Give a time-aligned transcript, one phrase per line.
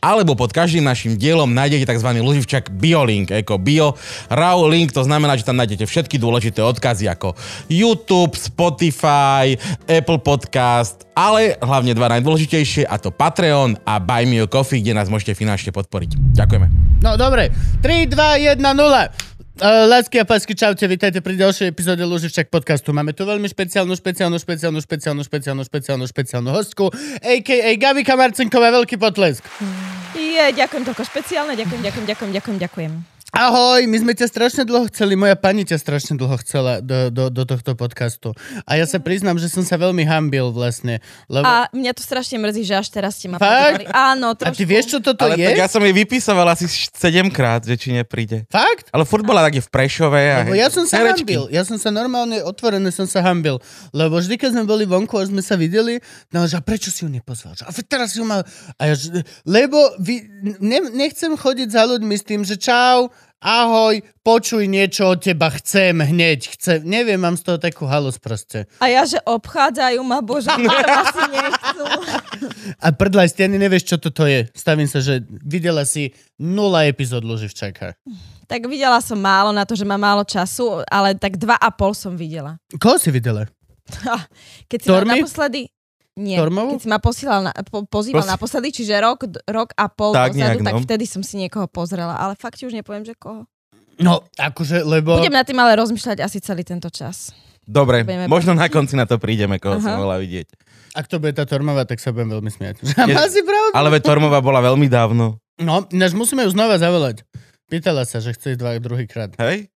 [0.00, 2.10] alebo pod každým našim dielom nájdete tzv.
[2.20, 3.94] Luživčak BioLink, ako Bio
[4.32, 7.36] Raw Link, to znamená, že tam nájdete všetky dôležité odkazy ako
[7.68, 9.54] YouTube, Spotify,
[9.86, 14.96] Apple Podcast, ale hlavne dva najdôležitejšie a to Patreon a Buy Me a Coffee, kde
[14.96, 16.16] nás môžete finančne podporiť.
[16.34, 16.66] Ďakujeme.
[17.00, 17.52] No dobre,
[17.84, 19.29] 3, 2, 1, 0.
[19.60, 22.96] Uh, lásky a pásky, čaute, vítajte pri ďalšej epizóde Luživčak podcastu.
[22.96, 26.88] Máme tu veľmi špeciálnu, špeciálnu, špeciálnu, špeciálnu, špeciálnu, špeciálnu, špeciálnu hostku,
[27.20, 27.68] a.k.a.
[27.76, 29.44] Gabika Marcinková, veľký potlesk.
[30.16, 33.19] Je, ďakujem toľko špeciálne, ďakujem, ďakujem, ďakujem, ďakujem, ďakujem.
[33.30, 37.30] Ahoj, my sme ťa strašne dlho chceli, moja pani ťa strašne dlho chcela do, do,
[37.30, 38.34] do tohto podcastu.
[38.66, 40.98] A ja sa priznám, že som sa veľmi hambil vlastne.
[41.30, 41.46] Lebo...
[41.46, 43.86] A mňa to strašne mrzí, že až teraz ste ma Fakt?
[43.86, 44.58] Áno, A trošku.
[44.58, 45.46] ty vieš, čo toto Ale je?
[45.46, 48.50] tak ja som jej vypísaval asi 7 krát, že či nepríde.
[48.50, 48.90] Fakt?
[48.90, 50.20] Ale furt bola tak je v Prešove.
[50.26, 51.22] A Lebo ja som sa herečky.
[51.22, 51.42] hambil.
[51.54, 53.62] Ja som sa normálne, otvorené som sa hambil.
[53.94, 56.02] Lebo vždy, keď sme boli vonku a sme sa videli,
[56.34, 57.54] no, že a prečo si ju nepozval?
[57.54, 58.42] Že, A teraz ju mal...
[58.74, 60.26] A ja, že, lebo vy,
[60.58, 63.06] ne, nechcem chodiť za ľuďmi s tým, že čau,
[63.40, 66.84] ahoj, počuj niečo od teba, chcem hneď, chcem.
[66.84, 68.68] Neviem, mám z toho takú halus proste.
[68.78, 70.52] A ja, že obchádzajú ma, bože,
[71.08, 71.84] asi nechcú.
[72.76, 74.46] A prdlaj, ty ani nevieš, čo toto je.
[74.52, 77.96] Stavím sa, že videla si nula epizód Luživčaka.
[78.44, 81.96] Tak videla som málo na to, že mám málo času, ale tak dva a pol
[81.96, 82.60] som videla.
[82.76, 83.48] Koho si videla?
[84.70, 85.24] Keď si ma Tormy?
[85.24, 85.66] naposledy...
[86.20, 86.76] Nie, Tormovú?
[86.76, 90.36] keď si ma posílal na, po, pozýval Pos- naposledy, čiže rok, rok a pol Tak
[90.36, 90.84] dozadu, nejak, tak no.
[90.84, 93.48] vtedy som si niekoho pozrela, ale fakt ti už nepoviem, že koho.
[93.96, 95.16] No, akože, lebo...
[95.16, 97.32] Budem nad tým ale rozmýšľať asi celý tento čas.
[97.64, 99.84] Dobre, Budeme možno na konci na to prídeme, koho Aha.
[99.84, 100.48] som mohla vidieť.
[100.92, 102.82] Ak to bude tá Tormová, tak sa budem veľmi smiať.
[102.82, 103.70] Je- pravdu?
[103.72, 105.38] Ale Tormová bola veľmi dávno.
[105.60, 107.22] No, ináč musíme ju znova zavolať.
[107.70, 109.30] Pýtala sa, že chce ísť dva, druhýkrát.
[109.38, 109.70] Hej?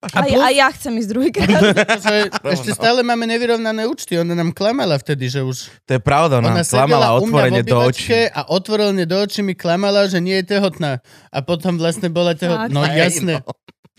[0.00, 1.48] A A, plus- a ja chcem ísť druhýkrát.
[2.56, 4.16] Ešte stále máme nevyrovnané účty.
[4.16, 5.68] Ona nám klamala vtedy, že už...
[5.84, 8.08] To je pravda, ona, Ona klamala otvorene do očí.
[8.32, 11.04] a otvorene do očí mi klamala, že nie je tehotná.
[11.28, 12.72] A potom vlastne bola tehotná.
[12.72, 13.44] No jasné.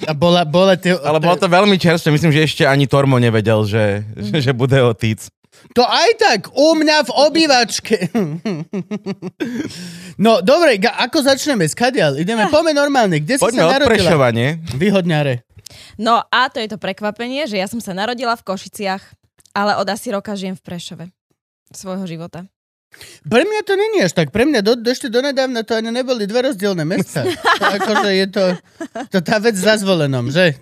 [0.01, 1.05] A bola, bola tehotná.
[1.05, 4.81] Ale bolo to veľmi čerstvé, myslím, že ešte ani Tormo nevedel, že, že, že bude
[4.81, 5.29] otíc.
[5.77, 8.09] To aj tak, u mňa v obývačke.
[10.17, 11.69] No, dobre, ako začneme?
[11.69, 12.17] Skadial?
[12.17, 13.21] Ideme, poďme normálne.
[13.21, 14.29] Kde si Poďme sa od narodila?
[14.33, 14.57] Nie?
[14.73, 15.45] Vyhodňare.
[15.95, 19.03] No a to je to prekvapenie, že ja som sa narodila v Košiciach,
[19.51, 21.05] ale od asi roka žijem v Prešove
[21.71, 22.47] svojho života.
[23.23, 24.35] Pre mňa to není až tak.
[24.35, 27.23] Pre mňa do, ešte donedávna to ani neboli dve rozdielne mesta.
[27.61, 28.43] To akože je to,
[29.07, 30.59] to tá vec za zvolenom, že?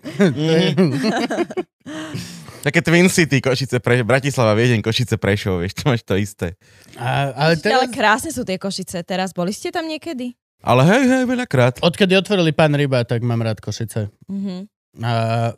[2.59, 4.03] Také Twin City, Košice, Pre...
[4.03, 6.59] Bratislava, Viedeň, Košice, Prešov, vieš, to máš to isté.
[6.99, 9.31] A, ale Ale teraz, krásne sú tie Košice teraz.
[9.31, 10.35] Boli ste tam niekedy?
[10.59, 11.79] Ale hej, hej, veľakrát.
[11.79, 14.11] odkedy otvorili pán Ryba, tak mám rád Košice.
[14.27, 14.67] Mhm.
[14.97, 15.53] A,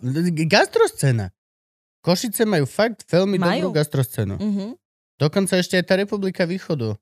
[0.45, 1.31] gastroscéna.
[2.01, 3.69] Košice majú fakt veľmi Majú.
[3.71, 4.35] dobrú gastroscénu.
[4.41, 4.67] Mhm.
[5.21, 6.97] Dokonca ešte aj tá Republika Východu.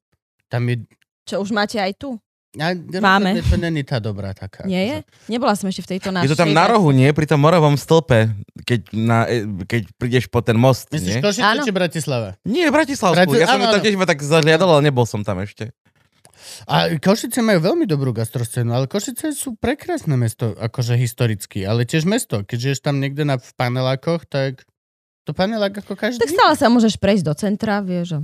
[0.52, 0.84] Tam je...
[1.24, 2.20] Čo už máte aj tu?
[2.58, 3.40] A, Máme.
[3.46, 4.66] To není tá dobrá taká.
[4.66, 4.98] Nie je?
[5.30, 6.26] Nebola som ešte v tejto našej.
[6.26, 7.14] Je to tam na rohu, nie?
[7.14, 8.34] Pri tom morovom stĺpe,
[8.66, 11.24] keď, na, e, keď prídeš po ten most, Myslíš nie?
[11.24, 12.30] Košice či Bratislava?
[12.42, 13.22] Nie, Bratislavskú.
[13.22, 13.78] Brati- Ja som áno, áno.
[13.86, 15.70] tiež tak zahliadal, ale nebol som tam ešte.
[16.66, 22.06] A Košice majú veľmi dobrú gastroscénu, ale Košice sú prekrásne mesto, akože historicky, ale tiež
[22.06, 22.42] mesto.
[22.42, 24.66] Keď žiješ tam niekde na, v panelákoch, tak
[25.24, 26.20] to panelák ako každý.
[26.20, 28.22] Tak stále sa môžeš prejsť do centra, vieš.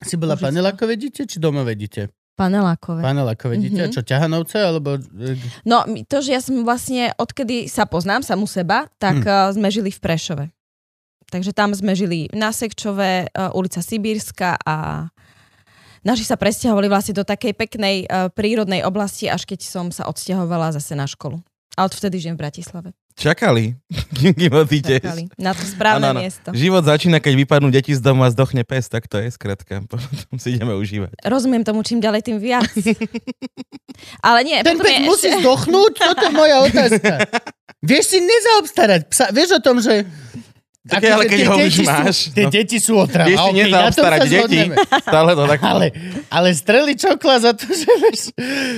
[0.00, 0.46] Si bola Košice.
[0.48, 2.08] panelákové dieťa, či domové dieťa?
[2.38, 3.02] Panelákové.
[3.02, 3.92] Panelákové dieťa, Mhm.
[3.92, 4.94] čo ťahanovce, alebo...
[4.94, 5.34] e,
[5.66, 9.58] No, to, že ja som vlastne, odkedy sa poznám samu seba, tak hm.
[9.58, 10.44] sme žili v Prešove.
[11.28, 15.10] Takže tam sme žili na Sekčove, uh, ulica Sibírska a
[16.06, 20.74] naši sa presťahovali vlastne do takej peknej uh, prírodnej oblasti, až keď som sa odsťahovala
[20.74, 21.40] zase na školu.
[21.78, 22.90] A odvtedy žijem v Bratislave.
[23.18, 23.74] Čakali,
[24.18, 25.02] kým odídeš.
[25.02, 25.26] Čakali.
[25.34, 26.20] Na to správne Áno, áno.
[26.22, 26.48] miesto.
[26.54, 29.82] Život začína, keď vypadnú deti z domu a zdochne pes, tak to je skratka.
[29.90, 31.18] Potom si ideme užívať.
[31.26, 32.70] Rozumiem tomu čím ďalej, tým viac.
[34.26, 35.42] Ale nie, Ten pes je musí ešte...
[35.42, 35.92] zdochnúť?
[35.98, 37.14] Toto je moja otázka.
[37.82, 39.30] Vieš si nezaobstarať psa.
[39.34, 40.06] Vieš o tom, že...
[40.86, 42.50] Tak ale keď ho už deti sú- máš, Tie no.
[42.54, 43.28] deti sú otrava.
[43.34, 44.60] Tom nezaobstarať deti.
[45.02, 45.58] Stále to tak...
[45.58, 45.86] Ale,
[46.30, 48.20] ale streli čokla za to, že vieš,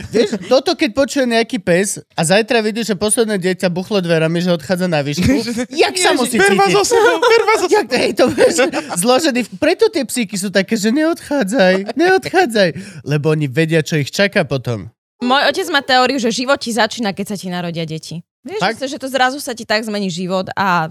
[0.09, 4.51] vieš, toto keď počuje nejaký pes a zajtra vidí, že posledné dieťa buchlo dverami, že
[4.51, 5.29] odchádza na výšku,
[5.85, 6.73] jak sa musí cítiť?
[6.73, 8.55] so sebou, ber ma so Jak, hej, to vieš,
[8.99, 9.47] zložený.
[9.61, 12.69] Preto tie psíky sú také, že neodchádzaj, neodchádzaj.
[13.07, 14.91] Lebo oni vedia, čo ich čaká potom.
[15.21, 18.25] Môj otec má teóriu, že život ti začína, keď sa ti narodia deti.
[18.41, 20.89] Vieš, že to zrazu sa ti tak zmení život a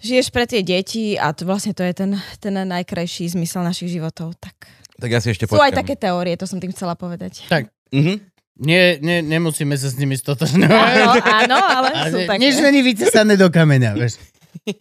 [0.00, 4.34] žiješ pre tie deti a to vlastne to je ten, ten najkrajší zmysel našich životov.
[4.36, 4.56] Tak
[4.96, 5.78] Tak ja si ešte sú aj počkam.
[5.78, 7.44] také teórie, to som tým chcela povedať.
[7.46, 8.32] Tak, Mhm.
[8.60, 10.68] Nie, nie, nemusíme sa s nimi stotožňovať.
[10.68, 12.38] Áno, áno, ale sú Ale také.
[12.38, 14.20] nič není vytesané do kameňa, vieš.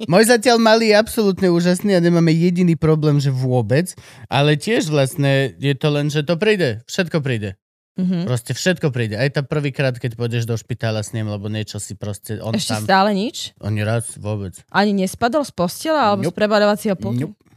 [0.04, 3.95] Môj zatiaľ malý je absolútne úžasný a nemáme jediný problém, že vôbec,
[4.27, 6.83] ale tiež vlastne je to len, že to príde.
[6.86, 7.56] Všetko príde.
[8.00, 8.24] Mhm.
[8.24, 9.19] Proste všetko príde.
[9.19, 12.80] Aj tá prvýkrát, keď pôjdeš do špitála s ním, lebo niečo si proste on Ešte
[12.80, 12.84] sám...
[12.88, 13.51] stále nič?
[13.60, 14.56] Oni raz vôbec.
[14.72, 16.38] Ani nespadol z postela alebo z Nope.
[16.40, 17.36] prebadovacieho pultu?
[17.36, 17.49] Nope.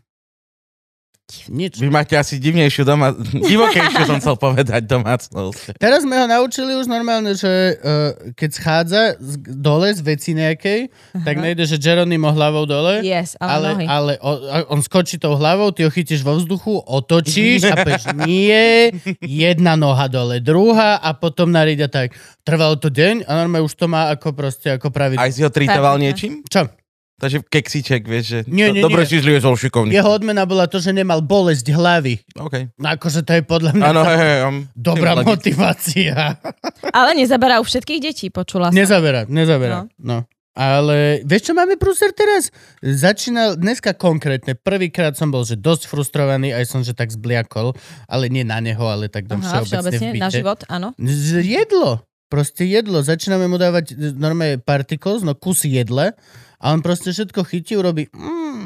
[1.49, 1.81] Nič.
[1.81, 3.17] Vy máte asi divnejšiu doma...
[3.50, 5.81] Divokejšiu som chcel povedať domácnosť.
[5.81, 7.49] Teraz sme ho naučili už normálne, že
[7.81, 10.93] uh, keď schádza z, dole z veci nejakej,
[11.25, 13.87] tak nejde, že Geronimo hlavou dole, Yes, ale, ale, nohy.
[13.88, 14.32] ale o,
[14.73, 18.93] on skočí tou hlavou, ty ho chytíš vo vzduchu, otočíš a peš, nie,
[19.25, 22.08] jedna noha dole, druhá a potom nariť a tak.
[22.43, 25.23] Trvalo to deň a normálne už to má ako proste, ako pravidlo.
[25.23, 26.43] Aj si ho tritoval niečím?
[26.50, 26.81] Čo?
[27.22, 28.38] Takže keksiček, vieš, že...
[28.50, 29.10] Nie, nie, Dobre nie.
[29.14, 29.94] si zlie so šikovný.
[29.94, 32.19] Jeho odmena bola to, že nemal bolesť hlavy.
[32.34, 32.74] OK.
[32.74, 34.38] No akože to je podľa mňa Áno, hej, hej.
[34.42, 36.34] um, dobrá motivácia.
[36.98, 38.74] Ale nezaberá u všetkých detí, počula som.
[38.74, 39.86] Nezaberá, nezaberá.
[40.02, 40.26] No.
[40.52, 42.50] Ale vieš, čo máme prúser teraz?
[42.82, 44.52] Začínal dneska konkrétne.
[44.52, 47.72] Prvýkrát som bol, že dosť frustrovaný, aj som, že tak zbliakol,
[48.04, 50.36] ale nie na neho, ale tak tam Aha, všeobecne, všeobecne, v na byte.
[50.36, 50.88] život, áno.
[50.98, 52.02] Z- Jedlo.
[52.28, 53.04] Proste jedlo.
[53.04, 56.16] Začíname mu dávať e, normálne particles, no kusy jedle
[56.62, 58.61] a on proste všetko chytí, urobí mm.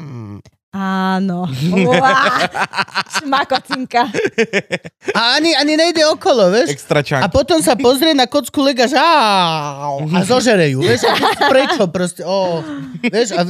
[0.77, 1.49] Áno.
[3.17, 4.05] Šmakocinka.
[5.17, 6.77] a ani, ani nejde okolo, vieš?
[6.77, 7.25] Extra čak.
[7.25, 11.01] A potom sa pozrie na kocku lega, že a zožere ju, vieš?
[11.09, 11.17] A
[11.49, 12.21] prečo proste?
[12.21, 12.61] Ó,
[13.01, 13.33] vieš?
[13.33, 13.41] A,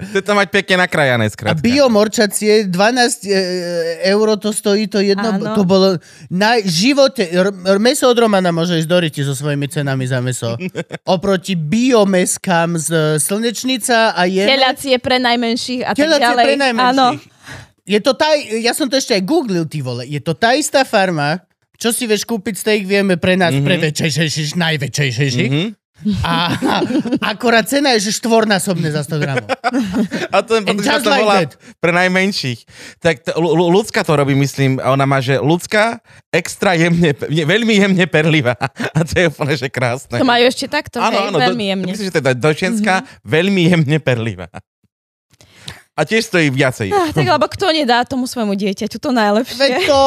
[0.00, 1.60] Chce to mať pekne nakrajané, a skrátka.
[1.60, 3.36] biomorčacie, 12 e,
[4.08, 5.52] eur to stojí, to jedno, Áno.
[5.52, 6.00] to bolo
[6.32, 7.28] na živote,
[7.76, 10.56] meso od Romana môže ísť do ryti so svojimi cenami za meso.
[11.04, 14.40] Oproti biomeskám z Slnečnica a je...
[14.46, 16.44] Telacie pre najmenších a tak Telacie ďalej.
[16.46, 16.94] pre najmenších.
[16.94, 17.08] Áno.
[17.82, 20.06] Je to tá, ja som to ešte aj googlil, ty vole.
[20.06, 21.42] Je to tá istá farma,
[21.74, 23.66] čo si vieš kúpiť steak, vieme pre nás, mm-hmm.
[23.66, 25.50] pre väčšejších, najväčšejších.
[25.50, 25.82] Mhm.
[26.22, 26.74] A, a
[27.34, 29.48] akorát cena je, že štvornásobne za 100 gramov.
[30.34, 31.54] A to je And just to like volá that.
[31.78, 32.66] pre najmenších.
[32.98, 36.02] Tak Lu- Lu- ľudská to robí, myslím, a ona má, že ľudská
[36.34, 38.58] extra jemne, nie, veľmi jemne perlivá.
[38.98, 40.18] A to je úplne, že krásne.
[40.18, 41.90] To majú ešte takto, hej, veľmi do, jemne.
[41.94, 43.22] Myslím, že to je dočenská, mm-hmm.
[43.22, 44.50] veľmi jemne perlivá.
[45.92, 46.88] A tiež stojí viacej.
[46.88, 49.60] Ah, tak lebo kto nedá tomu svojmu dieťaťu to najlepšie.
[49.60, 50.00] Veď to...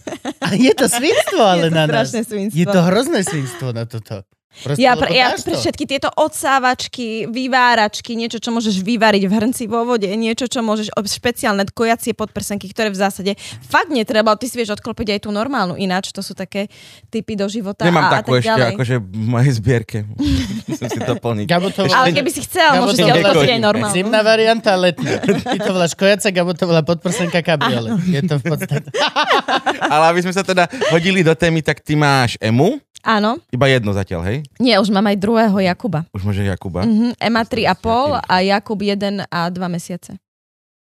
[0.44, 2.08] A je to svinstvo, ale Je to na nás.
[2.10, 2.56] strašné svinstvo.
[2.58, 4.26] Je to hrozné svinstvo na toto.
[4.50, 9.64] Proste, Ja, pre, ja pre všetky tieto odsávačky, vyváračky, niečo, čo môžeš vyvariť v hrnci
[9.70, 13.32] vo vode, niečo, čo môžeš, špeciálne kojacie podprsenky, ktoré v zásade
[13.62, 16.66] fakt netreba, ty si vieš odklopiť aj tú normálnu, ináč to sú také
[17.14, 18.74] typy do života Nemám a, a takú tak ešte, ďalej.
[18.74, 19.98] akože v mojej zbierke.
[20.68, 23.60] Musím si to Ale volá- keby si chcel, Gabo môžeš to si volá- odklopiť aj
[23.62, 23.94] normálnu.
[23.94, 25.10] Zimná varianta, letná.
[25.22, 28.02] Ty to voláš kojaca, Gabo to volá podprsenka kabriolet.
[28.02, 28.88] Je to v podstate...
[29.94, 33.90] Ale aby sme sa teda hodili do témy, tak ty máš Emu, Áno, iba jedno
[33.90, 34.38] zatiaľ, hej?
[34.56, 36.04] nie, už mám aj druhého Jakuba.
[36.12, 36.84] Už môže Jakuba.
[36.84, 40.20] Mhm, Ema 3,5 a Jakub 1 a 2 mesiace.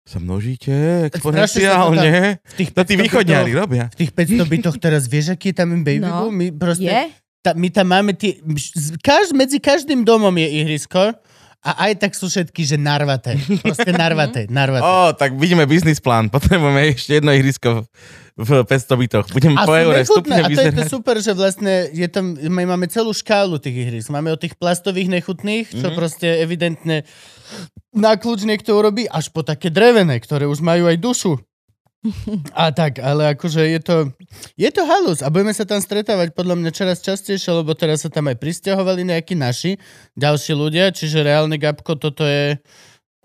[0.07, 0.71] Sa množíte
[1.11, 2.39] exponenciálne.
[2.39, 3.91] V tých To tí 500 východňári robia.
[3.91, 6.27] V tých 500 bytoch teraz vieš, aký je tam baby No.
[6.27, 6.33] boom?
[6.33, 6.87] My proste...
[6.87, 7.03] Je?
[7.43, 8.39] Ta, my tam máme tie...
[9.03, 11.11] Kaž, medzi každým domom je ihrisko
[11.59, 13.35] a aj tak sú všetky, že narvaté.
[13.59, 14.87] Proste narvaté, narvaté.
[14.87, 16.31] Ó, tak vidíme biznis plán.
[16.31, 17.83] Potrebujeme ešte jedno ihrisko
[18.37, 19.25] v 500 bytoch.
[19.33, 22.69] Budem A po eure stupne A to je to super, že vlastne je tam, my
[22.69, 24.13] máme celú škálu tých ihrisk.
[24.13, 25.95] Máme od tých plastových nechutných, čo Mhm.
[25.97, 27.01] proste evidentne
[27.97, 31.33] na kľúč niekto urobí, až po také drevené, ktoré už majú aj dušu.
[32.53, 33.95] A tak, ale akože je to,
[34.55, 38.09] je to halus a budeme sa tam stretávať podľa mňa čoraz častejšie, lebo teraz sa
[38.13, 39.75] tam aj pristahovali nejakí naši,
[40.13, 42.61] ďalší ľudia, čiže reálne Gabko, toto je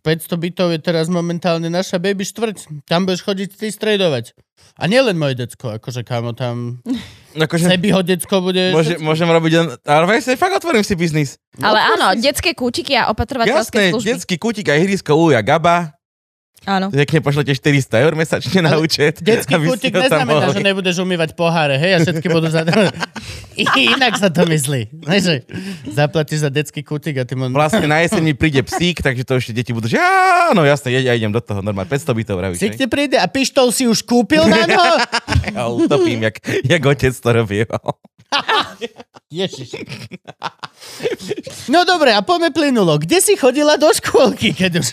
[0.02, 2.86] 500 bytov je teraz momentálne naša baby štvrť.
[2.90, 4.34] Tam budeš chodiť ty stredovať.
[4.74, 6.82] A nielen moje decko, akože kámo, tam
[7.38, 8.74] Akože, Sebiho decko bude...
[8.74, 9.52] môže, môžem robiť...
[9.54, 11.38] len- Ale vlastne fakt otvorím si biznis.
[11.62, 14.08] Ale áno, detské kúčiky a opatrovateľské Jasné, služby.
[14.10, 15.94] detský kútik a ihrisko Uja Gaba.
[16.62, 16.94] Áno.
[16.94, 19.18] Pekne pošlete 400 eur mesačne na účet.
[19.18, 22.62] Detský kútik neznamená, že nebudeš umývať poháre, hej, a všetky budú za...
[23.96, 24.92] Inak sa to myslí.
[25.04, 25.34] Ne, že
[25.90, 27.50] zaplatíš za detský kútik a ty mu...
[27.52, 31.12] Vlastne na jeseň mi príde psík, takže to ešte deti budú, že áno, jasné, ja,
[31.12, 32.60] ja idem do toho, normálne 500 bytov vravíš.
[32.62, 32.78] Hej?
[32.78, 34.84] ti príde a pištol si už kúpil na no?
[35.52, 37.64] Ja utopím, jak, jak otec to robí.
[39.32, 39.76] Ježiš.
[41.68, 42.96] No dobre, a poďme plynulo.
[43.00, 44.86] Kde si chodila do škôlky, keď už...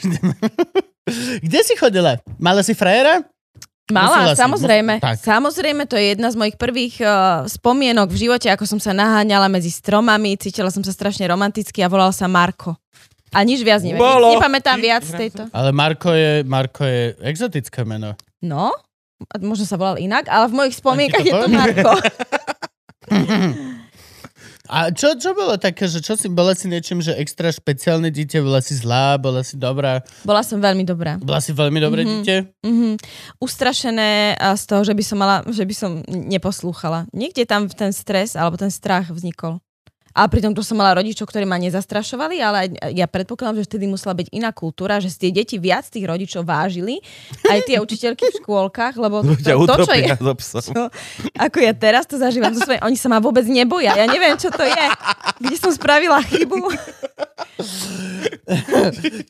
[1.43, 2.19] Kde si chodila?
[2.37, 3.23] Mala si frajera?
[3.89, 4.93] Musela Mala, si, samozrejme.
[4.97, 5.15] mus- tak.
[5.25, 9.49] Samozrejme, to je jedna z mojich prvých uh, spomienok v živote, ako som sa naháňala
[9.49, 12.77] medzi stromami, cítila som sa strašne romanticky a volal sa Marko.
[13.33, 14.01] A nič viac neviem.
[14.01, 14.33] Bolo.
[14.33, 15.49] Nepamätám viac z tejto.
[15.53, 18.17] Ale Marko je, Marko je exotické meno.
[18.41, 18.73] No,
[19.41, 21.47] možno sa volal inak, ale v mojich spomienkach je to.
[21.49, 21.93] Marko.
[24.69, 28.39] A čo, čo bolo také, že čo si, bola si niečím, že extra špeciálne dieťa,
[28.39, 31.17] bola si zlá, bola si dobrá, Bola som veľmi dobrá.
[31.17, 32.09] bola si veľmi dobré Mhm.
[32.21, 32.37] dieťa?
[32.61, 32.89] Mhm.
[33.41, 37.09] Ustrašené z toho, že by som mala, že by som neposlúchala.
[37.09, 39.57] Niekde tam ten stres alebo ten strach vznikol.
[40.17, 44.17] A pritom tu som mala rodičov, ktorí ma nezastrašovali, ale ja predpokladám, že vtedy musela
[44.17, 46.97] byť iná kultúra, že si tie deti viac tých rodičov vážili,
[47.45, 50.61] aj tie učiteľky v škôlkach, lebo to, Ťa to, čo je, utopia so psom.
[50.61, 50.83] čo,
[51.37, 54.49] ako ja teraz to zažívam so svojím, oni sa ma vôbec neboja, ja neviem, čo
[54.49, 54.85] to je,
[55.39, 56.57] kde som spravila chybu.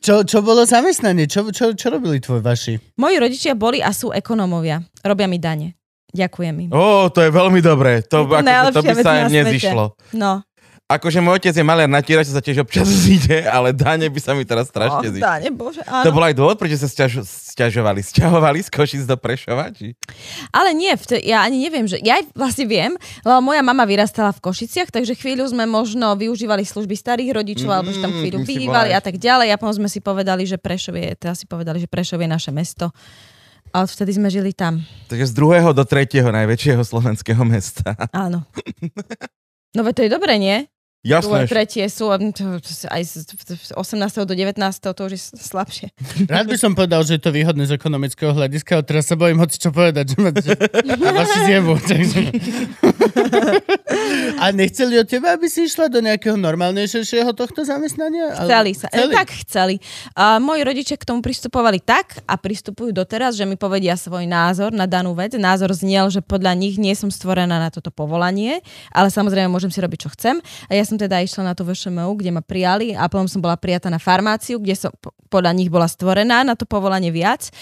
[0.00, 1.28] Čo, čo bolo zamestnanie?
[1.28, 2.74] Čo, čo, čo robili tvoji vaši?
[2.96, 5.76] Moji rodičia boli a sú ekonómovia, robia mi dane.
[6.10, 6.70] Ďakujem im.
[6.74, 8.02] Ó, to je veľmi dobré.
[8.10, 9.84] To, to akože, to by sa im nezišlo.
[10.18, 10.42] No,
[10.90, 14.34] Akože môj otec je maliar na tierač, sa tiež občas zíde, ale dane by sa
[14.34, 15.22] mi teraz strašne oh, zišli.
[15.22, 16.10] dane, bože, To áno.
[16.10, 18.02] bol aj dôvod, prečo sa sťaž, sťažovali.
[18.02, 19.70] Sťahovali z Košic do Prešova?
[19.70, 19.94] Či?
[20.50, 24.42] Ale nie, vte- ja ani neviem, že ja vlastne viem, lebo moja mama vyrastala v
[24.42, 28.48] Košiciach, takže chvíľu sme možno využívali služby starých rodičov, alebo že tam Mm, chvíľu tým
[28.50, 29.54] si bývali a tak ďalej.
[29.54, 32.50] A potom sme si povedali, že Prešov je, teda si povedali, že Prešov je naše
[32.50, 32.90] mesto.
[33.70, 34.82] A vtedy sme žili tam.
[35.06, 37.94] Takže z druhého do tretieho najväčšieho slovenského mesta.
[38.10, 38.42] Áno.
[39.70, 40.66] No veď to je dobré, nie?
[41.00, 41.48] Druhé, Jasné.
[41.48, 44.28] tretie sú aj z z 18.
[44.28, 44.60] do 19.
[44.84, 45.88] to už je slabšie.
[46.28, 49.40] Rád by som povedal, že je to výhodné z ekonomického hľadiska, ale teraz sa bojím
[49.40, 51.72] hoci čo povedať, že, ma, že a vaši zjebu.
[51.80, 52.20] Takže...
[54.40, 58.32] A nechceli od teba, aby si išla do nejakého normálnejšieho tohto zamestnania?
[58.36, 58.88] Chceli sa.
[58.88, 59.12] Chceli.
[59.12, 59.74] Tak chceli.
[60.16, 64.72] A moji rodičia k tomu pristupovali tak a pristupujú doteraz, že mi povedia svoj názor
[64.72, 65.36] na danú vec.
[65.36, 68.64] Názor zniel, že podľa nich nie som stvorená na toto povolanie,
[68.94, 70.40] ale samozrejme môžem si robiť, čo chcem.
[70.68, 73.60] A ja som teda išla na to VŠMU, kde ma prijali a potom som bola
[73.60, 77.54] prijatá na farmáciu, kde som po- podľa nich bola stvorená na to povolanie viac.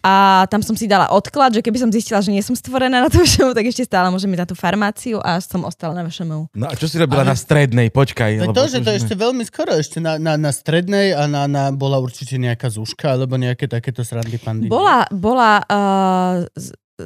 [0.00, 3.08] A tam som si dala odklad, že keby som zistila, že nie som stvorená na
[3.12, 6.48] to VŠMU, tak ešte stále môžem ísť na tú farmáciu a som ostala na VŠMU.
[6.56, 7.92] No a čo si robila Ale- na strednej?
[7.92, 8.48] Počkaj.
[8.48, 11.44] To to, že to už ešte veľmi skoro, ešte na, na, na strednej a na,
[11.44, 14.72] na, bola určite nejaká zúška, alebo nejaké takéto srandy pandy.
[14.72, 16.48] Bola, bola, uh,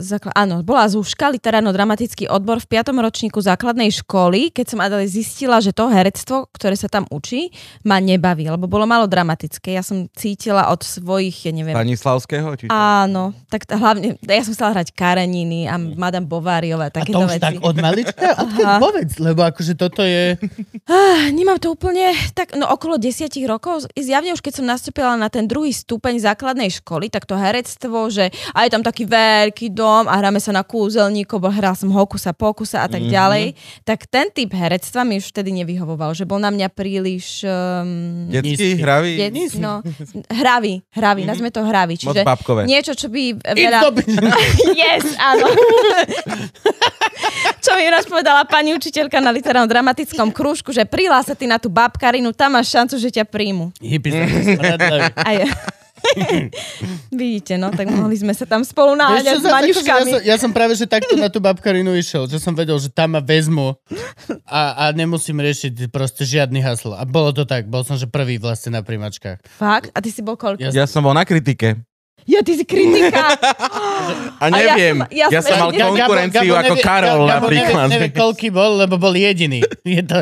[0.01, 2.95] zakl- áno, bola zúška, literárno-dramatický odbor v 5.
[2.95, 7.53] ročníku základnej školy, keď som ale zistila, že to herectvo, ktoré sa tam učí,
[7.85, 9.77] ma nebaví, lebo bolo malo dramatické.
[9.77, 12.49] Ja som cítila od svojich, ja neviem, Stanislavského?
[12.57, 12.73] Či čo?
[12.73, 17.21] Áno, tak t- hlavne, ja som stala hrať Kareniny a Madame Bováriová, a to takéto
[17.21, 17.45] už veci.
[17.45, 18.27] tak od malička?
[18.45, 20.39] Odkiaľ povedz, lebo akože toto je...
[20.89, 25.29] Ah, nemám to úplne, tak no okolo desiatich rokov, zjavne už keď som nastúpila na
[25.29, 30.05] ten druhý stupeň základnej školy, tak to herectvo, že a je tam taký veľký dom
[30.07, 33.11] a hráme sa na kúzelníkov, bo hral som hokusa pokusa a tak Mhm.
[33.11, 33.45] ďalej,
[33.85, 38.81] tak ten typ herectva mi už vtedy nevyhovoval, že bol na mňa príliš um, Detský,
[38.81, 39.21] hravý?
[39.21, 39.85] dec, no,
[40.27, 42.03] hravý, hravý, nazme to hravý, Mhm.
[42.03, 42.61] Moc čiže babkové.
[42.65, 43.23] niečo, čo by
[43.53, 43.81] veľa...
[44.75, 45.45] Yes, áno.
[47.61, 51.57] Čo mi raz povedala pani učiteľka na literárnom dramatickom krúžku, že prihlás sa ty na
[51.57, 53.73] tú babkarinu, tam máš šancu, že ťa príjmu.
[53.81, 54.13] Hippie
[57.11, 58.97] Vidíte, no, tak mohli sme sa tam spolu
[59.35, 60.11] čo, s akože ja, maňuškami.
[60.11, 63.15] som, ja som práve, že takto na tú babkarinu išiel, že som vedel, že tam
[63.15, 63.75] ma vezmu
[64.45, 66.93] a, a nemusím riešiť proste žiadny haslo.
[66.93, 69.43] A bolo to tak, bol som že prvý vlastne na primačkách.
[69.51, 69.91] Fakt?
[69.91, 70.61] A ty si bol koľko?
[70.61, 71.81] Ja- Ja som bol na kritike.
[72.25, 73.37] Ja, ty si kritika.
[74.43, 76.83] A A ja neviem, som- ja ja, som som mal ešte- konkurenciu Gabo ako nevie-
[76.83, 77.87] Karol Gabo napríklad.
[77.87, 79.61] Nevie, nevie, koľký bol, lebo bol jediný.
[79.83, 80.19] Je to,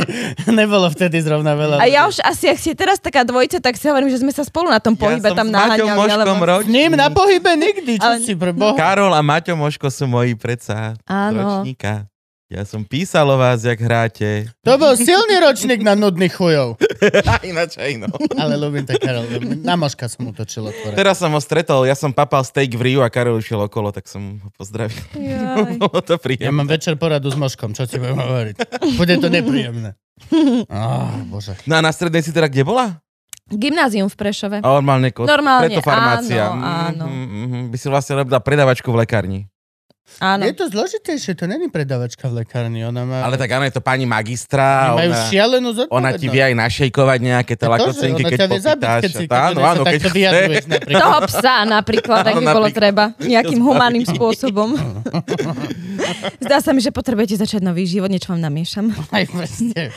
[0.52, 1.78] nebolo vtedy zrovna veľa.
[1.78, 4.30] A ja už asi, ak si je teraz taká dvojica, tak si hovorím, že sme
[4.30, 5.94] sa spolu na tom pohybe ja som tam naháňali.
[5.96, 6.54] Moškom Alebo...
[6.60, 8.74] S ním na pohybe nikdy, čo Ale- si pre boha.
[8.74, 11.62] Karol a Maťo Moško sú moji predsa Áno.
[11.62, 12.10] ročníka.
[12.46, 14.46] Ja som písal o vás, jak hráte.
[14.62, 16.78] To bol silný ročník na nudných chujov.
[17.26, 18.06] A ináč aj no.
[18.38, 19.26] Ale ľúbim to, Karol.
[19.66, 20.94] Na moška som utočil otvorené.
[20.94, 24.06] Teraz som ho stretol, ja som papal steak v Riu a Karol išiel okolo, tak
[24.06, 24.94] som ho pozdravil.
[25.82, 26.54] Bolo to Ja príjemné.
[26.54, 28.54] mám večer poradu s moškom, čo ti budem hovoriť.
[28.94, 29.98] Bude to nepríjemné.
[30.70, 31.58] Oh, bože.
[31.66, 33.02] No a na strednej si teda kde bola?
[33.50, 34.56] Gymnázium v Prešove.
[34.62, 35.26] A normálne kot.
[35.26, 36.46] Normálne, Preto farmácia.
[36.46, 37.04] áno, áno.
[37.10, 37.60] Mhm, mhm.
[37.74, 39.40] By si vlastne robila predavačku v lekárni.
[40.16, 40.48] Áno.
[40.48, 42.86] Je to zložitejšie, to není predavačka v lekárni.
[42.88, 43.18] Ona má...
[43.26, 44.96] Ale tak áno, je to pani magistra.
[44.96, 48.88] Oni majú Ona, šialenú ona ti vie aj našejkovať nejaké telakocenky, ona keď vie zabiť,
[49.02, 50.40] keď si, keď áno, áno, keď chce.
[50.72, 51.02] napríklad.
[51.04, 53.04] Toho psa napríklad, ak Áno, by bolo treba.
[53.20, 54.72] Nejakým humaným spôsobom.
[56.44, 58.92] Zdá sa mi, že potrebujete začať nový život, niečo vám namiešam.
[59.12, 59.92] Aj presne.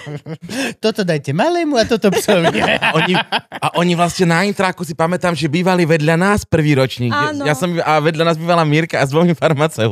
[0.84, 2.60] Toto dajte malému a toto psovi.
[2.80, 3.14] A oni,
[3.52, 7.12] a oni vlastne na intráku si pamätám, že bývali vedľa nás prvý ročník.
[7.12, 7.44] Áno.
[7.44, 9.36] Ja som, a vedľa nás bývala Mirka a s dvomi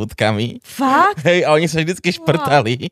[0.10, 0.64] farmaceutkami.
[0.64, 1.24] Fakt?
[1.24, 2.88] Hej, a oni sa vždycky šprtali.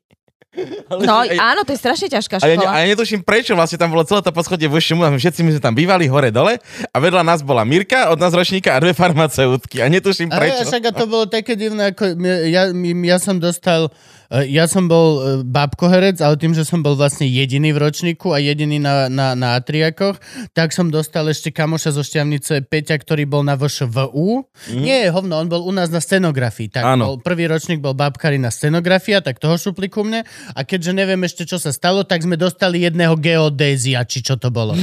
[0.88, 2.69] Ale No aj- áno, to je strašne ťažká A ja, škola.
[2.69, 5.43] a ja netuším prečo, vlastne tam bolo celé to poschodie vo Šumu, a my všetci
[5.43, 8.79] my sme tam bývali hore dole a vedľa nás bola Mirka, od nás ročníka a
[8.79, 10.63] dve farmaceutky a netuším Ale prečo.
[10.65, 12.15] však a to bolo také divné, ako
[12.48, 13.91] ja, my, ja som dostal
[14.32, 18.41] Ja som bol e, babkoherec, ale tým, že som bol vlastne jediný v ročníku a
[18.41, 20.17] jediný na, na, na atriakoch,
[20.58, 24.50] tak som dostal ešte kamoša zo Šťavnice Peťa, ktorý bol na VŠVU.
[24.74, 24.82] Mm.
[24.82, 26.74] Nie, hovno, on bol u nás na scenografii.
[26.74, 27.03] Tak Áno.
[27.13, 30.25] bol, prvý ročník bol babkari na scenografia, tak toho šupli ku mne.
[30.58, 34.50] A keďže neviem ešte, čo sa stalo, tak sme dostali jedného geodézia, či čo to
[34.50, 34.74] bolo.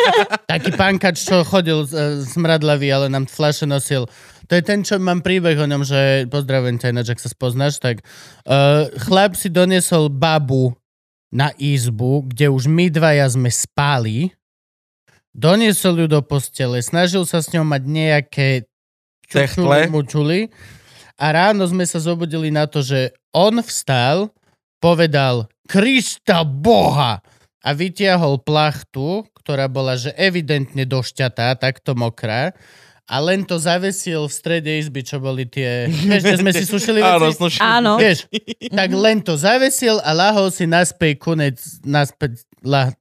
[0.52, 4.10] Taký pánkač, čo chodil e, smradlavý, ale nám fľaše nosil.
[4.48, 7.76] To je ten, čo mám príbeh o ňom, že pozdravujem ťa ináč, ak sa spoznáš,
[7.76, 8.00] tak
[8.48, 10.72] uh, chlap si doniesol babu
[11.28, 14.32] na izbu, kde už my dvaja sme spali,
[15.36, 18.48] doniesol ju do postele, snažil sa s ňou mať nejaké
[19.28, 19.92] Techtle.
[19.92, 20.48] mučuli.
[21.20, 24.32] A ráno sme sa zobudili na to, že on vstal,
[24.80, 27.20] povedal Krista Boha!
[27.58, 32.54] A vytiahol plachtu, ktorá bola že evidentne došťatá, takto mokrá
[33.08, 35.88] a len to zavesil v strede izby, čo boli tie...
[35.88, 37.16] Vieš, kde sme si sušili veci?
[37.16, 37.62] Áno, slušne.
[37.64, 37.92] Áno.
[37.96, 38.28] Vieš,
[38.68, 41.56] tak len to zavesil a lahol si naspäť kunec,
[41.88, 42.92] naspäť la...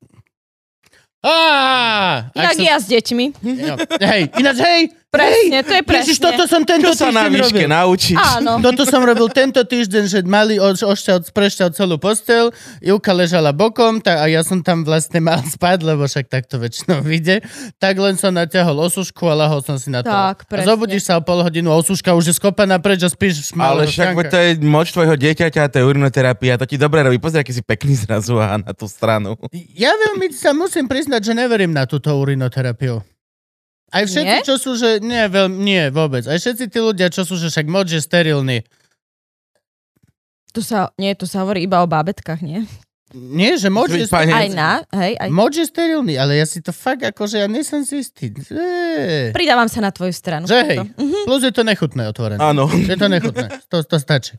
[1.27, 2.31] Á!
[2.31, 3.25] Ak Jak sa- ja s deťmi.
[3.43, 3.75] Jo.
[3.99, 4.81] Hej, ináč hej!
[5.07, 6.23] Presne, to je Ježiš, presne.
[6.29, 7.71] toto som tento Čo sa na výške robil.
[7.71, 8.19] naučíš?
[8.19, 8.59] Áno.
[8.67, 12.51] Toto som robil tento týždeň, že mali od, ošťal, sprešťal celú postel,
[12.83, 16.99] Ivka ležala bokom tak, a ja som tam vlastne mal spať, lebo však takto väčšinou
[17.01, 17.39] vyjde.
[17.79, 20.11] Tak len som natiahol osušku a lahol som si na to.
[20.11, 20.67] Tak, A presne.
[20.75, 24.11] zobudíš sa o pol hodinu, osuška už je skopaná preč a spíš v Ale však
[24.11, 24.27] stánka.
[24.27, 27.15] to je moč tvojho dieťaťa, to je urinoterapia, to ti dobre robí.
[27.15, 29.39] Pozri, aký si pekný zrazu a na tú stranu.
[29.71, 33.16] Ja veľmi sa musím priznať, že neverím na túto urinoterapiu.
[33.87, 34.43] Aj všetci, Nie?
[34.43, 34.99] čo sú, že...
[34.99, 36.27] Nie, veľ, nie, vôbec.
[36.27, 38.67] Aj všetci tí ľudia, čo sú, že však moč je sterilný.
[40.51, 42.67] Tu sa, nie, tu sa hovorí iba o bábetkách, nie?
[43.15, 45.31] Nie, že moč je, pane, Aj na, hej, aj.
[45.31, 48.35] moč je sterilný, ale ja si to fakt akože, ja nesom si istý.
[48.35, 50.43] Že, Pridávam sa na tvoju stranu.
[50.43, 50.77] že hej.
[50.77, 50.83] To.
[50.99, 51.19] Mhm.
[51.23, 52.39] Plus je to nechutné otvorené.
[52.43, 52.67] Áno.
[52.67, 53.47] Je to nechutné.
[53.71, 54.35] To, to stačí.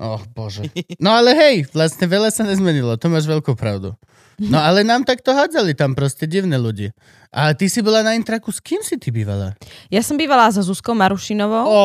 [0.00, 0.64] Oh, bože.
[0.96, 2.96] No ale hej, vlastne veľa sa nezmenilo.
[2.96, 3.92] To máš veľkú pravdu.
[4.40, 6.88] No ale nám takto hádzali tam proste divné ľudí.
[7.28, 9.52] A ty si bola na intraku, s kým si ty bývala?
[9.92, 11.80] Ja som bývala so Zuzkou Marušinovou, Ó,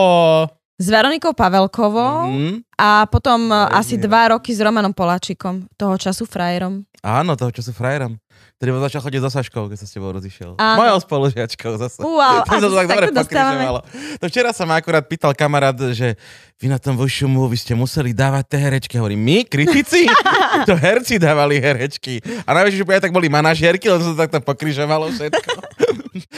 [0.76, 4.04] s Veronikou Pavelkovou Mm, a potom e, asi nie.
[4.04, 6.88] dva roky s Romanom Poláčikom, toho času frajerom.
[7.04, 8.16] áno, toho, čo sú frajerom.
[8.56, 10.56] Ktorý bol začal chodiť so Saškou, keď sa s tebou rozišiel.
[10.56, 10.78] Áno.
[10.80, 12.00] Mojou spolužiačkou zase.
[12.00, 13.66] Wow, To sa to tak dobre.
[14.24, 16.16] To včera sa ma akurát pýtal kamarát, že
[16.56, 18.96] vy na tom Vošumu, vy ste museli dávať tie herečky.
[18.96, 20.08] Hovorím, my, kritici?
[20.70, 22.24] to herci dávali herečky.
[22.48, 25.52] A najväčšie, že tak boli manažérky, lebo sa to takto pokrižovalo všetko.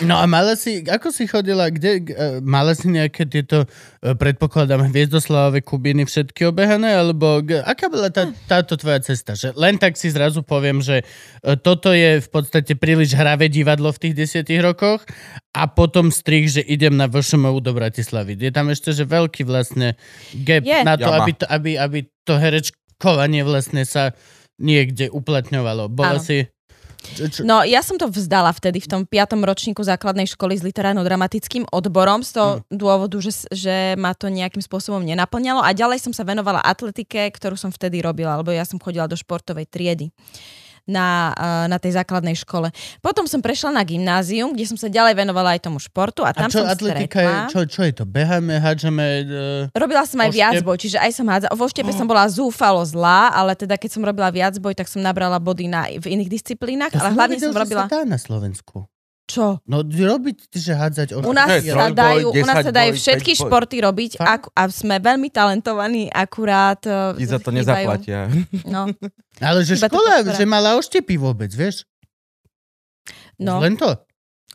[0.01, 4.89] No a mala si, ako si chodila, kde, uh, mala si nejaké tieto, uh, predpokladám,
[4.89, 9.37] hviezdoslavové Kubiny všetky obehané, alebo aká bola tá, táto tvoja cesta?
[9.37, 11.53] Že len tak si zrazu poviem, že uh,
[11.87, 15.07] toto je v podstate príliš hravé divadlo v tých desiatich rokoch
[15.55, 18.35] a potom strich, že idem na VŠMU do Bratislavy.
[18.35, 19.95] Je tam ešte, že veľký vlastne
[20.43, 20.83] gap Je.
[20.83, 21.23] na to, Jama.
[21.23, 24.11] aby to, aby, aby to herečkovanie vlastne sa
[24.59, 25.87] niekde uplatňovalo.
[25.87, 26.27] Bola Áno.
[26.27, 26.43] si...
[27.47, 32.19] No, ja som to vzdala vtedy v tom piatom ročníku základnej školy s literárno-dramatickým odborom
[32.19, 36.59] z toho dôvodu, že, že ma to nejakým spôsobom nenaplňalo a ďalej som sa venovala
[36.67, 40.11] atletike, ktorú som vtedy robila, lebo ja som chodila do športovej triedy
[40.87, 42.71] na, eh, na tej základnej škole.
[43.03, 46.35] Potom som prešla na gymnázium, kde som sa ďalej venovala aj tomu športu a a
[46.35, 48.03] tam čo som atletika je, čo, čo je to?
[48.03, 49.05] Beháme, hádžeme...
[49.27, 49.75] Uh...
[49.75, 50.39] Robila som aj Oštep?
[50.39, 51.47] viacboj, čiže aj som hádza.
[51.55, 55.39] Vo štepe som bola zúfalo zlá, ale teda keď som robila viacboj, tak som nabrala
[55.39, 57.87] body na, v iných disciplínach, Ja ale hlavne som robila...
[57.87, 58.87] na Slovensku.
[59.27, 59.59] Čo?
[59.67, 61.27] No robiť, že hádzať o...
[61.27, 63.43] U nás, Hej, sa trojboj, dajú, u nás sa dajú 10 boj, všetky 5 boj.
[63.43, 66.79] športy robiť ak, a sme veľmi talentovaní, akurát...
[66.87, 67.59] eh, Ti za to chýbajú.
[67.59, 68.19] nezaplatia.
[68.73, 68.87] No,
[69.43, 71.83] Ale že Iba škola, že mala oštepy vôbec, vieš?
[73.35, 73.91] no, len to.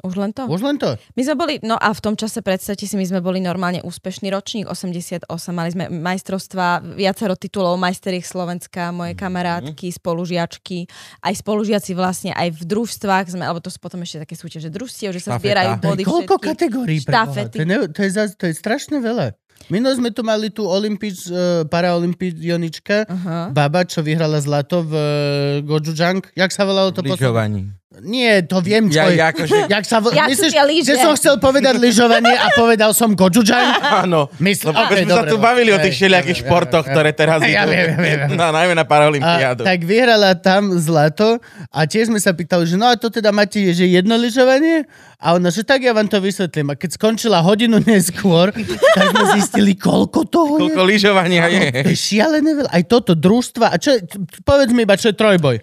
[0.03, 0.51] Už len to.
[0.51, 0.99] Už len to.
[1.15, 4.35] My sme boli, no a v tom čase, predstavte si, my sme boli normálne úspešný
[4.35, 10.91] ročník, 88, mali sme majstrovstva, viacero titulov, majsteriek Slovenska, moje kamarátky, spolužiačky,
[11.23, 15.15] aj spolužiaci vlastne, aj v družstvách sme, alebo to sú potom ešte také súťaže družstiev,
[15.15, 15.43] že sa Štafeta.
[15.43, 16.49] zbierajú body koľko všetky.
[16.51, 17.57] kategórií štafety.
[17.57, 19.39] To je, to, je zas, to je strašne veľa.
[19.71, 23.39] Minul sme tu mali tú Olympič, uh, paraolympijonička, Aha.
[23.55, 25.07] baba, čo vyhrala zlato v uh,
[25.63, 26.27] Gochujang.
[26.35, 27.23] Jak sa volalo to posledné?
[27.23, 27.63] Lyžovaní.
[28.03, 29.15] Nie, to viem, čo Ja, je.
[29.15, 29.57] ja akože...
[29.71, 33.79] Jak sa sú Myslíš, že som chcel povedať lyžovanie a povedal som Gochujang?
[34.03, 34.27] Áno.
[34.37, 37.63] Myslím, Lebo keď okay, sme sa tu bavili o tých všelijakých športoch, ktoré teraz Ja
[37.63, 37.71] idú.
[37.71, 38.35] ja viem, ja viem.
[38.35, 39.63] No, najmä na Paralympiádu.
[39.63, 41.39] tak vyhrala tam zlato
[41.71, 44.83] a tiež sme sa pýtali, že no a to teda máte, že jedno lyžovanie?
[45.17, 46.69] A ona, že tak ja vám to vysvetlím.
[46.69, 48.51] A keď skončila hodinu neskôr,
[48.99, 50.89] tak sme zistili, koľko toho Koľko je.
[50.91, 51.95] lyžovania To je.
[51.95, 52.71] šialené veľa.
[52.75, 53.71] Aj toto, družstva.
[53.71, 53.95] A čo
[54.43, 55.63] povedz mi iba, čo je trojboj.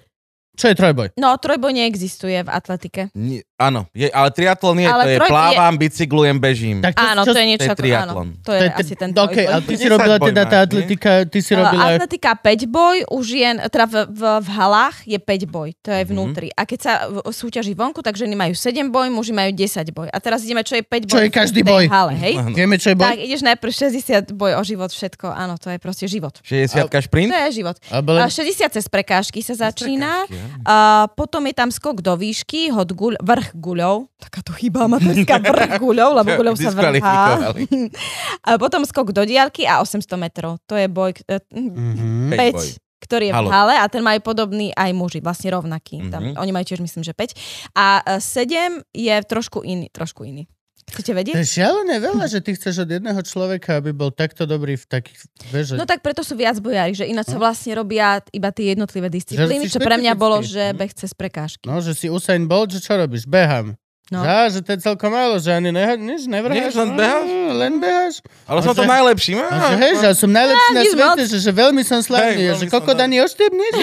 [0.59, 1.07] Čo je trojboj?
[1.15, 3.01] No, trojboj neexistuje v atletike.
[3.15, 6.77] Nie, Áno, je, ale triatlon nie, Ale to je trojka je- plávam, bicyklujem, bežím.
[6.79, 7.83] Tak to, Áno, čo, to je niečo to je ako, áno.
[7.83, 8.27] triatlon.
[8.39, 9.45] To je asi ten OK, dvojboj.
[9.45, 11.83] ale ty si 10 robila boj teda tá atletika, ty si Uh, robila...
[11.93, 15.97] atletika 5 boj, už je, teda v, v, v halách je 5 boj, to Mhm.
[15.97, 16.47] je vnútri.
[16.49, 20.07] A keď sa v- súťaží vonku, tak ženy majú 7 boj, muži majú 10 boj.
[20.07, 21.21] A teraz ideme, čo je 5 Čo boj.
[21.21, 21.83] je každý boj.
[21.85, 22.33] Hale, hej?
[22.49, 23.05] Vieme, čo je boj?
[23.05, 26.31] Tak ideš najprv 60 boj o život, všetko, áno, to je proste život.
[26.39, 27.27] 60 To šprint?
[27.27, 27.75] je život.
[27.89, 28.23] A len...
[28.25, 30.23] 60 cez prekážky sa začína.
[30.23, 30.63] prekážky, áno.
[30.63, 30.75] A
[31.09, 34.11] potom je tam skok do výšky, hod guľ, vrch guľov.
[34.17, 37.53] Takáto chyba amatérská, vrch guľov, lebo guľov sa vrhá.
[38.47, 40.57] A potom skok do diaľky a 800 metrov.
[40.65, 42.29] To je boj, e, Mhm.
[42.29, 42.69] 5 boj.
[42.75, 43.49] 5, ktorý je v Halo.
[43.49, 46.03] hale a ten majú podobný aj muži, vlastne rovnaký.
[46.03, 46.11] Mhm.
[46.11, 47.31] Tam, oni majú tiež myslím, že 5.
[47.73, 49.87] A 7 je trošku iný.
[49.89, 50.45] Trošku iný.
[50.89, 51.33] Chcete To vedieť?
[51.37, 55.17] je šialené veľa, že ty chceš od jedného človeka, aby bol takto dobrý v takých...
[55.53, 55.75] Vieš, že...
[55.77, 59.69] No tak preto sú viac bojári, že ináč sa vlastne robia iba tie jednotlivé disciplíny,
[59.69, 61.69] čo pre mňa bolo, že beh cez prekážky.
[61.69, 63.29] No, že si Usain Bolt, že čo robíš?
[63.29, 63.77] Behám.
[64.09, 64.25] No.
[64.25, 66.73] Že, že to je celkom málo, že ani neha, nič nevrháš.
[66.73, 67.25] Len beháš?
[67.29, 68.15] Mm, Len beháš.
[68.49, 69.31] Ale A som to najlepší.
[69.37, 72.41] Že, hej, že ja som najlepší na svete, že, že veľmi som slavný.
[72.49, 73.73] Hej, že daný oštep, nič?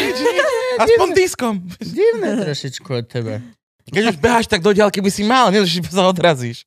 [0.82, 1.54] Aspoň diskom.
[1.78, 3.38] Divné trošičku od teba.
[3.86, 6.66] Keď už beháš, tak do diaľky by si mal, nie, že sa odrazíš.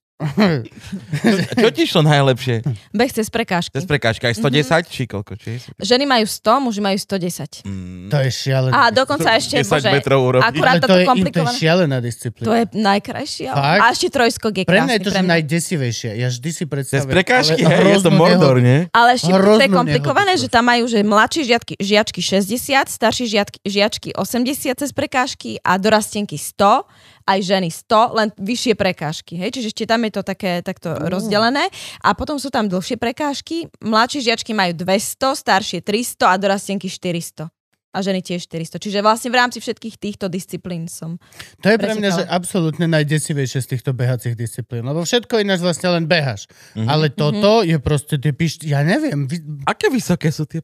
[1.56, 2.60] Čo ti šlo najlepšie?
[2.92, 3.72] Beh cez prekážky.
[3.72, 5.34] Cez prekážka aj 110, či koľko?
[5.34, 5.64] Či?
[5.76, 7.64] Ženy majú 100, muži majú 110.
[7.64, 8.74] Mm, To je šialené.
[8.74, 11.56] A dokonca ešte, 10 bože, metrov akurát Ale to je, to je komplikované.
[11.56, 12.46] šialená disciplína.
[12.46, 13.50] To je najkrajšia.
[13.50, 13.80] Fakt?
[13.80, 14.84] A ešte trojskok je Pre krásny.
[14.84, 15.32] mňa je to pre že mňa.
[15.32, 16.10] najdesivejšie.
[16.14, 17.08] Ja vždy si Cez predstavujem.
[17.10, 18.80] prekážky, ale hej, je to Mordor, nie?
[18.92, 23.26] Ale ešte to je komplikované, nehodu že tam majú, že mladší žiačky, žiačky 60, starší
[23.26, 26.84] žiačky, žiačky 80 cez prekážky a dorastenky 100,
[27.30, 29.38] aj ženy 100, len vyššie prekážky.
[29.38, 29.54] Hej?
[29.54, 31.70] Čiže ešte tam je to také takto rozdelené.
[32.02, 33.70] A potom sú tam dlhšie prekážky.
[33.86, 37.54] Mladšie žiačky majú 200, staršie 300 a dorastenky 400.
[37.89, 38.82] A ženy tiež 400.
[38.82, 41.18] Čiže vlastne v rámci všetkých týchto disciplín som.
[41.65, 44.86] To je pre mňa, že absolútne najdesivejšie z týchto behacích disciplín.
[44.86, 46.50] Lebo všetko ináč vlastne len behaš.
[46.78, 46.86] Mhm.
[46.86, 50.62] Ale toto je proste, ty píš, ja neviem, vy, Aké vysoké sú tie...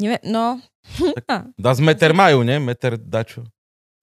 [0.00, 0.56] Neviem, no,
[1.60, 2.58] Dá z meter majú, ne?
[2.58, 3.44] Meter dačo.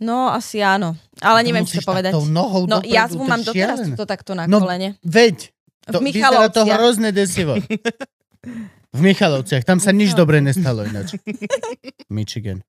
[0.01, 0.93] No asi áno.
[1.21, 2.13] Ale neviem, čo povedať.
[2.13, 4.95] nohou No dopredu, jazvu mám doteraz to takto na No, kolene.
[5.01, 5.49] Veď,
[5.88, 6.77] to, V vyzerá to Michalovciach.
[6.77, 7.53] hrozne desivo.
[8.97, 11.19] V Michalovciach, tam sa nič dobre nestalo ináč.
[12.10, 12.63] Michigan.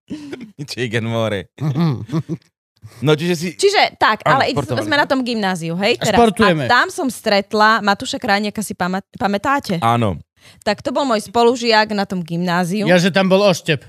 [0.61, 1.49] Chicken more.
[3.03, 3.49] No čiže si...
[3.59, 5.99] Čiže tak, Áno, ale športovali sme na tom gymnáziu, hej?
[5.99, 6.15] A Teraz.
[6.15, 6.65] športujeme.
[6.67, 9.83] A tam som stretla Matúša Krajniaka, si pamät, pamätáte?
[9.83, 10.15] Áno.
[10.63, 12.87] Tak to bol môj spolužiak na tom gymnáziu.
[12.87, 13.83] Ja, že tam bol oštep.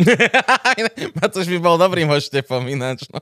[1.20, 3.04] Matúš by bol dobrým hoštepom ináč.
[3.08, 3.20] No.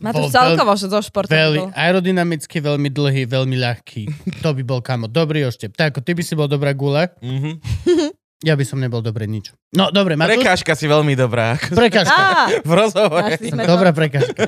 [0.00, 1.30] Matúš celkovo zo športu.
[1.30, 4.02] Veľmi aerodynamicky, veľmi dlhý, veľmi ľahký.
[4.40, 5.72] To by bol, kamo, dobrý oštep.
[5.72, 7.60] Tak, ty by si bol dobrá gule, Mhm.
[8.48, 9.52] ja by som nebol dobre nič.
[9.70, 10.36] No, dobre, Matúš.
[10.36, 11.56] Prekážka si veľmi dobrá.
[11.56, 12.12] Prekážka.
[12.12, 13.34] Á, V rozhovore.
[13.64, 14.42] Dobrá prekážka.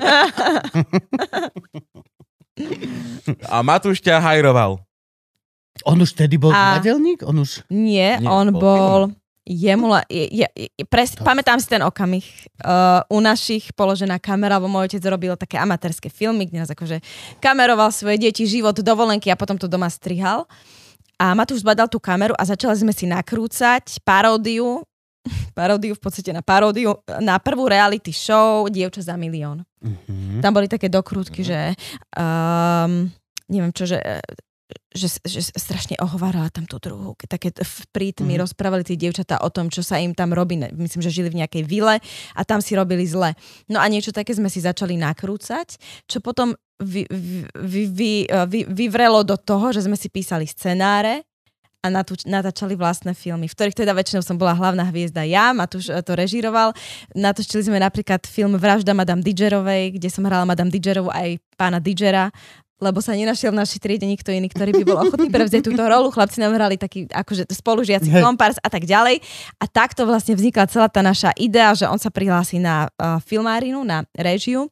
[3.46, 4.80] A Matúš ťa hajroval.
[5.84, 6.80] On už tedy bol A-?
[7.24, 7.68] On už...
[7.68, 9.00] Nie, Nie, on bol bol...
[9.46, 12.26] Jemu, le- je, je, je, pres, pamätám si ten okamih.
[12.66, 16.98] Uh, u našich položená kamera, lebo môj otec robil také amatérske filmy, kde nás akože
[17.38, 20.50] kameroval svoje deti, život, dovolenky a potom to doma strihal.
[21.16, 24.82] A Matúš zbadal tú kameru a začali sme si nakrúcať paródiu,
[25.59, 29.62] paródiu v podstate na paródiu, na prvú reality show Dievča za milión.
[29.78, 30.42] Mhm.
[30.42, 31.78] Tam boli také dokrútky, že
[32.18, 33.06] um,
[33.46, 34.02] neviem čo, že,
[34.90, 37.14] že, že strašne ohovárala tam tú druhú.
[37.31, 38.42] Také v prítmi Mhm.
[38.42, 40.59] rozprávali tie dievčatá o tom, čo sa im tam robí.
[40.59, 42.02] Myslím, že žili v nejakej vile
[42.35, 43.38] a tam si robili zle.
[43.70, 45.79] No a niečo také sme si začali nakrúcať,
[46.11, 51.24] čo potom vy, vy, vy, vy, vy, vyvrelo do toho, že sme si písali scenáre
[51.81, 55.94] a natúč, natáčali vlastné filmy, v ktorých teda väčšinou som bola hlavná hviezda ja, Matúš
[55.94, 56.74] eh, to režíroval.
[57.14, 62.35] Natočili sme napríklad film Vražda Madame Didgerovej, kde som hrala Madame Didgerovú aj pána Didgera,
[62.76, 66.12] lebo sa nenašiel v našej triede nikto iný, ktorý by bol ochotný prevziať túto rolu.
[66.12, 69.24] Chlapci nám hrali taký akože spolužiaci kompars a tak ďalej.
[69.56, 73.80] A takto vlastne vznikla celá tá naša idea, že on sa prihlási na uh, filmárinu,
[73.80, 74.68] na režiu,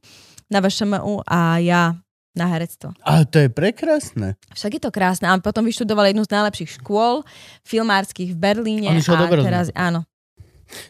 [0.52, 1.96] na VŠMU a ja
[2.34, 2.92] na herectvo.
[3.06, 4.34] Ale to je prekrásne.
[4.52, 5.30] Však je to krásne.
[5.30, 7.22] A potom vyštudoval jednu z najlepších škôl
[7.62, 8.90] filmárskych v Berlíne.
[8.90, 10.02] On a teraz, áno.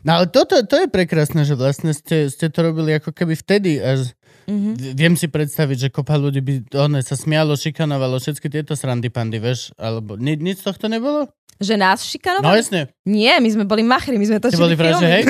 [0.01, 3.83] No ale toto, to je prekrásne, že vlastne ste, ste to robili ako keby vtedy
[3.83, 4.71] až Mhm.
[4.75, 9.09] V- Viem si predstaviť, že kopa ľudí by one, sa smialo, šikanovalo, všetky tieto srandy
[9.09, 9.73] pandy, vieš?
[9.75, 11.27] Alebo ni, nič z tohto nebolo?
[11.57, 12.59] Že nás No šikanovali?
[12.59, 15.07] jasne, Nie, my sme boli machri, my sme točili boli filmy.
[15.09, 15.23] hej?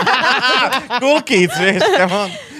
[1.02, 1.84] cool kids, vieš.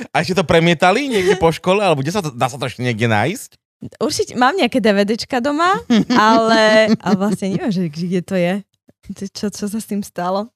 [0.09, 2.81] A ešte to premietali niekde po škole, alebo kde sa to, dá sa to ešte
[2.81, 3.51] niekde nájsť?
[3.99, 5.77] Určite mám nejaké DVDčka doma,
[6.11, 8.55] ale, ale vlastne neviem, že kde to je.
[9.31, 10.49] Čo, čo sa s tým stalo?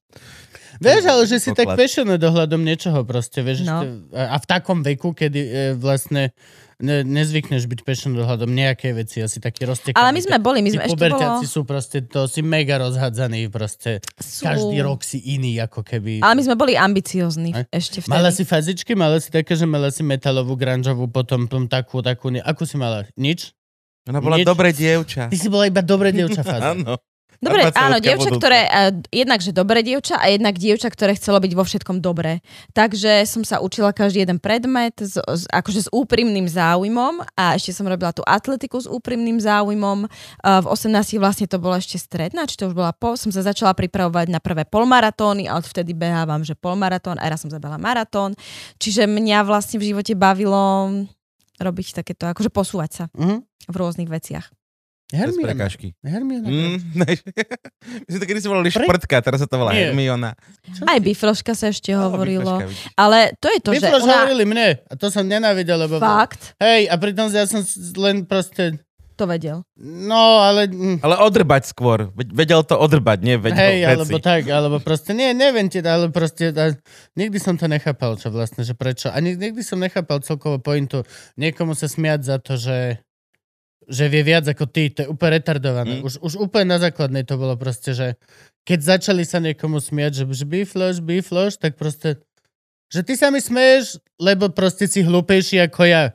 [0.81, 1.77] Vieš, ale že si tak Poklad.
[1.77, 3.69] passionate dohľadom niečoho proste, vieš.
[3.69, 3.85] No.
[3.85, 6.33] ešte- A v takom veku, kedy e, vlastne
[6.81, 10.01] ne, nezvykneš byť passionate dohľadom nejakej veci, asi taký roztekaný.
[10.01, 11.45] Ale my sme boli, my sme ešte bolo...
[11.45, 14.01] sú proste, to si mega rozhadzaný proste.
[14.17, 14.49] Sú...
[14.49, 16.25] Každý rok si iný, ako keby.
[16.25, 17.69] Ale my sme boli ambiciozní Aj.
[17.69, 18.17] ešte vtedy.
[18.17, 22.33] Mala si fazičky, mala si také, že mala si metalovú, grungeovú, potom tom takú, takú,
[22.33, 22.41] ne...
[22.41, 23.05] akú si mala?
[23.21, 23.53] Nič?
[24.09, 25.29] Ona bola dobré dievča.
[25.29, 26.73] Ty si bola iba dobré dievča fáza.
[26.73, 26.97] Áno.
[27.41, 28.41] Dobre, áno, dievča, budúca.
[28.45, 32.45] ktoré, uh, jednak, že dobré dievča a jednak dievča, ktoré chcelo byť vo všetkom dobré.
[32.77, 37.73] Takže som sa učila každý jeden predmet s, s, akože s úprimným záujmom a ešte
[37.73, 40.05] som robila tú atletiku s úprimným záujmom.
[40.45, 43.41] Uh, v 18 vlastne to bola ešte stredná, či to už bola pol, som sa
[43.41, 48.37] začala pripravovať na prvé polmaratóny a odvtedy behávam, že polmaratón a raz som zabehla maratón.
[48.77, 50.93] Čiže mňa vlastne v živote bavilo
[51.57, 53.37] robiť takéto, akože posúvať sa Mhm.
[53.65, 54.60] v rôznych veciach.
[55.11, 55.43] Bez Hermiona.
[55.45, 55.87] prekážky.
[56.01, 56.47] Hermiona.
[56.47, 57.09] Mm, ne,
[58.05, 59.91] my sme to kedy si volali Pre- šprtka, teraz sa to volá Nie.
[59.91, 60.39] Hermiona.
[60.65, 62.63] Čo Aj bifloška sa ešte No, hovorilo.
[62.63, 62.95] vidíš.
[62.95, 64.15] Ale to je to, že Vyfloš ona...
[64.21, 65.99] hovorili mne a to som nenávidel, lebo...
[65.99, 68.79] Fakt, Hej, a pritom ja som len proste...
[69.15, 69.67] to vedel.
[69.77, 70.65] No, ale...
[70.65, 72.09] mm, Ale odrbať skôr.
[72.15, 73.91] Vedel to odrbať, nie vedel Hej, veci.
[73.91, 76.73] alebo tak, alebo proste, nie, neviem ti, ale proste, a,
[77.15, 79.11] nikdy som to nechápal, čo vlastne, že prečo.
[79.11, 81.03] Ani nikdy som nechápal celkovo pointu
[81.35, 83.03] niekomu sa smiať za to, že
[83.91, 85.99] že vie viac ako ty, to je úplne retardované.
[85.99, 86.07] Mm.
[86.07, 88.15] Už, už úplne na základnej to bolo proste, že
[88.63, 92.23] keď začali sa niekomu smiať, že, že bifloš, bifloš, tak proste,
[92.87, 96.15] že ty sa mi smeješ, lebo proste si hlúpejší ako ja.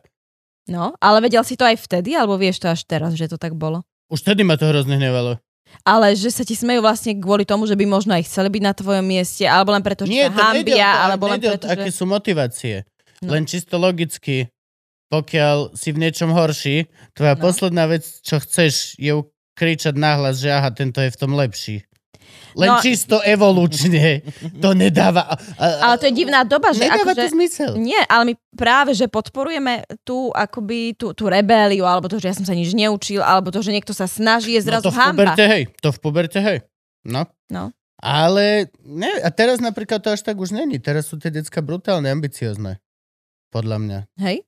[0.65, 3.53] No, ale vedel si to aj vtedy, alebo vieš to až teraz, že to tak
[3.53, 3.83] bolo?
[4.07, 5.37] Už tedy ma to hrozne hnevalo.
[5.83, 8.73] Ale že sa ti smejú vlastne kvôli tomu, že by možno aj chceli byť na
[8.73, 11.89] tvojom mieste, alebo len preto, že Nie, sa hambia, to, alebo len preto, to, aké
[11.91, 11.97] že...
[11.99, 12.75] sú motivácie.
[13.19, 13.35] No.
[13.35, 14.47] Len čisto logicky,
[15.07, 17.41] pokiaľ si v niečom horší, tvoja No.
[17.41, 19.13] posledná vec, čo chceš, je
[19.53, 21.85] kričať nahlas, že aha, tento je v tom lepší.
[22.55, 22.79] Len No.
[22.79, 24.23] čisto evolučne
[24.63, 25.27] to nedáva...
[25.27, 27.21] A, a, Ale to je divná doba, že Nedáva akože...
[27.21, 27.71] to zmysel.
[27.77, 32.35] Nie, ale my práve, že podporujeme tú, akoby, tú, tú rebéliu, alebo to, že ja
[32.35, 34.97] som sa nič neučil, alebo to, že niekto sa snaží, je No zrazu to v
[34.97, 35.13] hamba.
[35.21, 35.63] puberte, hej.
[35.79, 36.57] To v puberte, hej.
[37.03, 37.27] No.
[37.47, 37.69] No.
[37.95, 40.79] Ale ne, a teraz napríklad to až tak už není.
[40.79, 42.79] Teraz sú tie decka brutálne ambiciozne.
[43.49, 43.99] Podľa mňa.
[44.19, 44.43] Hej?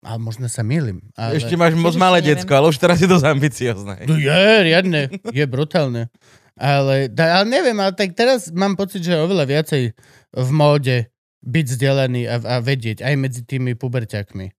[0.00, 1.04] A možno sa milím.
[1.12, 1.36] Ale...
[1.36, 2.40] Ešte máš moc malé neviem.
[2.40, 3.94] decko, ale už teraz je dosť ambiciozne.
[4.08, 4.32] No je,
[4.64, 5.12] riadne.
[5.28, 6.08] Je brutálne.
[6.56, 9.82] Ale, da, ale neviem, ale tak teraz mám pocit, že je oveľa viacej
[10.30, 11.08] v móde
[11.40, 14.52] byť vzdelaný a, a vedieť aj medzi tými puberťakmi.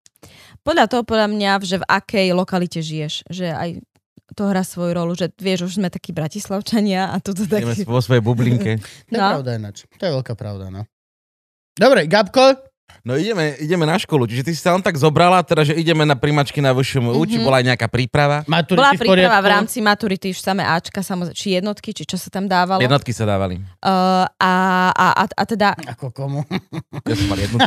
[0.62, 3.25] Podľa toho, podľa mňa, že v akej lokalite žiješ.
[3.25, 3.69] Že aj
[4.32, 7.84] to hrá svoju rolu, že vieš, už sme takí bratislavčania a toto Ideme taký...
[7.84, 8.77] vo svojej bublinke.
[9.10, 9.41] To je No.
[9.41, 9.89] pravda ináč.
[9.97, 10.86] To je veľká pravda, no.
[11.73, 12.71] Dobre, Gabko,
[13.01, 16.04] No ideme, ideme na školu, čiže ty si sa len tak zobrala, teda, že ideme
[16.04, 17.27] na primačky na VŠMU, mm-hmm.
[17.27, 18.43] či bola aj nejaká príprava?
[18.45, 19.41] maturity Bola v príprava poriadku?
[19.41, 22.80] v rámci maturity už samé Ačka, samozrejme, či jednotky, či čo sa tam dávalo.
[22.80, 23.58] Jednotky sa dávali.
[23.82, 24.51] Uh, a,
[24.91, 26.45] a, a, a teda, Ako komu?
[27.10, 27.58] Ja som mal jednu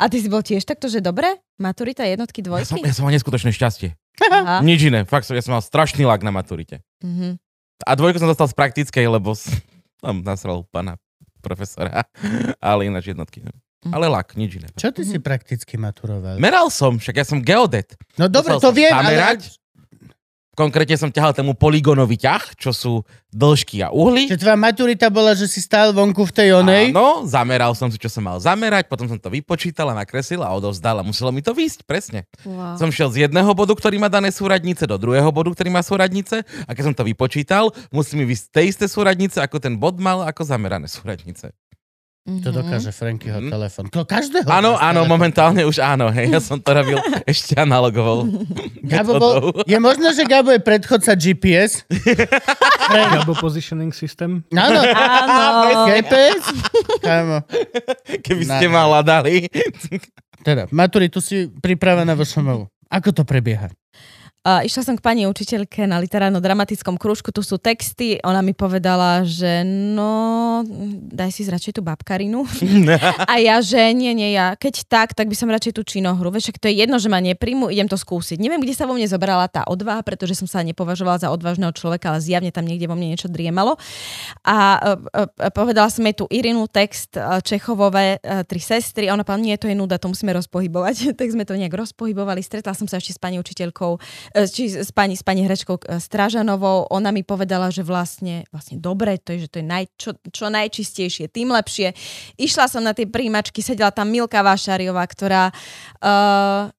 [0.00, 1.28] a ty si bol tiež takto, že dobre?
[1.58, 2.88] Maturita, jednotky, Ja som, dvojky?
[2.88, 3.92] ja som mal neskutočné šťastie.
[4.30, 4.62] Aha.
[4.66, 5.04] Nič iné.
[5.04, 6.80] Fakt som, ja som mal strašný lak na maturite.
[7.04, 7.36] Mhm.
[7.86, 9.54] A dvojku som dostal z praktickej, lebo s-
[10.02, 10.98] tam nasral pána
[11.40, 12.04] profesora.
[12.62, 13.42] Ale ináč jednotky.
[13.44, 13.94] Mhm.
[13.94, 14.68] Ale lak, nič iné.
[14.74, 16.42] Čo ty si prakticky maturoval?
[16.42, 17.94] Meral som, však ja som geodet.
[18.18, 19.54] No dobre, to viem, zamerať.
[19.54, 19.66] ale...
[20.58, 24.26] Konkrétne som ťahal tému poligónový ťah, čo sú dĺžky a uhly.
[24.26, 26.90] Že tvoja maturita bola, že si stál vonku v tej onej?
[26.90, 30.50] Áno, zameral som si, čo som mal zamerať, potom som to vypočítal a nakreslil a
[30.50, 32.26] odovzdal a muselo mi to výjsť, presne.
[32.42, 32.74] Wow.
[32.74, 36.42] Som šiel z jedného bodu, ktorý má dané súradnice, do druhého bodu, ktorý má súradnice
[36.66, 40.26] a keď som to vypočítal, musí mi výjsť tej isté súradnice, ako ten bod mal,
[40.26, 41.54] ako zamerané súradnice.
[42.28, 42.54] To Mhm.
[42.54, 43.48] dokáže Frankyho Mhm.
[43.48, 43.84] telefon.
[43.88, 44.44] To každého.
[44.44, 45.08] Áno, áno, telefon.
[45.08, 48.28] momentálne už áno, hej, ja som to robil ešte analogovou.
[48.84, 49.32] Gabo bol,
[49.64, 51.88] je možné, že Gabo je predchodca GPS?
[53.16, 54.44] Gabo Positioning System.
[54.50, 54.80] Áno.
[54.84, 55.88] Áno.
[55.88, 56.44] GPS?
[57.00, 57.38] Kámo.
[58.20, 59.48] Keby ste ma hľadali.
[60.38, 62.68] Teda, maturitu si pripravená vo Šomovu.
[62.86, 63.72] Ako to prebieha?
[64.48, 69.20] Uh, išla som k pani učiteľke na literárno-dramatickom krúžku, tu sú texty, ona mi povedala,
[69.20, 70.64] že no,
[71.12, 72.48] daj si radšej tú babkarinu.
[73.28, 76.32] a ja, že nie, nie, ja, keď tak, tak by som radšej tú činohru.
[76.32, 78.40] Vieš, to je jedno, že ma nepríjmu, idem to skúsiť.
[78.40, 82.16] Neviem, kde sa vo mne zobrala tá odvaha, pretože som sa nepovažovala za odvážneho človeka,
[82.16, 83.76] ale zjavne tam niekde vo mne niečo driemalo.
[84.48, 89.14] A uh, uh, povedala som jej tú Irinu text uh, Čechovové, uh, tri sestry, a
[89.18, 91.12] ona povedala, nie, to je nuda, to musíme rozpohybovať.
[91.20, 92.40] tak sme to nejak rozpohybovali.
[92.40, 94.00] Stretla som sa ešte s pani učiteľkou,
[94.46, 96.86] či s pani, s pani herečkou e, Strážanovou.
[96.94, 100.46] Ona mi povedala, že vlastne, vlastne dobre, to je, že to je naj, čo, čo
[100.52, 101.90] najčistejšie, tým lepšie.
[102.38, 106.70] Išla som na tie príjimačky, sedela tam Milka Vášariová, ktorá uh,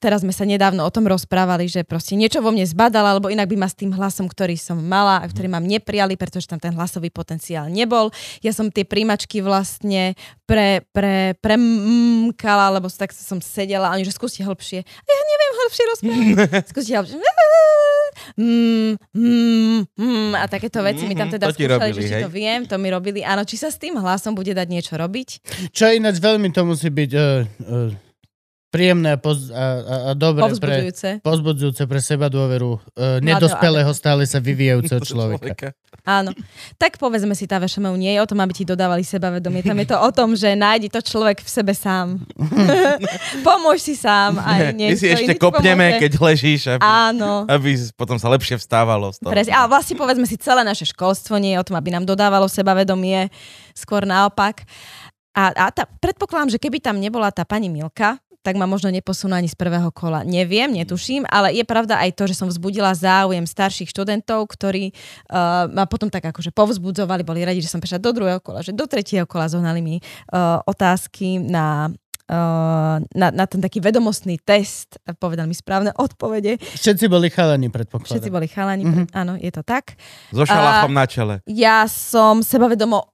[0.00, 3.48] teraz sme sa nedávno o tom rozprávali, že proste niečo vo mne zbadala, alebo inak
[3.48, 6.74] by ma s tým hlasom, ktorý som mala a ktorý mám neprijali, pretože tam ten
[6.76, 8.12] hlasový potenciál nebol.
[8.44, 14.16] Ja som tie príjmačky vlastne pre, pre, premkala, lebo tak som sedela a oni, že
[14.16, 14.80] skúste hĺbšie.
[14.82, 16.64] A ja neviem hĺbšie rozprávať.
[16.72, 17.16] skúste hĺbšie.
[18.36, 22.22] Mm, mm, mm, a takéto veci mi tam teda To skúšali, robili, že či hej?
[22.26, 23.20] to viem, to mi robili.
[23.22, 25.28] Áno, či sa s tým hlasom bude dať niečo robiť?
[25.70, 27.22] Čo ináč veľmi to musí byť uh,
[27.70, 28.09] uh,
[28.70, 31.08] príjemné a, poz, a, a, a dobré pre, Povzbudzujúce.
[31.26, 35.74] pozbudzujúce pre seba dôveru uh, nedospelého stále sa vyvíjajúceho človeka.
[36.06, 36.30] Áno.
[36.78, 39.60] Tak povedzme si, tá VŠMU nie je o tom, aby ti dodávali sebavedomie.
[39.66, 42.22] Tam je to o tom, že nájdi to človek v sebe sám.
[43.46, 44.38] Pomôž si sám.
[44.38, 46.00] Aj My si ešte kopneme, pomôže.
[46.06, 47.44] keď ležíš, aby, Áno.
[47.50, 49.34] aby potom sa lepšie vstávalo z toho.
[49.34, 49.52] Presne.
[49.52, 53.28] A vlastne povedzme si, celé naše školstvo nie je o tom, aby nám dodávalo sebavedomie,
[53.74, 54.62] skôr naopak.
[55.34, 59.36] A, a tá, predpokladám, že keby tam nebola tá pani Milka, tak ma možno neposunú
[59.36, 60.24] ani z prvého kola.
[60.24, 65.68] Neviem, netuším, ale je pravda aj to, že som vzbudila záujem starších študentov, ktorí uh,
[65.68, 68.88] ma potom tak akože povzbudzovali, boli radi, že som prišla do druhého kola, že do
[68.88, 71.92] tretieho kola zohnali mi uh, otázky na
[72.30, 76.56] uh, na, na ten taký vedomostný test, povedal mi správne odpovede.
[76.62, 78.08] Všetci boli chalani, predpokladám.
[78.14, 78.92] Všetci boli chalani, Mhm.
[78.94, 79.18] mm-hmm.
[79.18, 79.98] áno, je to tak.
[80.30, 81.34] So šalachom na čele.
[81.44, 83.09] Ja som sebavedomo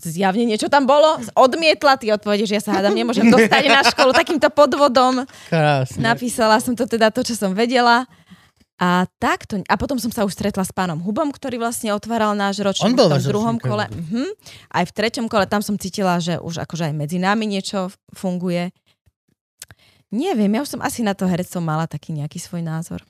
[0.00, 4.16] zjavne niečo tam bolo, odmietla tie odpovede, že ja sa hádam, nemôžem dostať na školu
[4.16, 5.28] takýmto podvodom.
[5.52, 6.00] Krásne.
[6.00, 8.08] Napísala som to teda to, čo som vedela.
[8.80, 9.60] A takto.
[9.68, 12.96] A potom som sa už stretla s pánom Hubom, ktorý vlastne otváral náš ročník On
[12.96, 13.84] bol v tom druhom ročník, kole.
[13.92, 14.24] Mhm.
[14.72, 18.72] Aj v treťom kole, tam som cítila, že už akože aj medzi nami niečo funguje.
[20.08, 23.04] Neviem, ja už som asi na to herectvo mala taký nejaký svoj názor.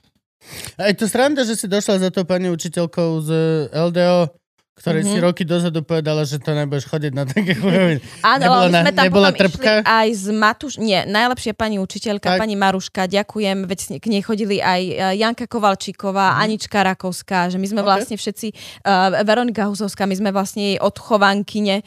[0.75, 3.29] A je to sranda, že si došla za to pani učiteľkou z
[3.73, 4.40] LDO,
[4.81, 5.07] ktorej Mhm.
[5.07, 8.01] si roky dozadu povedala, že to nebudeš chodiť na také chujoviny.
[8.21, 9.71] Áno, Nebola my sme tam nebola potom trpka?
[9.77, 10.73] išli aj z Matuš...
[10.77, 12.39] Nie, najlepšia pani učiteľka, Tak.
[12.39, 17.67] pani Maruška, ďakujem, veď k nej chodili aj e, Janka Kovalčíková, Anička Rakovská, že my
[17.67, 17.85] sme Mhm.
[17.85, 17.89] Ok.
[17.91, 18.47] vlastne všetci,
[18.81, 21.85] uh, Veronika Husovská, my sme vlastne jej odchovankyne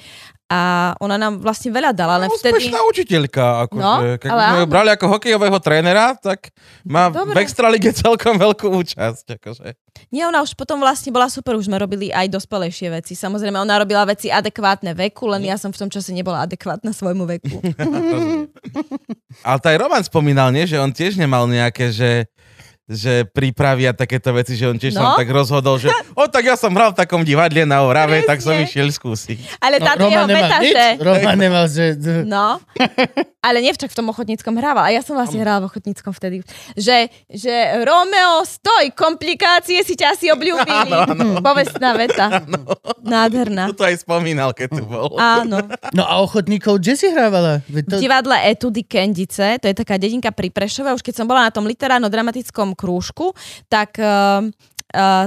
[0.55, 0.61] a
[1.03, 2.63] ona nám vlastne veľa dala, len vtedy...
[2.63, 3.67] Úspešná učiteľka.
[3.67, 6.55] Akože, No, keď ale sme ju brali ako hokejového trénera, tak
[6.87, 7.43] má v Dobre.
[7.43, 9.35] Extralige celkom veľkú účasť.
[9.43, 9.75] Akože.
[10.15, 13.19] Nie, ona už potom vlastne bola super, už sme robili aj dospelejšie veci.
[13.19, 17.25] Samozrejme, ona robila veci adekvátne veku, len ja som v tom čase nebola adekvátna svojmu
[17.27, 17.59] veku.
[19.47, 20.71] Ale to aj Roman spomínal, nie?
[20.71, 22.31] že on tiež nemal nejaké, že
[22.85, 25.01] že prípravy a takéto veci, že on tiež No.
[25.07, 28.39] sa tak rozhodol, že o, tak ja som hral v takom divadle na Orave, tak
[28.39, 28.67] som Presne.
[28.67, 29.39] išiel skúsiť.
[29.59, 30.71] Ale No, táto jeho nemal veta, nič.
[30.71, 30.85] že...
[30.99, 31.85] Roman nemal, že...
[32.25, 32.61] No,
[33.41, 34.85] ale nevčak v tom ochotníckom hrával.
[34.85, 36.45] A ja som vlastne hrala v ochotníckom vtedy.
[36.75, 40.93] Že, že Romeo, stoj, komplikácie si ťa asi obľúbili.
[41.41, 42.45] Povestná veta.
[43.01, 43.69] Nádherná.
[43.69, 45.17] Tu to aj spomínal, keď tu bol.
[45.17, 45.61] Áno.
[45.91, 47.61] No a ochotníkov, kde si hrávala?
[47.65, 47.97] To...
[47.97, 51.53] V divadle Etudy Kendice, to je taká dedinka pri Prešove, už keď som bola na
[51.53, 53.33] tom literárno-dramatickom krúžku,
[53.67, 54.45] tak uh,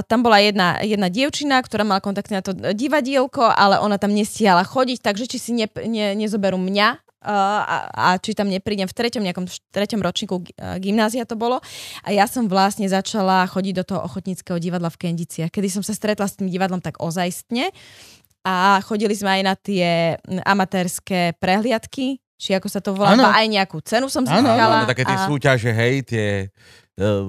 [0.08, 4.64] tam bola jedna, jedna dievčina, ktorá mala kontakty na to divadielko, ale ona tam nestihala
[4.64, 8.94] chodiť, takže či si ne, ne, nezoberú mňa, Uh, a, a či tam neprídem v
[8.94, 11.58] treťom, nejakom š- treťom ročníku uh, gymnázia to bolo.
[12.06, 15.98] A ja som vlastne začala chodiť do toho ochotníckého divadla v Kendiciach, kedy som sa
[15.98, 17.74] stretla s tým divadlom tak ozajstne.
[18.46, 23.50] A chodili sme aj na tie mm, amatérske prehliadky, či ako sa to volá, aj
[23.50, 24.86] nejakú cenu som získala.
[24.86, 25.26] Áno, také tie a...
[25.26, 26.26] súťaže, hej, tie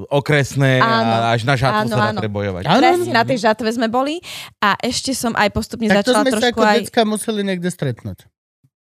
[0.10, 1.30] okresné Áno.
[1.30, 2.20] a až na žatvu Áno, sa dá áno.
[2.26, 2.64] prebojovať.
[2.66, 4.18] Áno, Presne na tej žatve sme boli
[4.58, 7.06] a ešte som aj postupne tak to začala sme sa trošku ako aj...
[7.06, 8.26] museli niekde stretnúť.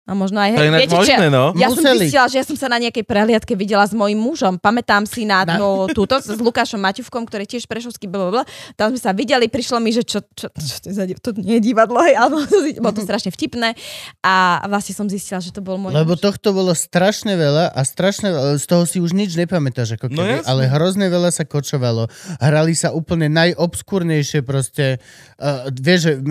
[0.09, 0.57] A možno aj...
[0.57, 1.53] To je Hej, viete, čo, možné, no.
[1.53, 2.09] Ja som Museli.
[2.09, 4.57] zistila, že ja som sa na nejakej prehliadke videla s mojím mužom.
[4.57, 8.41] Pamätám si na, Na- no, túto s Lukášom Maťuvkom, ktorý tiež prešovský blablabla.
[8.73, 11.61] Tam sme sa videli, prišlo mi, že čo, čo, čo to, je za, to nie
[11.61, 12.41] je divadlo, hej, ale
[12.81, 13.77] bolo to strašne vtipné.
[14.19, 14.33] A
[14.65, 16.25] vlastne som zistila, že to bol môj Lebo muž.
[16.25, 20.17] tohto bolo strašne veľa a strašne veľa, z toho si už nič nepamätáš, ako No
[20.17, 20.47] keby, jasne.
[20.47, 22.07] ale hrozne veľa sa kočovalo.
[22.39, 24.97] Hrali sa úplne najobskúrnejšie proste,
[25.37, 26.23] uh, vieš, že uh,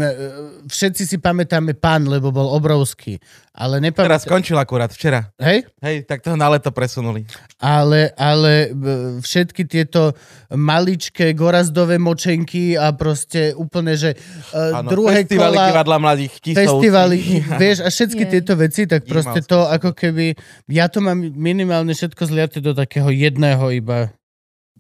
[0.64, 3.20] všetci si pamätáme pán, lebo bol obrovský,
[3.52, 5.28] ale Teraz nepamätáš, skončil akurát, včera.
[5.37, 5.68] hej?
[5.85, 7.28] Hej, tak toho na leto presunuli.
[7.61, 10.16] Ale, ale b- všetky tieto
[10.48, 14.16] maličké gorazdové močenky a proste úplne, že
[14.57, 15.68] uh, Áno, druhé festivaly kola...
[15.68, 16.59] divadla mladých tisovci.
[16.64, 17.18] festivaly,
[17.62, 18.33] vieš, a všetky Jej.
[18.33, 20.33] tieto veci, tak proste to ako keby,
[20.66, 24.08] ja to mám minimálne všetko zliate do takého jedného iba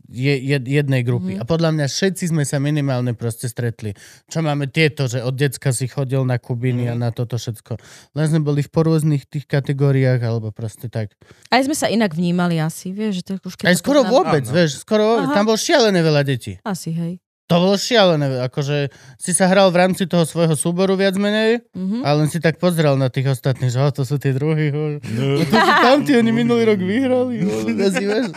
[0.08, 1.36] jed, jednej grupy.
[1.36, 1.40] Mhm.
[1.40, 3.92] A podľa mňa všetci sme sa minimálne proste stretli.
[4.24, 6.98] Čo máme tieto, že od decka si chodil na Kubiny a Mhm.
[6.98, 7.76] na toto všetko.
[8.12, 11.12] Len sme boli v porôznych tých kategóriách, alebo proste tak.
[11.48, 14.44] Aj sme sa inak vnímali asi, vieš, že to už keď Aj skoro poznám- vôbec,
[14.44, 14.54] Áno.
[14.54, 15.28] vieš, skoro vôbec.
[15.28, 15.36] Aha.
[15.36, 16.56] Tam bol šialené veľa detí.
[16.64, 17.20] Asi, hej.
[17.48, 22.04] To bolo šialené, akože si sa hral v rámci toho svojho súboru viac menej, Mhm.
[22.04, 24.68] ale len si tak pozrel na tých ostatných, že "Á, to sú tí druhí.
[24.68, 25.00] ho.
[25.00, 25.40] No.
[25.40, 27.40] To sú tamtí, oni minulý rok vyhrali.
[27.40, 28.36] ho." Ja si, vieš,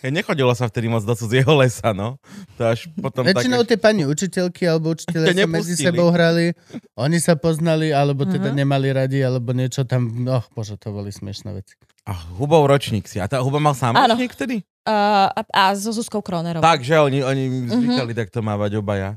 [0.00, 2.20] Keď nechodilo sa vtedy moc do cudzieho lesa, no.
[2.54, 6.52] To až potom Väčšinou tie pani učiteľky alebo učiteľe sa medzi sebou hrali,
[6.94, 8.56] oni sa poznali, alebo teda Mhm.
[8.56, 11.80] nemali radi, alebo niečo tam, no bože, to boli smiešné veci.
[12.04, 13.16] A Hubov ročník si.
[13.16, 14.64] A tá Huba mal sám ročník vtedy?
[14.82, 16.60] Uh, a, so Zuzkou Kronerovou.
[16.60, 17.70] Takže oni, oni Mhm.
[17.70, 19.16] zvykali takto mávať obaja.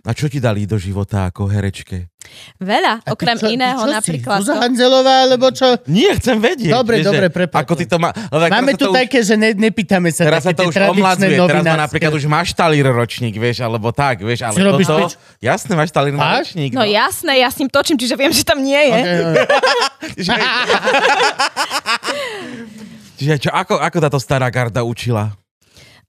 [0.00, 2.08] A čo ti dali do života ako herečke?
[2.56, 4.40] Veľa, A okrem čo- iného čo napríklad...
[4.40, 5.76] To- Hanzelová, alebo čo?
[5.84, 6.72] Nie, chcem vedieť.
[6.72, 7.60] Dobre, vieš, dobre, že prepáč.
[7.60, 8.08] Ako ty to má...
[8.32, 11.62] Máme tu už- také, že ne, nepýtame sa Teraz také sa to už omladzuje, teraz
[11.62, 15.04] má napríklad už maštalír ročník, vieš, alebo tak, vieš, ale robíš toto...
[15.04, 15.12] pič?
[15.38, 16.48] Jasné, maštalír má Fakt?
[16.48, 16.72] ročník.
[16.72, 18.96] No jasné, ja s ním točím, čiže viem, že tam nie je.
[18.96, 19.20] Okay,
[20.16, 20.32] Čiže,
[23.14, 25.34] Čiže čo, ako, ako táto stará garda učila?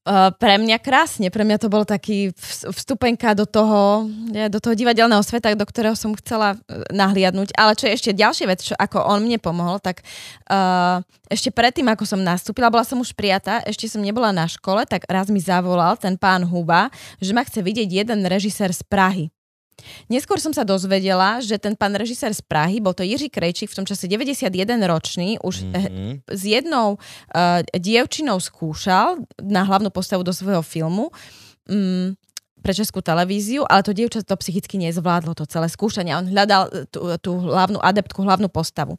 [0.06, 4.78] Uh, pre mňa krásne, pre mňa to bol taký vs- vstupenka do toho, do toho
[4.78, 7.58] divadelného sveta, do ktorého som chcela uh, nahliadnúť.
[7.58, 10.06] Ale čo je ešte ďalšia vec, čo ako on mne pomohol, tak
[10.53, 14.86] uh, ešte predtým, ako som nastúpila, bola som už prijatá, ešte som nebola na škole,
[14.86, 19.34] tak raz mi zavolal ten pán Huba, že ma chce vidieť jeden režisér z Prahy.
[20.07, 23.78] Neskôr som sa dozvedela, že ten pán režisér z Prahy, bol to Jiří Krejčík, v
[23.84, 24.49] tom čase 91
[24.88, 25.73] ročný, už mm-hmm.
[25.76, 26.11] Mhm.
[26.32, 31.11] s jednou uh, dievčinou skúšal na hlavnú postavu do svojho filmu
[31.67, 32.15] um,
[32.65, 36.17] pre českú televíziu, ale to dievča to psychicky nezvládlo, to celé skúšanie.
[36.17, 38.97] On hľadal eh, tú, tú hlavnú adeptku, hlavnú postavu.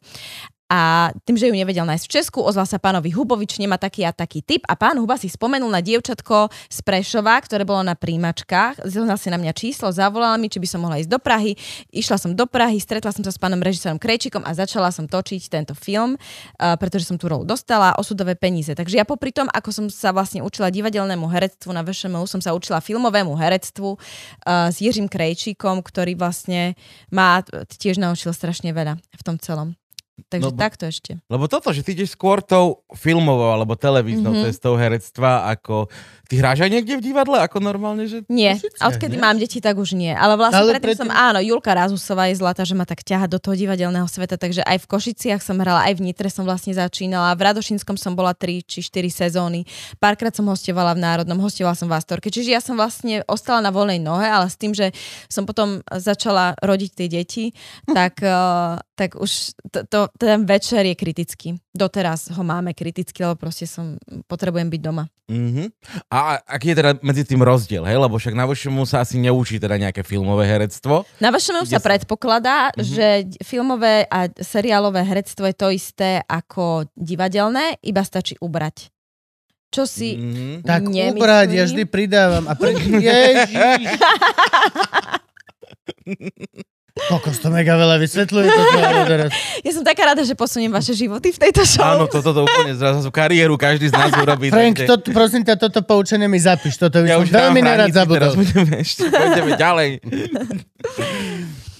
[0.67, 4.11] A tým, že ju nevedel nájsť v Česku, ozval sa pánovi Hubovič, nemá taký a
[4.11, 8.83] taký typ a pán Huba si spomenul na dievčatko z Prešova, ktoré bolo na príjimačkách,
[8.83, 11.55] zohnal si na mňa číslo, zavolal mi, či by som mohla ísť do Prahy.
[11.95, 15.47] Išla som do Prahy, stretla som sa s pánom režisérom Krejčikom a začala som točiť
[15.47, 18.75] tento film, uh, pretože som tú rolu dostala, osudové peníze.
[18.75, 22.51] Takže ja popri tom, ako som sa vlastne učila divadelnému herectvu na VŠMU, som sa
[22.51, 26.75] učila filmovému herectvu uh, s Jiřím Krejčíkom, ktorý vlastne
[27.07, 27.39] ma
[27.71, 29.79] tiež naučil strašne veľa v tom celom.
[30.27, 31.21] Takže No, takto ešte.
[31.29, 34.37] Lebo toto, že ty ideš skôr tou filmovou alebo televíznou Mhm.
[34.41, 34.47] mm-hmm.
[34.49, 35.87] cestou herectva, ako...
[36.27, 38.27] Ty hráš aj niekde v divadle, ako normálne, že...
[38.27, 39.23] Nie, a odkedy nie?
[39.23, 40.11] mám deti, tak už nie.
[40.11, 42.99] Ale vlastne Ale Ale predtým, predtým- som, áno, Julka Razusová je zlatá, že ma tak
[42.99, 46.43] ťaha do toho divadelného sveta, takže aj v Košiciach som hrala, aj v Nitre som
[46.43, 49.63] vlastne začínala, v Radošinskom som bola 3 či 4 sezóny,
[50.03, 53.71] párkrát som hostovala v Národnom, hostovala som v Astorke, čiže ja som vlastne ostala na
[53.71, 54.91] voľnej nohe, ale s tým, že
[55.31, 57.45] som potom začala rodiť tie deti,
[57.87, 61.55] tak, uh, tak už to, to, ten večer je kritický.
[61.71, 63.95] Doteraz ho máme kriticky, lebo proste som,
[64.27, 65.07] potrebujem byť doma.
[65.27, 65.67] Mm-hmm.
[66.07, 67.95] A aký je teda medzi tým rozdiel, hej?
[67.95, 71.01] Lebo však na vošemu sa asi neučí teda nejaké filmové herectvo.
[71.17, 72.81] Na vašom Ide sa sa- predpokladá, Mhm.
[72.81, 73.07] že
[73.41, 78.89] filmové a seriálové herectvo je to isté ako divadelné, iba stačí ubrať.
[79.67, 80.63] Čo si Mm-hmm.
[80.63, 81.11] Tak nemyslím.
[81.13, 82.45] ubrať, ja vždy pridávam.
[82.45, 82.71] A pre...
[83.03, 83.51] Ježiš.
[87.05, 89.31] Kokos, to mega veľa vysvetľuje toto teraz.
[89.67, 91.85] Ja som taká rada, že posuniem vaše životy v tejto show.
[91.85, 94.49] Áno, toto to úplne zrazu kariéru každý z nás urobí.
[94.53, 96.79] Frank, takže- to, prosím ťa, toto poučenie mi zapíš.
[96.81, 98.33] Toto by ja som veľmi nerad hranici, teraz zabudol.
[98.41, 99.89] budeme ešte, pôjdeme ďalej.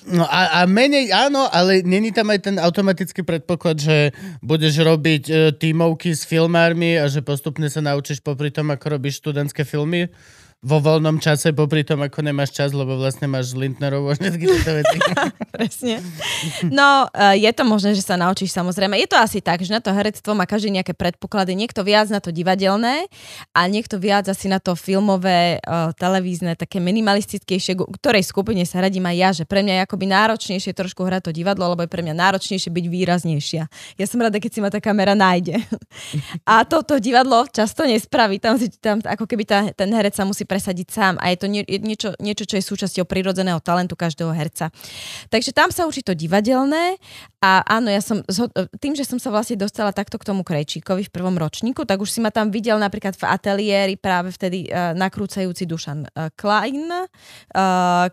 [0.08, 5.24] No a, a menej, áno, ale není tam aj ten automatický predpoklad, že budeš robiť
[5.28, 10.08] e, tímovky s filmármi a že postupne sa naučíš popri tom, ako robíš študentské filmy
[10.66, 14.74] vo voľnom čase, popri tom, ako nemáš čas, lebo vlastne máš Lindnerovú a všetky tieto
[14.74, 14.98] veci.
[15.56, 16.02] Presne.
[16.74, 18.98] No, eh, je to možné, že sa naučíš samozrejme.
[18.98, 21.54] Je to asi tak, že na to herectvo má každý nejaké predpoklady.
[21.54, 23.06] Niekto viac na to divadelné
[23.54, 29.06] a niekto viac asi na to filmové, eh, televízne, také minimalistickejšie, ktorej skupine sa radím
[29.14, 32.02] aj ja, že pre mňa je akoby náročnejšie trošku hrať to divadlo, lebo je pre
[32.02, 33.64] mňa náročnejšie byť výraznejšia.
[34.02, 35.62] Ja som rada, keď si ma tá kamera nájde.
[36.50, 38.42] A toto divadlo často nespraví.
[38.42, 41.48] Tam, si, tam ako keby tá, ten herec sa musí presadiť sám a je to
[41.52, 44.72] nie, niečo, niečo, čo je súčasťou prirodzeného talentu každého herca.
[45.28, 46.96] Takže tam sa učí to divadelné
[47.44, 48.24] a áno, ja som,
[48.80, 52.10] tým, že som sa vlastne dostala takto k tomu Krejčíkovi v prvom ročníku, tak už
[52.10, 57.08] si ma tam videl napríklad v ateliéri práve vtedy uh, nakrúcajúci Dušan uh, Klein, uh,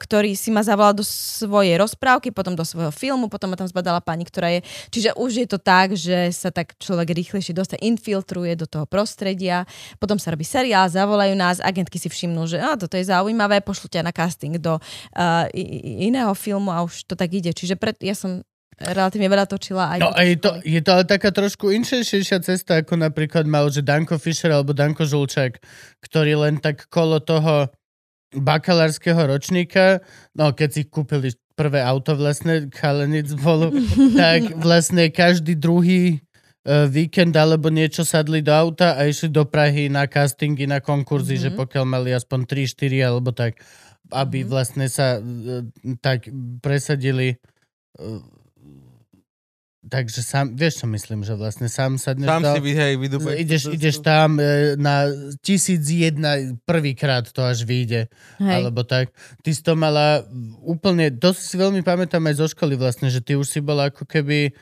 [0.00, 4.00] ktorý si ma zavolal do svojej rozprávky, potom do svojho filmu, potom ma tam zbadala
[4.00, 4.64] pani, ktorá je...
[4.90, 9.68] Čiže už je to tak, že sa tak človek rýchlejšie dostane, infiltruje do toho prostredia,
[10.00, 13.92] potom sa robí seriál, zavolajú nás, agentky si všimnú, že a, toto je zaujímavé, pošlu
[13.92, 15.44] ťa na casting do uh,
[16.00, 17.52] iného filmu a už to tak ide.
[17.52, 18.40] Čiže pred, ja som
[18.80, 22.82] relatívne veľa točila aj No a je to, je to ale taká trošku inšejšia cesta,
[22.82, 25.62] ako napríklad mal, že Danko Fischer alebo Danko Žulčák,
[26.02, 27.70] ktorý len tak kolo toho
[28.34, 30.02] bakalárskeho ročníka,
[30.34, 33.70] no keď si kúpili prvé auto vlastne, chalenic bolo,
[34.18, 36.33] tak vlastne každý druhý uh,
[36.64, 41.52] víkend alebo niečo sadli do auta a išli do Prahy na castingy, na konkurzy, mm-hmm.
[41.52, 43.60] že pokiaľ mali aspoň 3-4 alebo tak,
[44.08, 44.52] aby mm-hmm.
[44.52, 45.60] vlastne sa uh,
[46.00, 46.32] tak
[46.64, 47.36] presadili
[48.00, 48.20] uh,
[49.84, 53.36] Takže sám, vieš čo myslím, že vlastne sám sadneš Sám do, si hej, vydúpaj.
[53.36, 55.12] ideš, ideš tam e, na
[55.44, 58.08] tisíc jedna prvýkrát to až vyjde.
[58.40, 58.64] Hej.
[58.64, 59.12] Alebo tak.
[59.44, 60.24] Ty si to mala
[60.64, 64.08] úplne, to si veľmi pamätám aj zo školy vlastne, že ty už si bola ako
[64.08, 64.56] keby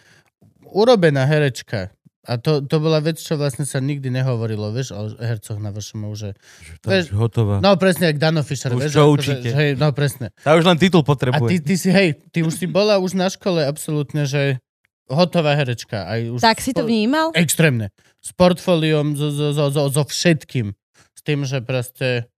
[0.73, 1.93] urobená herečka.
[2.23, 6.07] A to, to bola vec, čo vlastne sa nikdy nehovorilo, vieš, o hercoch na vašom
[6.15, 6.39] že...
[6.79, 7.59] Tá už hotová.
[7.59, 8.95] No presne, jak Dano Fischer, Už vieš.
[8.95, 9.51] čo učíte?
[9.51, 10.31] že, hej, no presne.
[10.39, 11.51] Tá už len titul A potrebuje.
[11.51, 14.63] ty, ty si, hej, ty už si bola už na škole absolútne, že
[15.11, 16.07] hotová herečka.
[16.07, 17.35] Aj už Tak si to vnímal?
[17.35, 17.91] Extrémne.
[18.23, 20.79] S portfóliom, so, so, so, so, so všetkým.
[21.19, 22.31] S tým, že proste...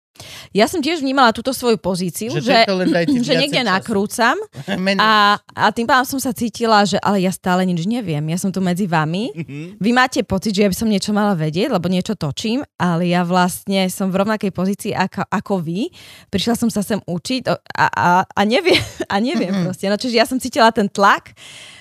[0.50, 2.58] Ja som tiež vnímala túto svoju pozíciu, Že že,
[3.26, 3.68] že niekde času.
[3.68, 4.36] nakrúcam
[5.02, 8.22] a, a tým pádom som sa cítila, že ale ja stále nič neviem.
[8.24, 9.34] Ja som tu medzi vami.
[9.34, 9.76] Mhm.
[9.76, 13.22] Vy máte pocit, že ja by som niečo mala vedieť, lebo niečo točím, ale ja
[13.22, 15.90] vlastne som v rovnakej pozícii ako, ako vy.
[16.28, 17.54] Prišla som sa sem učiť a,
[17.84, 18.78] a, a neviem,
[19.12, 19.64] a neviem Mhm.
[19.64, 19.86] proste.
[19.86, 21.34] No, čiže ja som cítila ten tlak,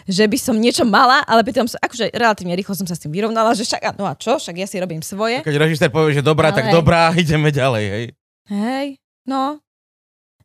[0.03, 3.09] že by som niečo mala, ale pritom som, akože relatívne rýchlo som sa s tým
[3.09, 5.39] vyrovnala, že však, no a čo, však ja si robím svoje.
[5.39, 8.05] Keď režisér povie, že dobrá, tak Ale- dobrá, ideme ďalej, hej.
[8.51, 9.63] Hej, no,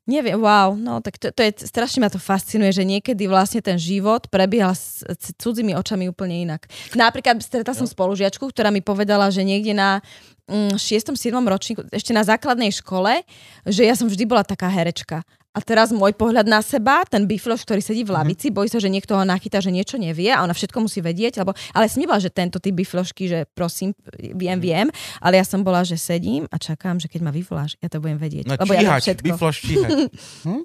[0.09, 3.77] neviem, wow, no tak to, to je, strašne ma to fascinuje, že niekedy vlastne ten
[3.77, 6.65] život prebieha s, s cudzými očami úplne inak.
[6.97, 10.01] Napríklad stretla som spolužiačku, ktorá mi povedala, že niekde na
[10.49, 11.13] mm, 6.
[11.13, 11.37] 7.
[11.45, 13.21] ročníku, ešte na základnej škole,
[13.69, 15.21] že ja som vždy bola taká herečka.
[15.59, 18.87] A teraz môj pohľad na seba, ten bifloš, ktorý sedí v lavici, bojí sa, že
[18.87, 22.23] niekto ho nachytá, že niečo nevie a ona všetko musí vedieť, lebo, ale som nebola,
[22.23, 24.87] že tento typ biflošky, že prosím, viem, viem,
[25.19, 28.23] ale ja som bola, že sedím a čakám, že keď ma vyvoláš, ja to budem
[28.23, 28.47] vedieť.
[28.47, 29.25] No lebo ja číhať, všetko.
[29.27, 29.91] bifloš číhať.
[30.47, 30.63] Hm?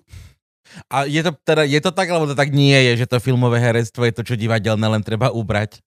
[0.90, 3.58] A je to, teda, je to tak, alebo to tak nie je, že to filmové
[3.62, 5.82] herectvo je to, čo divadelné, len treba ubrať?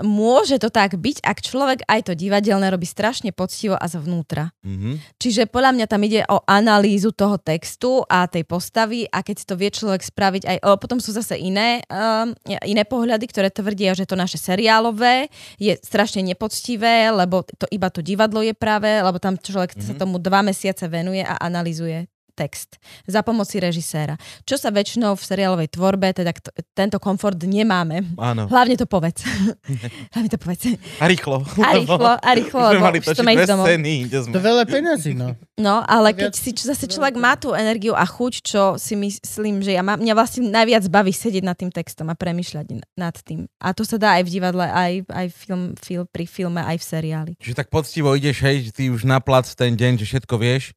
[0.00, 4.56] Môže to tak byť, ak človek aj to divadelné robí strašne poctivo a zvnútra.
[4.64, 5.20] Mhm.
[5.20, 9.54] Čiže podľa mňa tam ide o analýzu toho textu a tej postavy a keď to
[9.60, 10.56] vie človek spraviť aj...
[10.64, 12.32] O, potom sú zase iné, um,
[12.64, 15.28] iné pohľady, ktoré tvrdia, že to naše seriálové
[15.60, 19.88] je strašne nepoctivé, lebo to iba to divadlo je práve, lebo tam človek mm-hmm.
[19.88, 24.16] sa tomu dva mesiace venuje a analýzuje text za pomoci režiséra.
[24.42, 28.16] Čo sa väčšinou v seriálovej tvorbe, teda k- tento komfort nemáme.
[28.16, 28.46] Áno.
[28.46, 29.22] Hlavne to povedz.
[30.12, 30.74] Hlavne to povedz.
[30.98, 31.44] A rýchlo.
[31.58, 34.32] A rýchlo, a rýchlo, sme mali to scény, inde sme.
[34.32, 35.36] To je veľa peniazí, no.
[35.54, 38.96] No, ale Viac- keď si č- zase človek má tú energiu a chuť, čo si
[38.96, 43.14] myslím, že ja mám, mňa vlastne najviac baví sedieť nad tým textom a premyšľať nad
[43.14, 43.46] tým.
[43.58, 46.84] A to sa dá aj v divadle, aj, aj film, film, pri filme, aj v
[46.84, 47.32] seriáli.
[47.38, 50.72] Čiže tak poctivo ideš, hej, ty už na plac ten deň, že všetko vieš,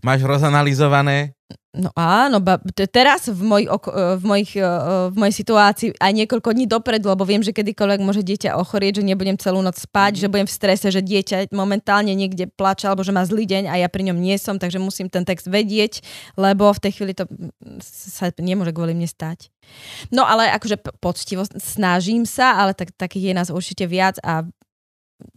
[0.00, 0.20] máš
[0.88, 1.38] rozanalizované,
[1.78, 4.64] No áno, ba, t- teraz v, moj, oko- e, v, mojich, e,
[5.12, 9.06] v mojej situácii aj niekoľko dní dopredu, lebo viem, že kedykoľvek môže dieťa ochorieť, že
[9.06, 13.12] nebudem celú noc spať, že budem v strese, že dieťa momentálne niekde plače alebo že
[13.12, 16.00] má zlý deň a ja pri ňom nie som, takže musím ten text vedieť,
[16.40, 19.52] lebo v tej chvíli to mm, sa nemôže kvôli mne stať.
[20.10, 24.42] No ale akože poctivo snažím sa, ale tak, takých je nás určite viac a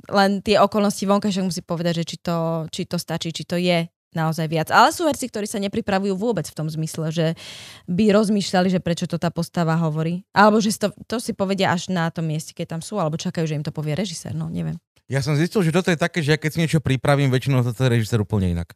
[0.10, 3.86] len tie okolnosti vonkajšok musí povedať, že či to, či to stačí, či to je
[4.14, 4.68] naozaj viac.
[4.70, 7.28] Ale sú herci, ktorí sa nepripravujú vôbec v tom zmysle, že
[7.88, 10.24] by rozmýšľali, že prečo to tá postava hovorí.
[10.32, 13.48] Alebo že to, to si povedia až na tom mieste, keď tam sú, alebo čakajú,
[13.48, 14.36] že im to povie režisér.
[14.36, 14.80] No, neviem.
[15.12, 17.76] Ja som zistil, že toto je také, že ja keď si niečo pripravím, väčšinou to
[17.76, 18.72] je režisér úplne inak.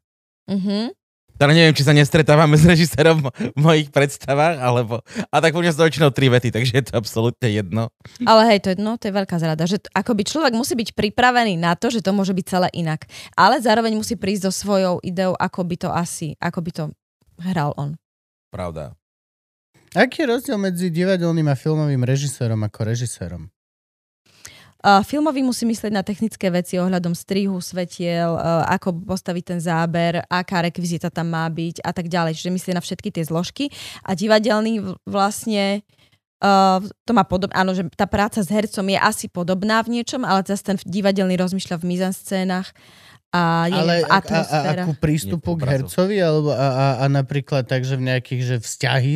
[0.52, 0.92] Mhm.
[1.36, 5.04] Teda neviem, či sa nestretávame s režisérom v mojich predstavách, alebo...
[5.28, 7.92] A tak sú to väčšinou tri vety, takže je to absolútne jedno.
[8.24, 11.60] Ale hej, to je, no, to je veľká zrada, že akoby človek musí byť pripravený
[11.60, 13.04] na to, že to môže byť celé inak.
[13.36, 16.84] Ale zároveň musí prísť so svojou ideou, ako by to asi, ako by to
[17.44, 18.00] hral on.
[18.48, 18.96] Pravda.
[19.96, 23.52] Aký je rozdiel medzi divadelným a filmovým režisérom ako režisérom?
[24.86, 30.62] Filmový musí myslieť na technické veci ohľadom strihu, svetiel, uh, ako postaviť ten záber, aká
[30.62, 32.38] rekvizita tam má byť a tak ďalej.
[32.38, 33.74] Čiže myslí na všetky tie zložky.
[34.06, 35.82] A divadelný vlastne
[36.46, 40.22] uh, to má podobné, áno, že tá práca s hercom je asi podobná v niečom,
[40.22, 42.70] ale zase ten divadelný rozmýšľa v mizanscénach
[43.34, 44.84] a je Ale v a, a, a, atmosféra.
[44.86, 46.18] akú prístupu k hercovi?
[46.22, 49.14] Alebo a, a, a napríklad tak, že v nejakých že vzťahy?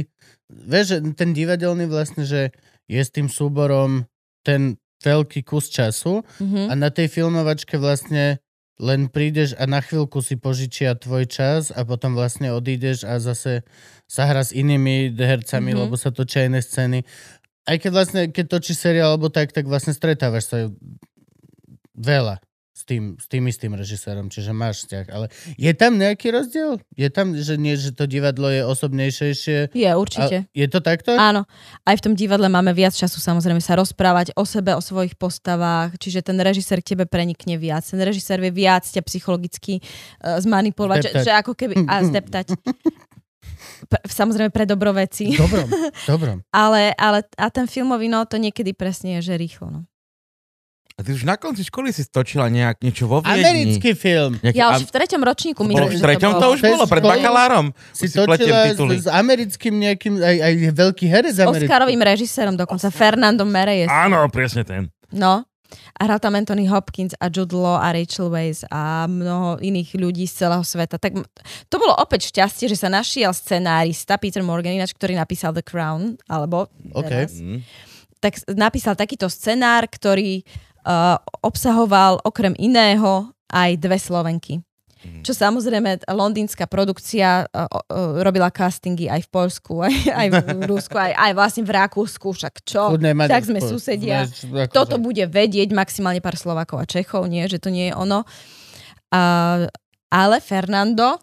[0.50, 2.52] Vieš, že ten divadelný vlastne, že
[2.90, 4.10] je s tým súborom
[4.42, 6.70] ten veľký kus času Mhm.
[6.70, 8.40] a na tej filmovačke vlastne
[8.80, 13.68] len prídeš a na chvíľku si požičia tvoj čas a potom vlastne odídeš a zase
[14.08, 15.80] sa hra s inými hercami, Mhm.
[15.84, 17.04] lebo sa točia iné scény.
[17.68, 20.58] Aj keď vlastne, keď točí seriál alebo tak, tak vlastne stretávaš sa
[21.94, 22.40] veľa
[22.90, 25.06] tým, s tým istým režisérom, čiže máš vzťah.
[25.14, 26.82] Ale je tam nejaký rozdiel?
[26.98, 29.78] Je tam, že nie, že to divadlo je osobnejšejšie?
[29.78, 30.50] Je, určite.
[30.50, 31.14] A je to takto?
[31.14, 31.46] Áno,
[31.86, 36.02] aj v tom divadle máme viac času samozrejme sa rozprávať o sebe, o svojich postavách,
[36.02, 37.86] čiže ten režisér k tebe prenikne viac.
[37.86, 41.26] Ten režisér vie viac ťa psychologicky uh, zmanipulovať, že, Zdeptať.
[41.30, 41.74] že ako keby...
[41.86, 42.48] A zdeptať.
[43.90, 45.36] P- samozrejme pre dobro veci.
[45.36, 45.68] Dobrom,
[46.08, 46.38] dobrom.
[46.56, 49.68] Ale, ale a ten filmový, no to niekedy presne je, že rýchlo.
[49.70, 49.82] No.
[51.00, 53.40] A ty už na konci školy si stočila nejak niečo vo Viedni.
[53.72, 54.36] Americký film.
[54.38, 56.52] Nejaký, Ja už v treťom ročníku myslím, v treťom to bolo.
[56.52, 57.72] už bolo, pred bakalárom.
[57.96, 61.72] Si si točila s, s americkým nejakým, aj, aj veľký herec S americký.
[61.72, 63.88] Oscarovým režisérom dokonca, Fernando Mereyes.
[63.88, 64.92] Áno, presne ten.
[65.08, 65.48] No.
[65.96, 70.26] A hral tam Anthony Hopkins a Jude Law a Rachel Weisz a mnoho iných ľudí
[70.26, 70.98] z celého sveta.
[70.98, 71.16] Tak
[71.70, 76.20] to bolo opäť šťastie, že sa našiel scenárista Peter Morgan, ináč, ktorý napísal The Crown,
[76.26, 77.06] alebo OK.
[77.06, 77.62] teraz, Mm.
[78.18, 80.69] tak napísal takýto scenár, ktorý uh,
[81.44, 84.62] obsahoval okrem iného aj dve Slovenky.
[85.00, 90.38] Čo samozrejme, londýnska produkcia uh, uh, robila castingy aj v Poľsku, aj, aj v
[90.72, 92.92] Rusku, aj, aj vlastne v Rakúsku, však čo?
[93.32, 94.28] Tak sme susedia.
[94.68, 98.28] Toto bude vedieť maximálne pár Slovakov a Čechov, nie, že to nie je ono.
[99.16, 99.22] A,
[100.12, 101.16] ale Fernando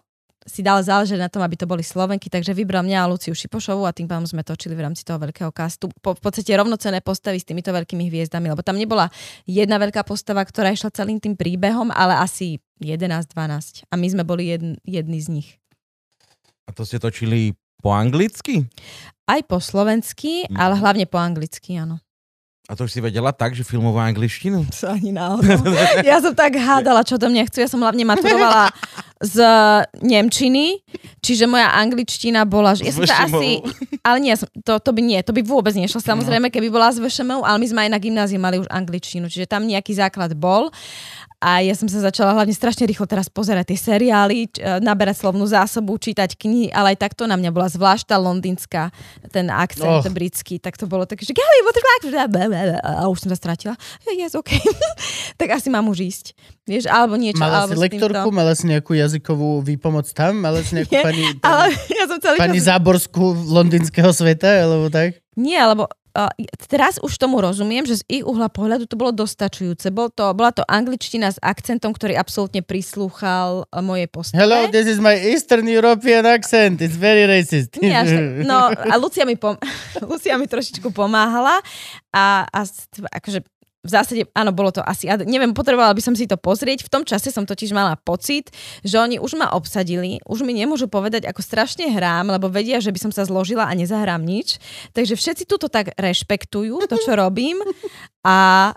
[0.47, 3.83] si dal záležať na tom, aby to boli Slovenky, takže vybral mňa a Luciu Šipošovu
[3.83, 5.91] a tým pádom sme točili v rámci toho veľkého castu.
[5.99, 9.11] Po, v podstate rovnocené postavy s týmito veľkými hviezdami, lebo tam nebola
[9.43, 14.47] jedna veľká postava, ktorá išla celým tým príbehom, ale asi 11-12 a my sme boli
[14.55, 15.49] jedn, jedni z nich.
[16.63, 17.51] A to ste točili
[17.83, 18.63] po anglicky?
[19.27, 20.55] Aj po slovensky, Mhm.
[20.55, 21.99] ale hlavne po anglicky, áno.
[22.67, 24.67] A to už si vedela tak, že filmovú angličtinu?
[24.83, 25.71] To ani náhodou.
[26.03, 27.63] Ja som tak hádala, čo do mňa chcú.
[27.63, 28.75] Ja som hlavne maturovala
[29.23, 29.39] z
[30.03, 30.83] Nemčiny,
[31.23, 32.75] čiže moja angličtina bola...
[32.75, 33.39] Ja som VŠMU.
[33.39, 33.51] asi...
[34.03, 34.35] Ale nie,
[34.67, 36.03] to, to by nie, to by vôbec nešlo.
[36.03, 39.47] Samozrejme, keby bola z VŠMU, ale my sme aj na gymnáziu mali už angličtinu, čiže
[39.47, 40.67] tam nejaký základ bol.
[41.37, 45.21] A ja som sa začala hlavne strašne rýchlo teraz pozerať tie seriály, č- e, naberať
[45.21, 48.89] slovnú zásobu, čítať knihy, ale aj takto na mňa bola zvlášť tá londýnska,
[49.29, 50.09] ten akcent Och.
[50.09, 52.09] britský, tak to bolo také, že fuck?
[52.81, 53.77] A už som sa stratila.
[54.09, 54.49] Yes, OK.
[55.39, 56.25] tak asi mám už ísť.
[56.65, 57.39] Vieš, alebo niečo.
[57.39, 60.41] Mala alebo si lektorku, mala si nejakú jazykovú výpomoc tam?
[60.41, 62.67] Mala si nejakú Nie, pani, Ale pani, ja som celý pani čas...
[62.73, 65.21] Záborskú londýnskeho sveta, alebo tak?
[65.37, 65.85] Nie, lebo
[66.17, 66.33] uh,
[66.65, 69.93] teraz už tomu rozumiem, že z ich uhla pohľadu to bolo dostačujúce.
[69.93, 74.41] Bol to, bola to angličtina s akcentom, ktorý absolútne prislúchal uh, mojej postave.
[74.41, 76.81] Hello, this is my Eastern European accent.
[76.81, 77.77] It's very racist.
[77.77, 78.25] Nie, až tak.
[78.49, 79.61] No a Lucia mi, pom-
[80.11, 81.61] Lucia mi trošičku pomáhala
[82.09, 82.59] a, a
[83.13, 83.45] akože
[83.87, 86.83] v zásade, áno, bolo to asi, neviem, potrebovala by som si to pozrieť.
[86.83, 88.51] V tom čase som totiž mala pocit,
[88.83, 92.91] že oni už ma obsadili, už mi nemôžu povedať, ako strašne hrám, lebo vedia, že
[92.91, 94.59] by som sa zložila a nezahrám nič.
[94.91, 97.63] Takže všetci túto tak rešpektujú, to, čo robím
[98.27, 98.75] a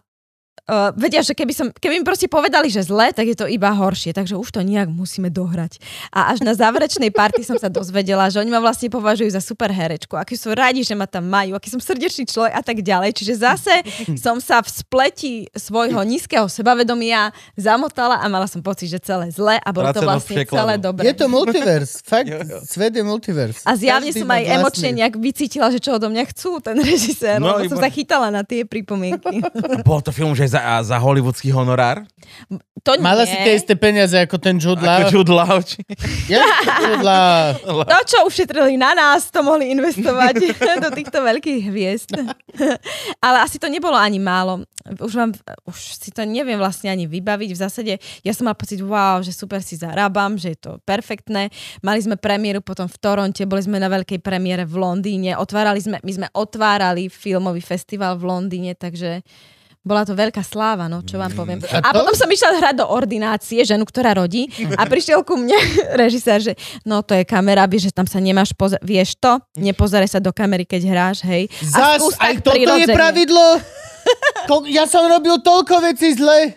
[0.70, 3.74] Uh, vedia, že keby, som, keby mi proste povedali, že zle, tak je to iba
[3.74, 4.14] horšie.
[4.14, 5.82] Takže už to nejak musíme dohrať.
[6.14, 9.74] A až na záverečnej party som sa dozvedela, že oni ma vlastne považujú za super
[9.74, 10.14] herečku.
[10.14, 13.10] Aký sú radi, že ma tam majú, aký som srdečný človek a tak ďalej.
[13.18, 13.74] Čiže zase
[14.14, 19.58] som sa v spleti svojho nízkeho sebavedomia zamotala a mala som pocit, že celé zle
[19.58, 21.02] a bolo to vlastne celé dobre.
[21.10, 21.98] Je to multivers.
[22.06, 22.30] Fakt,
[22.62, 23.66] svet je multivers.
[23.66, 24.60] A zjavne Každý som aj vlastný.
[24.62, 28.30] emočne nejak vycítila, že čo odo mňa chcú ten režisér, No, lebo som sa chytala
[28.30, 29.42] na tie pripomienky.
[29.82, 32.04] Bol to film, že za, za hollywoodský honorár?
[32.80, 33.28] To Mala nie.
[33.28, 35.04] si tie isté peniaze ako ten Jude Law.
[35.04, 35.61] Ako Jude Law.
[35.61, 35.84] či-
[36.26, 36.40] Ja,
[36.80, 37.52] Jude Law.
[37.84, 40.34] To, čo ušetrili na nás, to mohli investovať
[40.84, 42.16] do týchto veľkých hviezd.
[43.26, 44.64] Ale asi to nebolo ani málo.
[44.96, 45.36] Už, vám,
[45.66, 47.50] už si to neviem vlastne ani vybaviť.
[47.52, 51.52] V zásade ja som mal pocit, wow, že super si zarábam, že je to perfektné.
[51.80, 56.00] Mali sme premiéru potom v Toronte, boli sme na veľkej premiére v Londýne, otvárali sme,
[56.00, 59.20] my sme otvárali filmový festival v Londýne, takže
[59.80, 61.56] bola to veľká sláva, no čo vám poviem.
[61.64, 65.34] A A to- potom som išla hrať do ordinácie, ženu, ktorá rodí a prišiel ku
[65.34, 65.56] mne
[65.98, 66.52] režisér, že
[66.82, 70.30] no to je kamera, vieš, že tam sa nemáš pozerať, vieš to, nepozeraj sa do
[70.30, 71.48] kamery, keď hráš, hej.
[71.72, 72.92] A Zas, aj toto je prirodzene.
[72.92, 73.46] pravidlo?
[74.46, 76.56] Ko- ja som robil toľko vecí zle.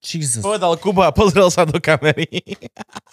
[0.00, 0.40] Jesus.
[0.40, 2.28] Povedal Kuba a pozrel sa do kamery.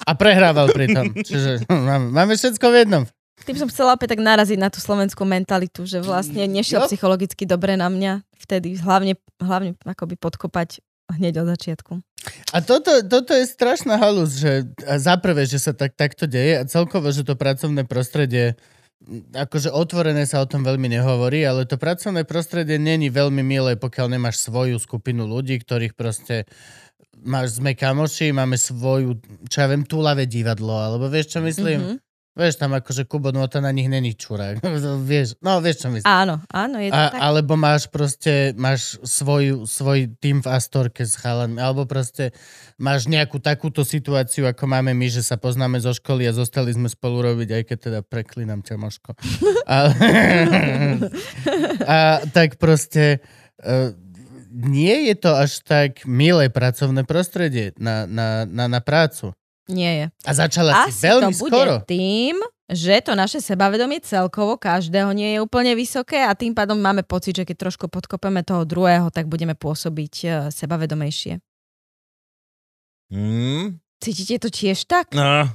[0.03, 1.15] A prehrával pritom.
[1.17, 3.03] Čiže máme, máme všetko v jednom.
[3.45, 6.87] Tým som chcela opäť tak naraziť na tú slovenskú mentalitu, že vlastne nešiel Jo.
[6.87, 10.81] psychologicky dobre na mňa vtedy, hlavne, hlavne akoby podkopať
[11.11, 11.93] hneď od začiatku.
[12.53, 16.67] A toto, toto je strašná halus, že za prvé, že sa tak, takto deje a
[16.69, 18.55] celkovo, že to pracovné prostredie
[19.33, 24.13] akože otvorené sa o tom veľmi nehovorí, ale to pracovné prostredie není veľmi milé, pokiaľ
[24.13, 26.45] nemáš svoju skupinu ľudí, ktorých proste
[27.25, 29.17] máš, sme kamoši, máme svoju,
[29.49, 31.79] čo ja viem, túlavé divadlo, alebo vieš, čo myslím?
[31.81, 31.95] Mhm.
[32.31, 34.63] Vieš, tam akože Kubo, no to na nich není čurák.
[35.11, 36.07] vieš, no vieš, čo myslím.
[36.07, 37.19] Áno, áno, je to A, tak.
[37.19, 42.31] alebo máš proste, máš svoj, svoj tým v Astorke s chalanmi, alebo proste
[42.79, 46.87] máš nejakú takúto situáciu, ako máme my, že sa poznáme zo školy a zostali sme
[46.87, 49.11] spolu robiť, aj keď teda preklinám ťa, Moško.
[49.67, 49.91] A,
[51.99, 53.19] a tak proste
[53.59, 53.91] uh,
[54.51, 59.35] nie je to až tak milé pracovné prostredie na, na, na, na prácu.
[59.71, 60.05] Nie je.
[60.21, 61.73] A začala si Asi veľmi to bude skoro.
[61.81, 62.35] tým,
[62.67, 67.33] že to naše sebavedomie celkovo každého nie je úplne vysoké a tým pádom máme pocit,
[67.33, 71.39] že keď trošku podkopeme toho druhého, tak budeme pôsobiť e, sebavedomejšie.
[73.09, 73.79] Hmm?
[73.97, 75.11] Cítite to tiež tak?
[75.11, 75.47] No.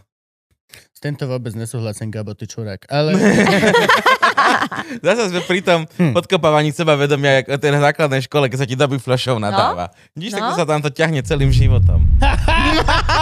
[0.93, 2.89] S tento vôbec nesúhlasím, Gabo, ty čurák.
[2.89, 3.17] Ale
[5.07, 6.13] Zase sme pri tom Hm.
[6.13, 9.89] podkopávaní seba vedomia, ako tej základnej škole, keď sa ti do fľašov nadáva.
[10.13, 10.37] Vidíš, No.
[10.37, 12.05] tak to sa tam to ťahne celým životom.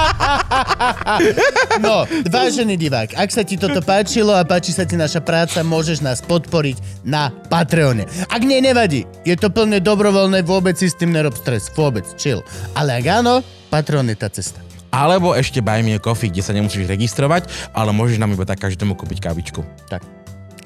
[1.84, 6.00] No, vážený divák, ak sa ti toto páčilo a páči sa ti naša práca, môžeš
[6.00, 8.06] nás podporiť na Patreone.
[8.30, 9.04] Ak nie, nevadí.
[9.26, 11.68] Je to plne dobrovoľné, vôbec si s tým nerob stres.
[11.74, 12.40] Vôbec, chill.
[12.78, 14.62] Ale ak áno, Patreon je tá cesta.
[14.94, 18.62] Alebo ešte Buy Me a Coffee, kde sa nemusíš registrovať, ale môžeš nám iba tak
[18.62, 19.66] každému kúpiť kávičku.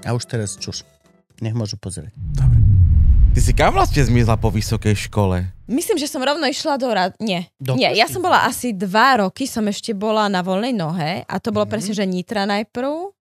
[0.05, 0.85] A už teraz čuš.
[1.41, 2.13] Nech môžu pozrieť.
[3.29, 5.47] Ty si kam vlastne zmizla po vysokej škole?
[5.69, 7.13] Myslím, že som rovno išla do rad...
[7.21, 7.47] Nie.
[7.61, 11.35] Do Nie, ja som bola asi dva roky, som ešte bola na voľnej nohe a
[11.39, 11.71] to bolo Mhm.
[11.71, 13.13] presne, že Nitra najprv,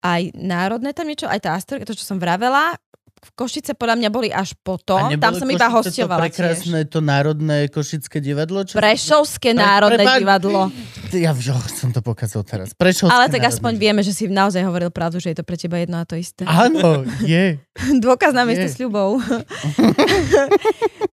[0.00, 2.78] aj Národné tam niečo, aj tá Astorka, to, čo som vravela.
[3.20, 7.68] Košice podľa mňa boli až potom, tam som iba Košice hostiovala To prekrásne to národné
[7.68, 8.64] košické divadlo?
[8.64, 10.20] Čo Prešovské Pre- národné prepáč.
[10.24, 10.60] divadlo.
[11.12, 12.72] Ja jo, som to pokazal teraz.
[12.72, 15.60] Prešovské Ale tak národné aspoň vieme, že si naozaj hovoril pravdu, že je to pre
[15.60, 16.48] teba jedno a to isté.
[16.48, 17.60] Áno, je.
[18.04, 19.20] Dôkaz na miesto sľubov.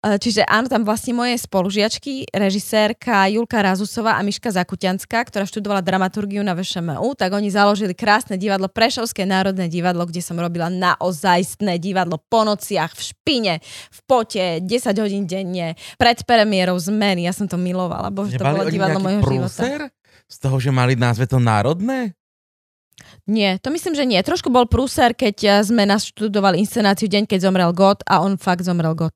[0.24, 6.44] Čiže áno, tam vlastne moje spolužiačky, režisérka Julka Razusová a Miška Zakutianská, ktorá študovala dramaturgiu
[6.44, 11.93] na VŠMU, tak oni založili krásne divadlo, Prešovské národné divadlo, kde som robila naozajstné divadlo
[12.18, 13.54] po nociach, v špine,
[13.90, 14.68] v pote, 10
[14.98, 17.24] hodín denne, pred premiérou zmeny.
[17.24, 19.88] Ja som to milovala, bože, to bolo divadlo mojho života.
[20.24, 22.16] Z toho, že mali názve to národné?
[23.24, 24.20] Nie, to myslím, že nie.
[24.20, 28.64] Trošku bol prúser, keď eh, sme naštudovali inscenáciu Deň, keď zomrel God a on fakt
[28.64, 29.14] zomrel God.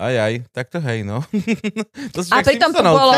[0.00, 1.20] Aj, aj, tak to hej, no.
[2.16, 3.12] to A pritom to bolo-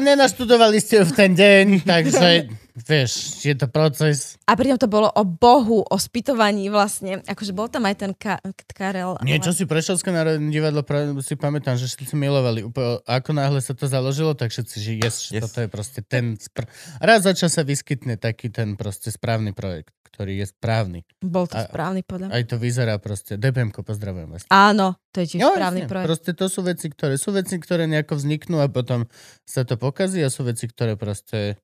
[0.00, 3.10] nenaštudovali ste ju v ten deň, takže vieš,
[3.40, 4.34] je to proces.
[4.44, 7.22] A pritom to bolo o Bohu, o spytovaní vlastne.
[7.22, 9.14] Akože bol tam aj ten Ka- Karel.
[9.14, 10.82] ale- Niečo si Prešovské národné divadlo,
[11.20, 12.62] si pamätám, že všetci milovali.
[12.62, 15.42] Úplne, ako náhle sa to založilo, tak všetci, že yes, Yes.
[15.42, 16.34] toto je proste ten...
[16.34, 16.66] Spr-
[16.98, 21.06] Raz za čas sa vyskytne taký ten proste správny projekt, ktorý je správny.
[21.20, 22.34] Bol to A- správny podľa mňa.
[22.34, 23.34] Aj to vyzerá proste.
[23.34, 24.42] DPM-ko, pozdravujem vás.
[24.48, 25.90] Áno, to je tiež Jo, správny jasne.
[25.90, 26.08] projekt.
[26.10, 29.06] Proste to sú veci, ktoré sú veci, ktoré nejako vzniknú a potom
[29.42, 31.58] sa to pokazí a sú veci, ktoré proste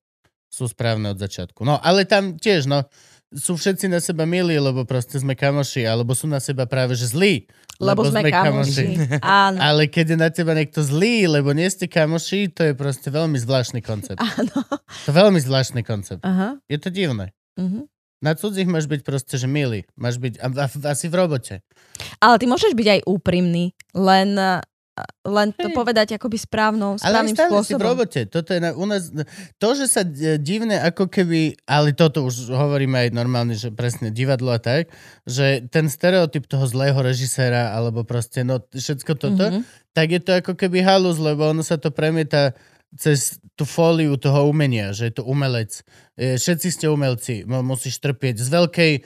[0.51, 1.63] sú správne od začiatku.
[1.63, 2.85] No, ale tam tiež, no,
[3.31, 7.15] sú všetci na seba milí, lebo proste sme kamoši, alebo sú na seba práve že
[7.15, 7.47] zlí.
[7.79, 8.99] Lebo, sme kamoši.
[9.23, 9.57] Áno.
[9.57, 13.39] Ale keď je na teba niekto zlý, lebo nie ste kamoši, to je proste veľmi
[13.39, 14.21] zvláštny koncept.
[14.21, 14.67] Áno.
[15.07, 16.21] To je veľmi zvláštny koncept.
[16.27, 16.59] Aha.
[16.67, 17.33] Je to divné.
[17.57, 17.89] Mhm.
[18.21, 19.89] Na cudzích máš byť proste, že milý.
[19.97, 21.65] Máš byť, a, a, asi v robote.
[22.21, 24.37] Ale ty môžeš byť aj úprimný, len,
[25.23, 25.75] len to Hej.
[25.75, 27.85] povedať akoby správnou, Ale správnym stále si v spôsobom.
[27.85, 28.21] robote.
[28.25, 29.11] Toto je na, u nás,
[29.57, 34.09] to, že sa e, divné ako keby, ale toto už hovoríme aj normálne, že presne
[34.09, 34.89] divadlo a tak,
[35.25, 39.61] že ten stereotyp toho zlého režiséra, alebo proste no všetko toto, Mhm.
[39.91, 42.53] tak je to ako keby halus, lebo ono sa to premieta
[42.93, 43.19] cez
[43.55, 45.87] tú fóliu toho umenia, že je to umelec.
[46.15, 48.35] E, Všetci ste umelci, musíš trpieť.
[48.37, 49.01] Z, veľkej, e,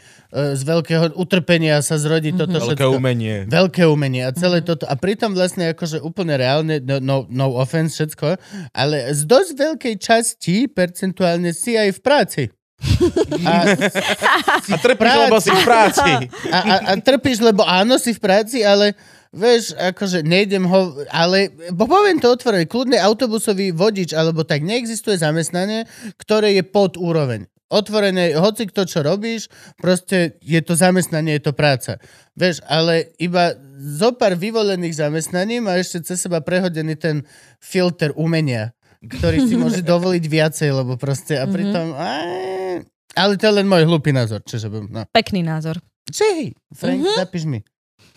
[0.54, 2.38] z veľkého utrpenia sa zrodí Mhm.
[2.38, 2.90] toto Veľké všetko.
[2.92, 3.36] umenie.
[3.44, 4.84] Veľké umenie a celé toto.
[4.84, 9.94] A pritom vlastne akože úplne reálne, no, no, no offense všetko, ale z dosť veľkej
[9.96, 12.42] časti percentuálne si aj v práci.
[13.44, 13.54] A,
[14.66, 15.20] A trpíš, práci.
[15.22, 16.10] lebo si v práci.
[16.48, 18.92] a, a, a trpíš, lebo áno, si v práci, ale
[19.34, 25.18] vieš, akože nejdem ho, ale bo poviem to otvorene, kľudne autobusový vodič, alebo tak neexistuje
[25.18, 25.84] zamestnanie,
[26.16, 27.50] ktoré je pod úroveň.
[27.74, 29.50] Otvorené, hoci kto čo robíš,
[29.82, 31.98] proste je to zamestnanie, je to práca.
[32.38, 37.26] Vieš, ale iba zo pár vyvolených zamestnaní má ešte cez seba prehodený ten
[37.58, 38.70] filter umenia,
[39.02, 41.98] ktorý si môže dovoliť viacej, lebo proste a pritom...
[41.98, 42.78] Mm-hmm.
[43.14, 44.70] Ale to je len môj hlupý názor, čiže...
[44.70, 45.06] No.
[45.10, 45.82] Pekný názor.
[46.06, 47.18] Čej, Frank, mm-hmm.
[47.18, 47.64] zapíš mi.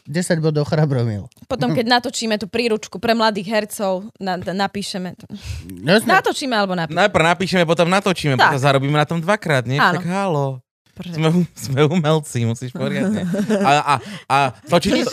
[0.07, 1.27] 10 bodov chrabromil.
[1.45, 5.19] Potom, keď natočíme tú príručku pre mladých hercov, na, na, napíšeme.
[5.19, 5.25] to.
[5.83, 6.07] Jasne.
[6.07, 6.99] Natočíme alebo napíšeme.
[7.03, 8.55] Najprv napíšeme, potom natočíme, Tak.
[8.55, 9.75] potom zarobíme na tom dvakrát, nie?
[9.75, 9.99] Áno.
[9.99, 10.47] Tak halo.
[10.97, 13.21] Pre- Sme, sme umelci, musíš poriadne.
[13.69, 15.09] A, a, a, točiť to,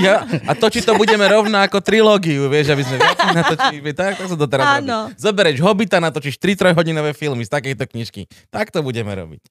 [0.00, 3.92] ja, a točiť to budeme rovno ako trilógiu, vieš, aby sme viac natočili.
[3.92, 4.88] Tak, tak sa to teraz robí.
[4.88, 5.12] Áno.
[5.20, 8.24] Zobereš Hobita, natočíš 3 trojhodinové filmy z takejto knižky.
[8.48, 9.44] Tak to budeme robiť.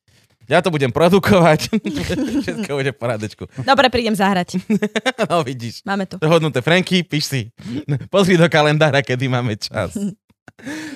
[0.45, 1.73] Ja to budem produkovať.
[2.45, 3.43] Všetko bude v porádečku.
[3.65, 4.57] Dobre, prídem zahrať.
[5.31, 5.81] No vidíš.
[5.83, 6.21] Máme to.
[6.21, 6.61] Dohodnuté.
[6.61, 7.41] Franky, píš si.
[8.13, 9.97] Pozri do kalendára, kedy máme čas.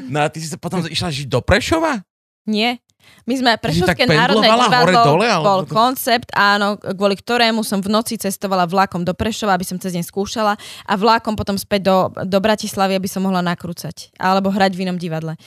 [0.06, 2.06] No a ty si sa potom išla žiť do Prešova?
[2.46, 2.80] Nie.
[3.26, 9.02] My sme Prešovské národné divadlo, bol koncept, áno, kvôli ktorému som v noci cestovala vlakom
[9.06, 10.54] do Prešova, aby som cez deň skúšala
[10.86, 14.98] a vlakom potom späť do, do Bratislavy, aby som mohla nakrúcať alebo hrať v inom
[14.98, 15.38] divadle.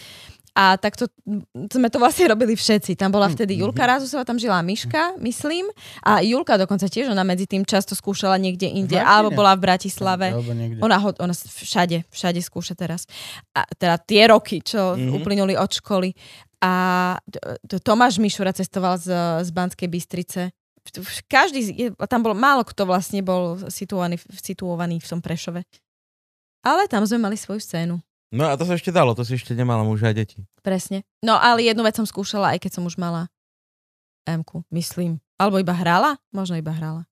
[0.52, 1.08] A takto
[1.72, 2.92] sme to vlastne robili všetci.
[2.92, 3.60] Tam bola vtedy Mhm.
[3.64, 5.64] Julka Rázusová, tam žila Miška, myslím.
[6.04, 10.26] A Julka dokonca tiež, ona medzi tým často skúšala niekde inde, alebo bola v Bratislave.
[10.84, 13.08] Ona, ona všade, všade skúša teraz.
[13.56, 14.96] A teda tie roky, čo Mhm.
[15.00, 15.16] mm-hmm.
[15.16, 16.12] uplynuli od školy.
[16.60, 16.72] A
[17.80, 19.08] Tomáš Mišura cestoval z,
[19.42, 20.52] z Banskej Bystrice.
[21.26, 25.64] Každý, tam bol málo kto vlastne bol situovaný, situovaný v tom Prešove.
[26.62, 27.98] Ale tam sme mali svoju scénu.
[28.32, 30.40] No a to sa ešte dalo, to si ešte nemala muža a deti.
[30.64, 31.04] Presne.
[31.20, 33.28] No ale jednu vec som skúšala, aj keď som už mala
[34.24, 34.40] m
[34.72, 35.20] myslím.
[35.36, 36.16] Alebo iba hrala?
[36.32, 37.04] Možno iba hrala.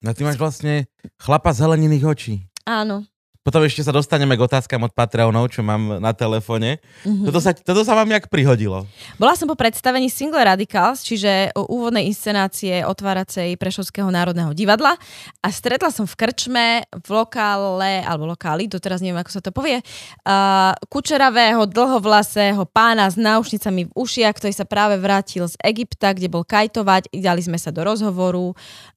[0.00, 0.88] No ty máš vlastne
[1.20, 2.34] chlapa z heleniných očí.
[2.64, 3.04] Áno.
[3.40, 6.76] Potom ešte sa dostaneme k otázkam od Patreonov, čo mám na telefóne.
[7.08, 7.24] Mhm.
[7.24, 8.84] Toto sa, toto sa vám jak prihodilo.
[9.16, 14.92] Bola som po predstavení Single Radicals, čiže o úvodnej inscenácie otváracej Prešovského národného divadla
[15.40, 19.80] a stretla som v krčme v lokále, alebo lokáli, doteraz neviem, ako sa to povie,
[19.80, 26.28] uh, kučeravého, dlhovlasého pána s náušnicami v ušiach, ktorý sa práve vrátil z Egypta, kde
[26.28, 28.52] bol kajtovať, dali sme sa do rozhovoru,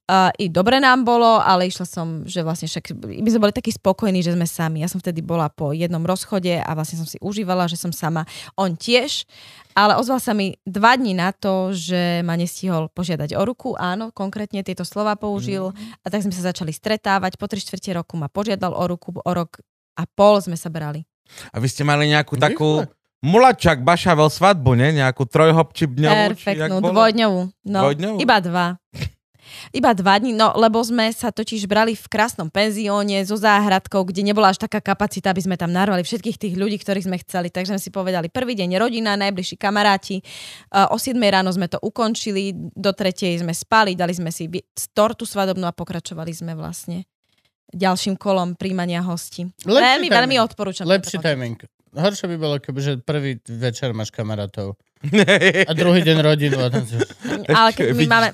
[0.08, 3.72] uh, i dobre nám bolo, ale išla som, že vlastne však, my sme boli takí
[3.72, 4.84] spokojní, že sme sami.
[4.84, 8.28] Ja som vtedy bola po jednom rozchode a vlastne som si užívala, že som sama.
[8.56, 9.24] On tiež,
[9.74, 13.74] ale ozval sa mi dva dní na to, že ma nestihol požiadať o ruku.
[13.74, 15.74] Áno, konkrétne tieto slova použil.
[16.02, 17.34] A tak sme sa začali stretávať.
[17.34, 19.10] Po tri štvrte roku ma požiadal o ruku.
[19.18, 19.58] O rok
[19.98, 21.02] a pol sme sa brali.
[21.50, 22.86] A vy ste mali nejakú takú
[23.24, 24.92] mulačak bašavel svadbu, ne?
[24.92, 26.36] Nejakú trojhopčibňovú?
[26.36, 27.40] Perfektnú, dvojdňovú.
[27.64, 28.16] No, Dvojdňovú?
[28.20, 28.66] Iba dva.
[29.74, 34.24] Iba dva dní, no lebo sme sa totiž brali v krásnom penzióne so záhradkou, kde
[34.26, 37.48] nebola až taká kapacita, aby sme tam narvali všetkých tých ľudí, ktorých sme chceli.
[37.50, 40.22] Takže sme si povedali, prvý deň rodina, najbližší kamaráti.
[40.92, 44.46] O 7 ráno sme to ukončili, do tretej sme spali, dali sme si
[44.94, 47.04] tortu svadobnú a pokračovali sme vlastne
[47.74, 49.50] ďalším kolom príjmania hostí.
[49.66, 50.14] Lepší veľmi, timing.
[50.14, 50.86] veľmi odporúčam.
[50.86, 51.58] Lepší timing.
[51.94, 54.74] Horšie by bolo, keby že prvý večer máš kamarátov
[55.68, 56.96] a druhý deň rodinu a tam si...
[57.44, 58.28] Ale keď my máme...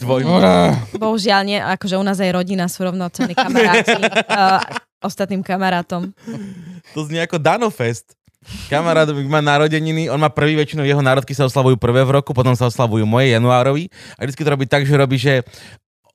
[0.95, 4.63] Bohužiaľ nie, akože u nás aj rodina sú rovnocenní kamaráti uh,
[5.09, 6.15] ostatným kamarátom.
[6.95, 8.15] To znie ako Danofest.
[8.73, 12.57] Kamarát má narodeniny, on má prvý väčšinou, jeho národky sa oslavujú prvé v roku, potom
[12.57, 15.45] sa oslavujú moje januárovi a vždycky to robí tak, že robí, že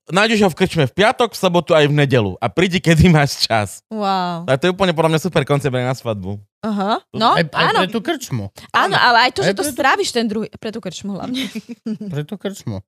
[0.09, 3.41] nájdeš ho v krčme v piatok, v sobotu aj v nedelu a prídi, kedy máš
[3.43, 3.81] čas.
[3.89, 4.45] Wow.
[4.45, 6.37] A to je úplne podľa mňa super koncept aj na svadbu.
[6.61, 7.01] Aha.
[7.13, 7.79] No, aj, aj áno.
[7.81, 8.45] pre tú krčmu.
[8.73, 11.45] Áno, ale aj to, Aj že to tú- stráviš ten druhý, pre tú krčmu hlavne.
[11.85, 12.81] Pre tú krčmu.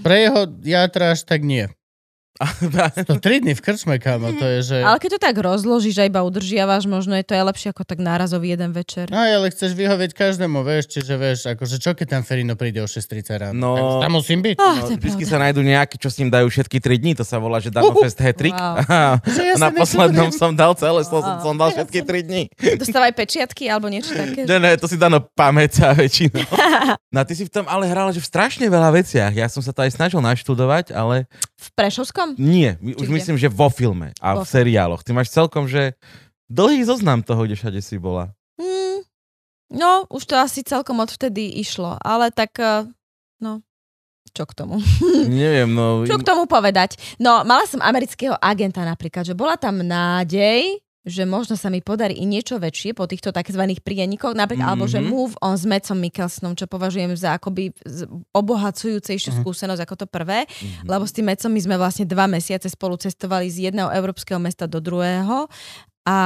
[0.00, 1.68] Pre jeho játra až tak nie.
[3.10, 4.76] To 3 dny v krčme, kámo, to je, že...
[4.80, 7.98] Ale keď to tak rozložíš a iba udržiavaš, možno je to aj lepšie ako tak
[8.00, 9.10] nárazový jeden večer.
[9.12, 12.88] No ale chceš vyhovieť každému, vieš, čiže vieš, akože čo keď tam Ferino príde o
[12.88, 13.56] 6.30 ráno?
[13.56, 13.70] No.
[13.76, 14.56] Tak Tam musím byť.
[14.56, 17.36] Oh, No, vždycky sa nájdú nejakí, čo s ním dajú všetky 3 dní, to sa
[17.36, 18.56] volá, že Danofest hat-trick.
[18.56, 18.74] Wow.
[18.88, 18.98] A
[19.36, 21.44] Že ja na poslednom som dal celé, som, Wow.
[21.44, 22.42] som dal všetky 3 dní.
[22.80, 24.48] Dostávaj pečiatky alebo niečo také.
[24.48, 26.40] Ne, ne, to si Dano pamätá väčšinou.
[27.12, 29.32] No ty si v tom ale hrala, že v strašne veľa veciach.
[29.34, 31.28] Ja som sa to aj snažil naštudovať, ale
[31.60, 32.40] V Prešovskom?
[32.40, 32.72] nie.
[32.80, 33.16] Už kde?
[33.20, 35.04] myslím, že vo filme a Vo v seriáloch.
[35.04, 35.92] Ty máš celkom, že
[36.48, 38.32] dlhý zoznam toho, kde všade si bola.
[38.56, 39.04] Hmm,
[39.68, 42.88] no, už to asi celkom odvtedy išlo, ale tak, eh,
[43.44, 43.60] no,
[44.30, 44.78] čo k tomu?
[45.42, 46.06] Neviem, no...
[46.06, 46.96] Čo k tomu povedať?
[47.20, 52.12] No, mala som amerického agenta napríklad, že bola tam nádej, že možno sa mi podarí
[52.12, 53.62] i niečo väčšie po týchto tzv.
[53.80, 54.76] prienikoch, napríklad, mm-hmm.
[54.76, 55.08] alebo že Mhm.
[55.08, 57.72] move on s Metcom Mikkelsonom, čo považujem za akoby
[58.36, 59.44] obohacujúcejšiu mm-hmm.
[59.44, 60.84] skúsenosť ako to prvé, Mhm.
[60.88, 64.68] lebo s tým Metcom my sme vlastne dva mesiace spolu cestovali z jedného európskeho mesta
[64.68, 65.48] do druhého
[66.04, 66.18] a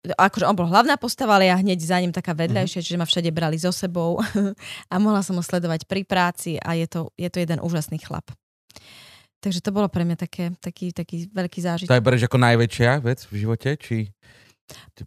[0.00, 3.28] akože on bol hlavná postava, ale ja hneď za ním taká vedľajšia, čiže ma všade
[3.32, 4.16] brali so sebou
[4.92, 8.24] a mohla som ho sledovať pri práci a je to, je to jeden úžasný chlap.
[9.40, 11.92] Takže to bolo pre mňa také, taký, taký veľký To zážitok.
[11.96, 13.68] aj bereš ako najväčšia vec v živote?
[13.80, 14.12] Či...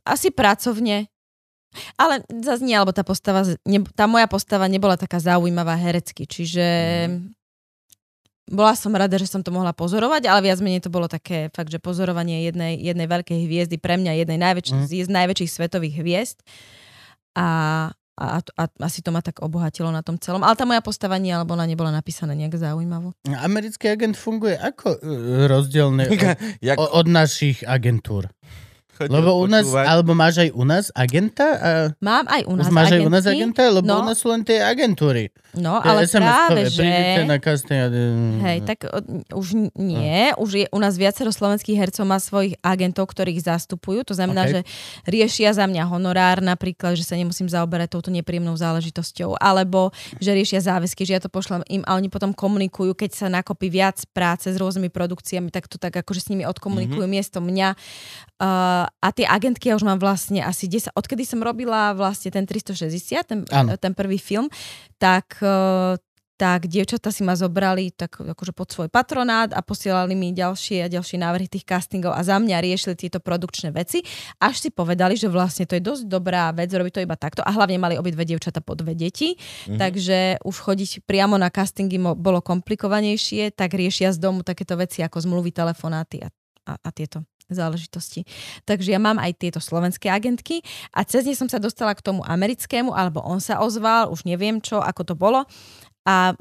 [0.03, 1.05] Asi pracovne,
[1.95, 6.65] ale zase nie, lebo tá postava, ne, tá moja postava nebola taká zaujímavá herecky, čiže
[8.43, 11.71] bola som rada, že som to mohla pozorovať, ale viac menej to bolo také fakt,
[11.71, 14.86] že pozorovanie jednej, jednej veľkej hviezdy, pre mňa jednej najväčších, Mhm.
[14.91, 15.05] mm.
[15.07, 16.38] z najväčších svetových hviezd
[17.39, 17.47] a,
[18.14, 20.45] a, a, asi to ma tak obohatilo na tom celom.
[20.45, 23.18] Ale tá moja postava nie, alebo ona nebola napísaná nejak zaujímavo.
[23.41, 26.05] Americký agent funguje ako e, rozdielne
[26.78, 28.30] od, od našich agentúr?
[28.93, 29.85] Chodí Lebo u nás, odpočúvať.
[29.89, 31.47] alebo máš aj u nás agenta?
[31.57, 33.65] A Mám aj u nás máš aj u nás agenta?
[33.65, 35.33] Lebo no, u nás sú len tie agentúry.
[35.57, 36.85] no, Tie ale práve, že...
[37.25, 37.89] na casting.
[38.45, 38.85] Hej, tak
[39.33, 44.13] už nie, už je u nás viacero slovenských hercov má svojich agentov, ktorých zastupujú, to
[44.13, 44.51] znamená, Ok.
[44.53, 44.59] že
[45.09, 49.89] riešia za mňa honorár napríklad, že sa nemusím zaoberať touto nepríjemnou záležitosťou, alebo
[50.21, 53.73] že riešia záväzky, že ja to pošlem im a oni potom komunikujú, keď sa nakopí
[53.73, 57.17] viac práce s rôznymi produkciami, tak to tak akože s nimi odkomunikujú mm-hmm.
[57.17, 57.73] miesto mňa.
[58.43, 62.43] Uh, a tie agentky ja už mám vlastne asi 10, odkedy som robila vlastne ten
[62.47, 63.39] 360, ten,
[63.79, 64.47] ten prvý film,
[64.97, 65.95] tak uh,
[66.34, 70.91] tak dievčatá si ma zobrali tak akože pod svoj patronát a posielali mi ďalšie a
[70.91, 74.01] ďalšie návrhy tých castingov a za mňa riešili tieto produkčné veci,
[74.43, 77.53] až si povedali, že vlastne to je dosť dobrá vec, robiť to iba takto a
[77.53, 79.77] hlavne mali obidve dievčatá po dve deti, mm-hmm.
[79.79, 85.21] takže už chodiť priamo na castingy bolo komplikovanejšie, tak riešia z domu takéto veci ako
[85.21, 86.34] zmluvy, telefonáty a,
[86.68, 88.24] a, a tieto záležitosti.
[88.64, 90.64] Takže ja mám aj tieto slovenské agentky
[90.95, 94.64] a cez ne som sa dostala k tomu americkému, alebo on sa ozval, už neviem
[94.64, 95.43] čo, ako to bolo
[96.03, 96.36] a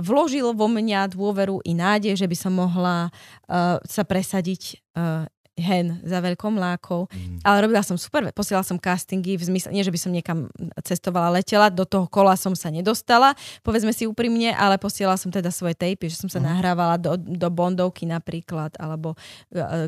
[0.00, 6.02] vložil vo mňa dôveru i nádej, že by som mohla uh, sa presadiť uh, hen
[6.02, 7.06] za veľkou mlákou.
[7.06, 7.38] Mm.
[7.46, 10.50] Ale robila som super, posielala som castingy v zmysle, nie že by som niekam
[10.82, 15.54] cestovala, letela, do toho kola som sa nedostala, povedzme si úprimne, ale posielala som teda
[15.54, 16.46] svoje tejpy, že som sa Mhm.
[16.50, 19.14] nahrávala do, do Bondovky napríklad, alebo
[19.54, 19.86] uh,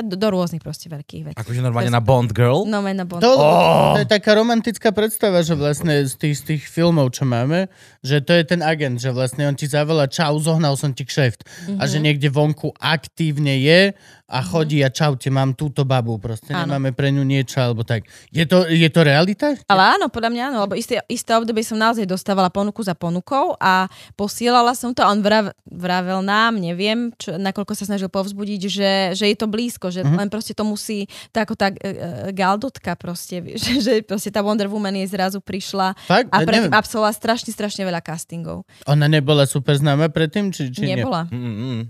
[0.00, 1.36] do, do rôznych proste veľkých vecí.
[1.36, 2.64] Akože normálne na Bond Girl.
[2.64, 3.20] No, na Bond.
[3.20, 3.92] To, Oh.
[3.96, 7.68] to je taká romantická predstava, že vlastne z tých, z tých filmov, čo máme,
[8.00, 11.44] že to je ten agent, že vlastne on ti zavolá, čau, zohnal som ti kšeft.
[11.44, 11.78] Mm-hmm.
[11.78, 12.04] A že Mhm.
[12.08, 13.92] niekde vonku aktívne je
[14.32, 16.64] a chodí a čaute, mám túto babu, proste Áno.
[16.66, 18.02] nemáme pre ňu niečo, alebo tak.
[18.28, 19.52] Je to, je to realita?
[19.66, 23.52] Ale áno, podľa mňa áno, lebo isté, isté obdobie som naozaj dostávala ponuku za ponukou
[23.56, 28.60] a posielala som to a on vrav, vravel nám, neviem, čo, nakoľko sa snažil povzbudiť,
[28.64, 30.08] že, že je to blízko, že Mhm.
[30.08, 30.18] mm-hmm.
[30.18, 31.92] len proste to musí, tak ako tá e, e,
[32.32, 36.26] Galdotka proste, že, že proste tá Wonder Woman jej zrazu prišla Fakt?
[36.26, 36.74] a predtým neviem.
[36.74, 38.64] absolvovala strašne, strašne veľa castingov.
[38.84, 40.48] Ona nebola super známa predtým?
[40.48, 40.96] Či, či nie?
[40.96, 41.28] Nebola.
[41.28, 41.84] Nie,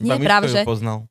[0.00, 1.06] Iba Miško práve, že- poznal.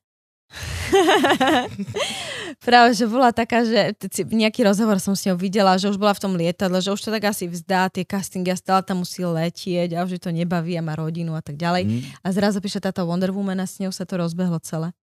[2.66, 3.94] Práve, že bola taká, že
[4.30, 7.10] nejaký rozhovor som s ňou videla, že už bola v tom lietadle, že už to
[7.10, 10.82] tak asi vzdá, tie castingy a stále tam musí letieť a už to nebaví a
[10.84, 11.82] má rodinu a tak ďalej.
[11.84, 12.00] Mm.
[12.22, 14.94] A zrazu prišla táto Wonder Woman a s ňou sa to rozbehlo celé.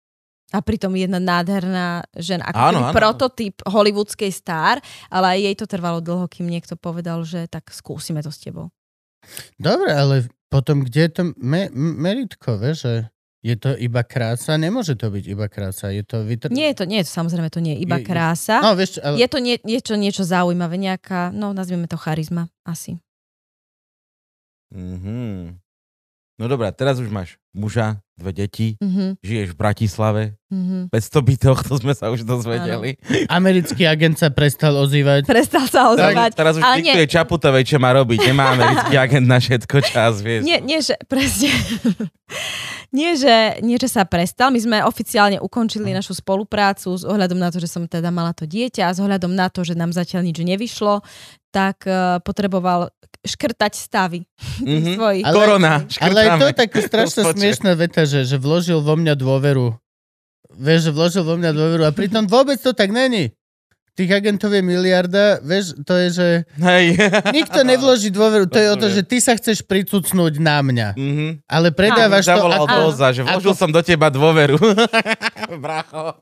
[0.51, 5.67] A pritom jedna nádherná žena, ako Áno, áno, prototyp hollywoodskej star, ale aj jej to
[5.71, 8.75] trvalo dlho, kým niekto povedal, že tak skúsime to s tebou.
[9.63, 13.07] Dobre, ale potom kde je to me- meritko, že
[13.41, 14.61] je to iba krása?
[14.61, 15.89] Nemôže to byť iba krása.
[15.89, 16.53] Je to vytr...
[16.53, 18.61] Nie je to, nie je to samozrejme, to nie je iba Je- je- krása.
[18.61, 19.17] No, vieš, ale...
[19.17, 23.01] Je to nie, niečo, niečo zaujímavé, nejaká, no nazvime to charizma, asi.
[24.71, 25.57] Mhm.
[26.37, 30.23] No dobrá, teraz už máš muža, dve deti, Mhm, žiješ v Bratislave,
[30.53, 30.93] mhm.
[30.93, 33.01] 500 bytoch, to sme sa už dozvedeli.
[33.33, 35.25] Americký agent sa prestal ozývať.
[35.25, 36.37] Prestal sa ozvať.
[36.37, 36.93] teraz už ale nie.
[36.93, 38.21] diktuje Čaputovej, čo má robiť.
[38.29, 40.45] Nemá americký agent na všetko čas, vieš.
[40.45, 41.49] Nie, nie, že presne.
[42.97, 44.53] nie, že, nie, že sa prestal.
[44.53, 48.45] My sme oficiálne ukončili našu spoluprácu s ohľadom na to, že som teda mala to
[48.45, 51.01] dieťa a s ohľadom na to, že nám zatiaľ nič nevyšlo,
[51.51, 54.25] tak uh, potreboval škrtať stavy
[54.63, 54.95] Mhm.
[54.95, 55.25] svojich.
[55.25, 56.61] Ale- Korona, Ale aj to je škrtáme.
[56.61, 59.77] taká strašne smiešná veta, že, že vložil vo mňa dôveru.
[60.53, 63.31] Vieš, že vložil vo mňa dôveru a pritom vôbec to tak není.
[64.01, 66.27] Tých agentov je miliarda, vieš, to je, že
[66.57, 66.97] Hej.
[67.37, 70.89] nikto nevloží dôveru, to je o to, že ty sa chceš pricucnúť na mňa.
[70.97, 71.45] Mhm.
[71.45, 72.79] Ale predávaš to Zavolal ako...
[72.89, 74.57] Doza, že vložil ako- som do teba dôveru.
[75.61, 76.17] Bracho,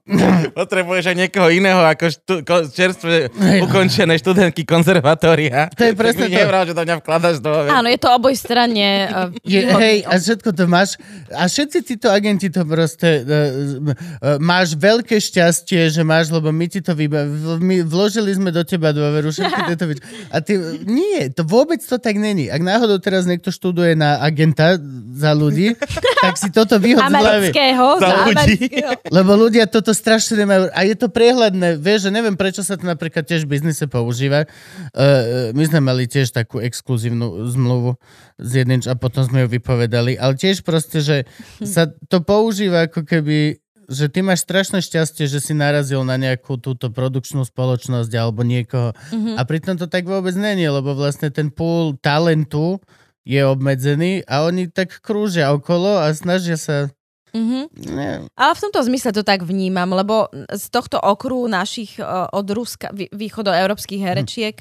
[0.58, 3.60] potrebuješ aj niekoho iného ako štú, ko, čerstve Hej.
[3.70, 5.70] ukončené študentky konzervatória.
[5.78, 6.34] To je presne to.
[6.34, 7.70] nevral, že do mňa vkladaš dôveru.
[7.78, 9.06] Áno, je to oboj strane.
[9.06, 10.98] Uh, Je, hej, a všetko to máš.
[11.30, 13.22] A všetci títo agenti to proste...
[13.22, 17.22] Uh, uh, máš veľké šťastie, že máš, lebo my ti to vyba...
[17.68, 20.00] My vložili sme do teba dôveru, všetky tieto veci.
[20.32, 20.56] A ty...
[20.88, 22.48] Nie, to vôbec to tak není.
[22.48, 24.80] Ak náhodou teraz niekto študuje na agenta
[25.12, 25.76] za ľudí,
[26.24, 27.48] tak si toto vyhod z hlavy.
[27.52, 28.38] Za ľudí.
[28.48, 28.92] amerického.
[29.12, 30.72] Lebo ľudia toto strašne nemajú.
[30.72, 31.76] A je to prehľadné.
[31.76, 34.48] Vieš, že neviem, prečo sa to napríklad tiež v biznise používa.
[34.96, 38.00] Uh, my sme mali tiež takú exkluzívnu zmluvu
[38.38, 40.14] s jedným, a potom sme ju vypovedali.
[40.16, 41.26] Ale tiež proste, že
[41.60, 43.58] sa to používa ako keby
[43.88, 48.92] že ty máš strašné šťastie, že si narazil na nejakú túto produkčnú spoločnosť alebo niekoho.
[49.10, 49.40] Mhm.
[49.40, 52.78] A pritom to tak vôbec není, lebo vlastne ten pool talentu
[53.24, 56.92] je obmedzený a oni tak krúžia okolo a snažia sa...
[57.32, 57.60] Mhm.
[57.92, 62.46] Ne, Ale v tomto zmysle to tak vnímam, lebo z tohto okruhu našich e, od
[62.48, 64.56] Ruska, vý- východoeurópskych herečiek,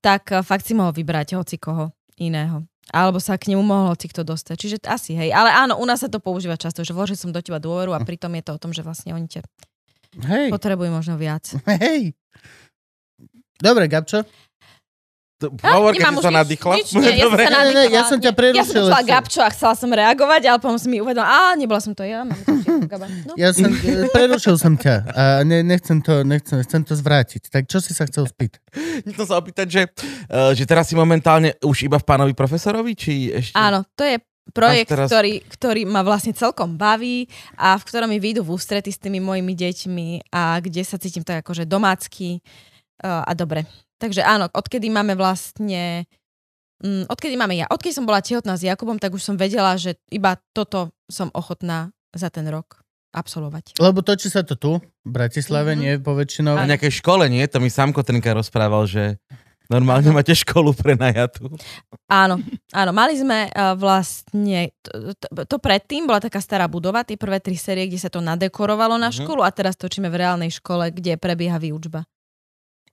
[0.00, 2.64] tak e, fakt si mohol vybrať hoci koho iného.
[2.94, 4.56] Alebo sa k nemu mohol hoci kto dostať.
[4.56, 5.34] Čiže asi hej.
[5.34, 8.02] Ale áno, u nás sa to používa často, že vložil som do teba dôveru a
[8.02, 9.42] pritom je to o tom, že vlastne oni ťa
[10.16, 11.44] Hej, Potrebujú možno viac.
[11.82, 12.16] hej.
[13.60, 14.24] Dobre, Gabčo.
[15.36, 16.72] To- Hovor, keď Nemám si už sa nadýchla.
[16.80, 17.42] nič, nie, ja som Dobre.
[17.44, 18.08] sa Ne, ne, ne, ja nadýchla.
[18.08, 19.10] som ťa Nie, prerušil Ja som chcela ešte.
[19.12, 22.24] Gabčo a chcela som reagovať, ale potom som mi uvedomila, a nebola som to ja.
[22.24, 22.52] Mám to.
[23.28, 23.32] No.
[23.36, 23.68] Ja som,
[24.10, 27.52] prerušil som ťa a ne, nechcem, to, nechcem, chcem to zvrátiť.
[27.52, 28.64] Tak čo si sa chcel spýtať?
[29.12, 29.82] Chcem sa opýtať, že,
[30.26, 33.56] eh, že teraz si momentálne už iba v pánovi profesorovi, či ešte...
[33.56, 34.16] Áno, to je
[34.52, 37.26] projekt, teraz- ktorý, ktorý ma vlastne celkom baví
[37.56, 41.20] a v ktorom mi výjdu v ústrety s tými mojimi deťmi a kde sa cítim
[41.20, 42.40] tak akože domácky
[43.02, 43.66] uh, a dobre.
[43.96, 46.04] Takže áno, odkedy máme vlastne
[46.84, 49.96] mm, odkedy máme ja, odkedy som bola tehotná s Jakubom, tak už som vedela, že
[50.08, 52.84] iba toto som ochotná za ten rok
[53.16, 53.80] absolvovať.
[53.80, 55.80] Lebo točí sa to tu, v Bratislave, Mhm.
[55.80, 56.52] nie poväčšinou.
[56.54, 57.40] Na nejakej škole, nie?
[57.48, 59.16] To mi sám Kotrinka rozprával, že
[59.66, 61.48] normálne máte školu pre najatú.
[62.06, 62.36] Áno,
[62.70, 67.40] áno, mali sme uh, vlastne, to, to, to predtým bola taká stará budova, tie prvé
[67.40, 69.24] tri série, kde sa to nadekorovalo na Mhm.
[69.24, 72.04] školu a teraz točíme v reálnej škole, kde prebieha výučba.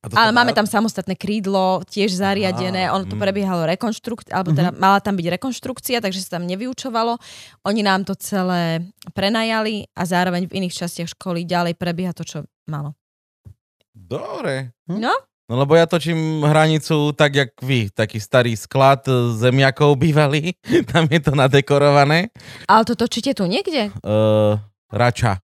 [0.03, 3.23] A to Ale máme tam samostatné krídlo, tiež zariadené, Aha, ono to mm.
[3.23, 4.57] prebiehalo rekonštrukcia, alebo Mhm.
[4.59, 7.15] teda mala tam byť rekonštrukcia, takže sa tam nevyučovalo.
[7.63, 8.83] Oni nám to celé
[9.15, 12.91] prenajali a zároveň v iných častiach školy ďalej prebieha to, čo malo.
[13.93, 14.75] Dobre.
[14.91, 17.91] No, No lebo ja točím hranicu tak, jak vy.
[17.91, 20.55] Taký starý sklad e, zemiakov bývalý.
[20.91, 22.31] Tam je to nadekorované.
[22.63, 23.91] ale to točíte tu niekde?
[24.01, 24.55] Uh,
[24.87, 25.43] rača.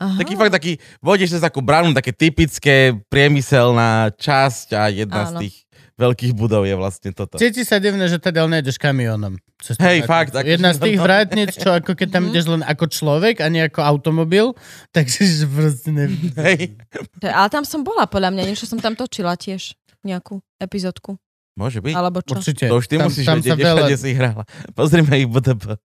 [0.00, 0.16] Aha.
[0.16, 5.30] Taký fakt taký, vodíš cez takú bránu, také typické priemyselná časť a jedna Áno.
[5.30, 5.54] z tých
[5.94, 7.36] veľkých budov je vlastne toto.
[7.36, 9.36] Cíti sa divné, že teda nejdeš kamionom.
[9.76, 12.30] Hej, fakt, akože- Jedna z tých vrátnic, čo ako keď tam Mhm.
[12.30, 14.56] ideš len ako človek a nie ako automobil,
[14.88, 16.32] takže že proste nevidíš.
[16.34, 16.80] Hej.
[17.20, 21.20] To Ale tam som bola, podľa mňa, niečo som tam točila tiež, nejakú epizódku,
[21.52, 21.92] Môže byť.
[21.92, 22.40] alebo čo.
[22.40, 22.72] Určite.
[22.72, 23.84] To už ty tam, musíš tam vedieť, sa veľa...
[23.94, 24.42] si hrala.
[24.72, 25.76] Pozrime ich BDP.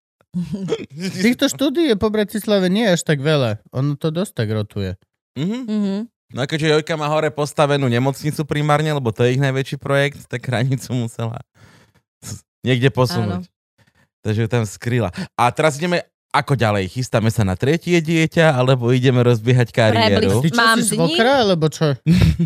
[1.24, 3.64] Týchto štúdí je po Bratislave nie až tak veľa.
[3.72, 5.00] Ono to dosť tak rotuje.
[5.40, 5.60] Mhm.
[5.66, 5.98] Mhm.
[6.36, 10.26] No a keďže Jojka má hore postavenú nemocnicu primárne, lebo to je ich najväčší projekt,
[10.28, 11.40] tak hranicu musela
[12.66, 13.46] niekde posunúť.
[14.26, 15.14] Takže ju tam skryla.
[15.38, 16.02] A teraz ideme
[16.34, 16.92] ako ďalej?
[16.92, 20.44] Chystáme sa na tretie dieťa, alebo ideme rozbiehať kariéru?
[20.44, 20.98] Ty čo Mám si dni.
[20.98, 21.96] svokra, alebo čo?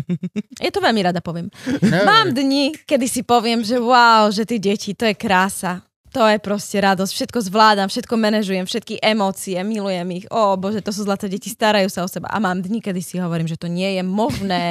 [0.64, 1.50] Je to veľmi rada poviem.
[1.82, 5.82] Mám dni, kedy si poviem, že wow, že ty deti, to je krása.
[6.10, 7.12] To je proste radosť.
[7.14, 10.26] Všetko zvládam, všetko manažujem, všetky emócie, milujem ich.
[10.26, 12.26] Ó, bože, to sú zlaté deti, starajú sa o seba.
[12.34, 14.62] A mám dni, kedy si hovorím, že to nie je možné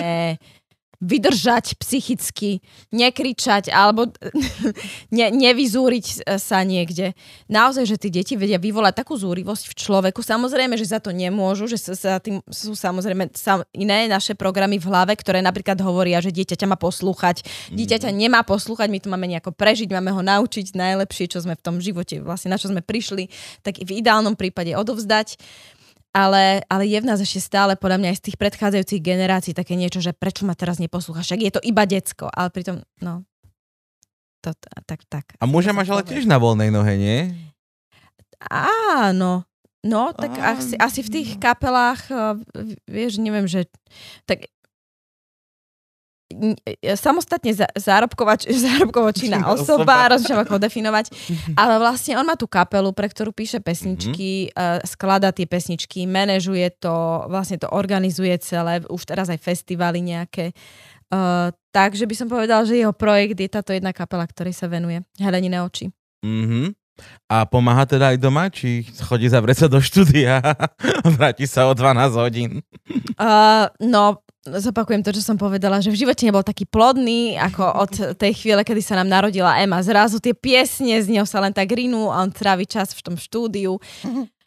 [0.99, 2.59] vydržať psychicky,
[2.91, 4.11] nekričať alebo
[5.15, 7.15] ne, nevyzúriť sa niekde.
[7.47, 10.19] Naozaj, že tí deti vedia vyvolať takú zúrivosť v človeku.
[10.19, 14.75] Samozrejme, že za to nemôžu, že sa, sa tým sú samozrejme sam, iné naše programy
[14.75, 17.47] v hlave, ktoré napríklad hovoria, že dieťa ťa má poslúchať.
[17.71, 21.55] Dieťa ťa nemá poslúchať, my to máme nejako prežiť, máme ho naučiť najlepšie, čo sme
[21.55, 23.31] v tom živote, vlastne na čo sme prišli,
[23.63, 25.39] tak v ideálnom prípade odovzdať
[26.09, 29.77] ale, ale je v nás ešte stále podľa mňa aj z tých predchádzajúcich generácií také
[29.77, 33.23] niečo, že prečo ma teraz neposlúchaš, však je to iba decko, ale pritom, no,
[34.39, 34.55] to,
[34.87, 35.25] tak, tak.
[35.37, 37.19] A muža máš ale tiež na voľnej nohe, nie?
[38.95, 39.43] Áno,
[39.83, 42.39] no, tak Á, asi, asi v tých kapelách, uh,
[42.87, 43.67] vieš, neviem, že,
[44.23, 44.47] tak
[46.95, 48.47] samostatne za- zárobkovač,
[49.19, 51.11] Činná osoba, rozumiem, ako ho definovať,
[51.53, 54.85] ale vlastne on má tú kapelu, pre ktorú píše pesničky, mm-hmm.
[54.87, 60.55] skladá tie pesničky, manažuje to, vlastne to organizuje celé, už teraz aj festivaly nejaké.
[61.09, 65.01] Uh, takže by som povedal, že jeho projekt je táto jedna kapela, ktorej sa venuje.
[65.17, 65.89] Helenine oči.
[66.21, 66.77] Mhm.
[67.31, 70.67] A pomáha teda aj doma, či chodí zavrieť sa do štúdia a
[71.15, 72.59] vráti sa o 12 hodín?
[73.15, 74.19] Uh, no,
[74.57, 78.65] zopakujem to, čo som povedala, že v živote nebol taký plodný, ako od tej chvíle,
[78.65, 79.85] kedy sa nám narodila Ema.
[79.85, 83.15] Zrazu tie piesne z neho sa len tak rinú a on trávi čas v tom
[83.15, 83.77] štúdiu.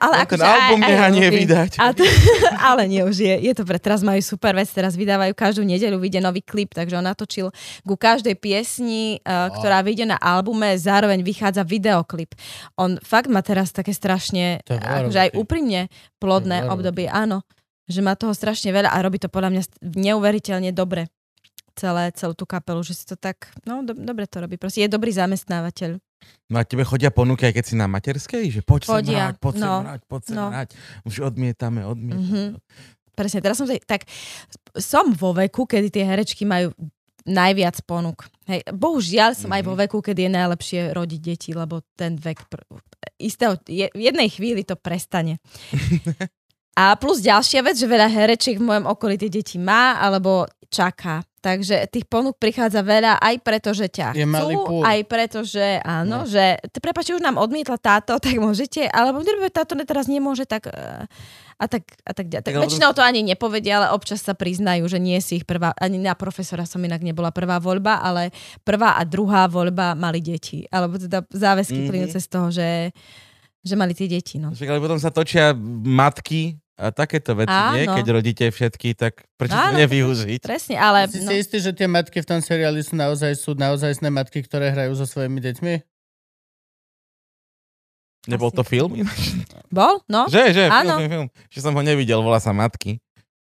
[0.00, 1.70] Ale akože ten album aj, aj nie vydať.
[1.76, 2.08] A t-
[2.72, 6.00] ale nie, už je, je to pre teraz majú super vec, teraz vydávajú každú nedeľu,
[6.00, 7.52] vyjde nový klip, takže on natočil
[7.84, 12.32] ku každej piesni, uh, ktorá vyjde na albume, zároveň vychádza videoklip.
[12.80, 17.44] On fakt má teraz také strašne, To akože aj úprimne plodné obdobie, áno.
[17.86, 21.06] Že má toho strašne veľa a robí to podľa mňa neuveriteľne dobre
[21.76, 24.88] celé, celú tú kapelu, že si to tak, no do, dobre to robí, proste je
[24.88, 26.00] dobrý zamestnávateľ.
[26.48, 28.48] No a tebe chodia ponuky, aj keď si na materskej?
[28.48, 30.46] Že poď sem Chodia, hrať, poď sem no, hrať, poď sem no.
[30.48, 30.68] hrať.
[31.04, 32.24] Už odmietame, odmietame.
[32.26, 32.44] Mhm.
[33.16, 34.04] Presne, teraz som tak
[34.76, 36.72] som vo veku, kedy tie herečky majú
[37.26, 38.28] najviac ponúk.
[38.46, 39.80] Hej, bohužiaľ som aj vo Mhm.
[39.86, 42.64] veku, kedy je najlepšie rodiť deti, lebo ten vek pr-
[43.18, 45.38] istého, je, v jednej chvíli to prestane.
[46.76, 51.24] A plus ďalšia vec, že veľa herečiek v mojom okolí tie deti má alebo čaká.
[51.40, 56.26] Takže tých ponúk prichádza veľa aj preto, že ťa Je chcú, aj preto, že áno,
[56.26, 56.28] no.
[56.28, 61.06] že prepáčte, už nám odmietla táto, tak môžete, alebo "Dobre, táto teraz nemôže, tak eh,
[61.56, 62.44] a tak, a tak, ďalej.
[62.44, 65.72] tak Tak, väčšinou to ani nepovedia, ale občas sa priznajú, že nie si ich prvá,
[65.80, 68.28] ani na profesora som inak nebola prvá voľba, ale
[68.60, 70.68] prvá a druhá voľba mali deti.
[70.68, 71.80] Alebo teda záväzky Mhm.
[71.80, 71.88] mm-hmm.
[71.88, 72.92] plynúce z toho, že,
[73.64, 74.36] že mali tie deti.
[74.36, 74.52] No.
[74.52, 77.88] Ale potom sa točia matky a takéto veci, nie?
[77.88, 77.96] Áno.
[77.96, 79.80] Keď rodíte všetky, tak prečo to Áno.
[79.80, 80.40] nevyužiť?
[80.44, 81.08] Presne, ale...
[81.08, 84.44] Si No, si istý, že tie matky v tom seriáli sú naozaj sú naozajstné matky,
[84.44, 85.74] ktoré hrajú so svojimi deťmi?
[88.26, 88.58] Nebol Asi.
[88.58, 88.92] to film?
[89.72, 90.02] bol?
[90.10, 90.26] No.
[90.28, 90.98] Že, že, Áno.
[90.98, 91.28] film, film.
[91.48, 92.98] Že som ho nevidel, volá sa Matky.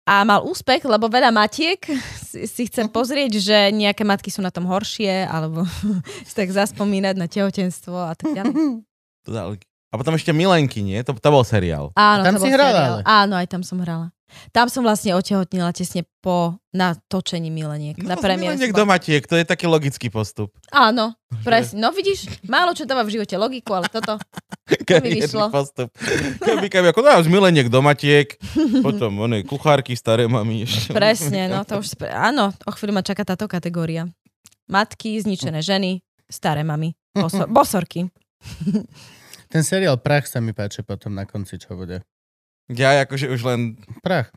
[0.07, 1.83] A mal úspech, lebo veľa matiek
[2.31, 5.65] si, si chcem pozrieť, že nejaké matky sú na tom horšie, alebo
[6.29, 8.55] si tak zaspomínať na tehotenstvo a tak ďalej.
[9.27, 9.35] To
[9.97, 11.01] A potom ešte Milenky, nie?
[11.01, 11.89] To, to bol seriál.
[11.97, 12.93] Áno, tam to si bol hrala, seriál.
[12.93, 13.03] ale.
[13.09, 14.13] Áno, aj tam som hrala.
[14.51, 17.95] Tam som vlastne otehotnila tesne po natočení Mileniek.
[18.03, 18.59] na No, premiére.
[18.59, 18.99] Mileniek som do bola.
[18.99, 20.51] Matiek, to je taký logický postup.
[20.69, 21.79] Áno, presne.
[21.79, 24.19] No vidíš, málo čo dáva v živote logiku, ale toto.
[24.89, 25.47] Kariérny vyšlo.
[25.49, 25.95] postup.
[26.43, 28.35] Keby, keby, ako no, z Mileniek do Matiek,
[28.83, 30.67] potom one, kuchárky, staré mami.
[30.67, 30.91] ešte.
[30.91, 31.95] Presne, no to už...
[31.95, 32.11] Spre...
[32.11, 34.11] Áno, o chvíľu ma čaká táto kategória.
[34.67, 38.11] Matky, zničené ženy, staré mamy, boso- bosorky.
[39.57, 42.05] Ten seriál Prach sa mi páči potom na konci, čo bude.
[42.69, 44.29] Ja akože už len Prach.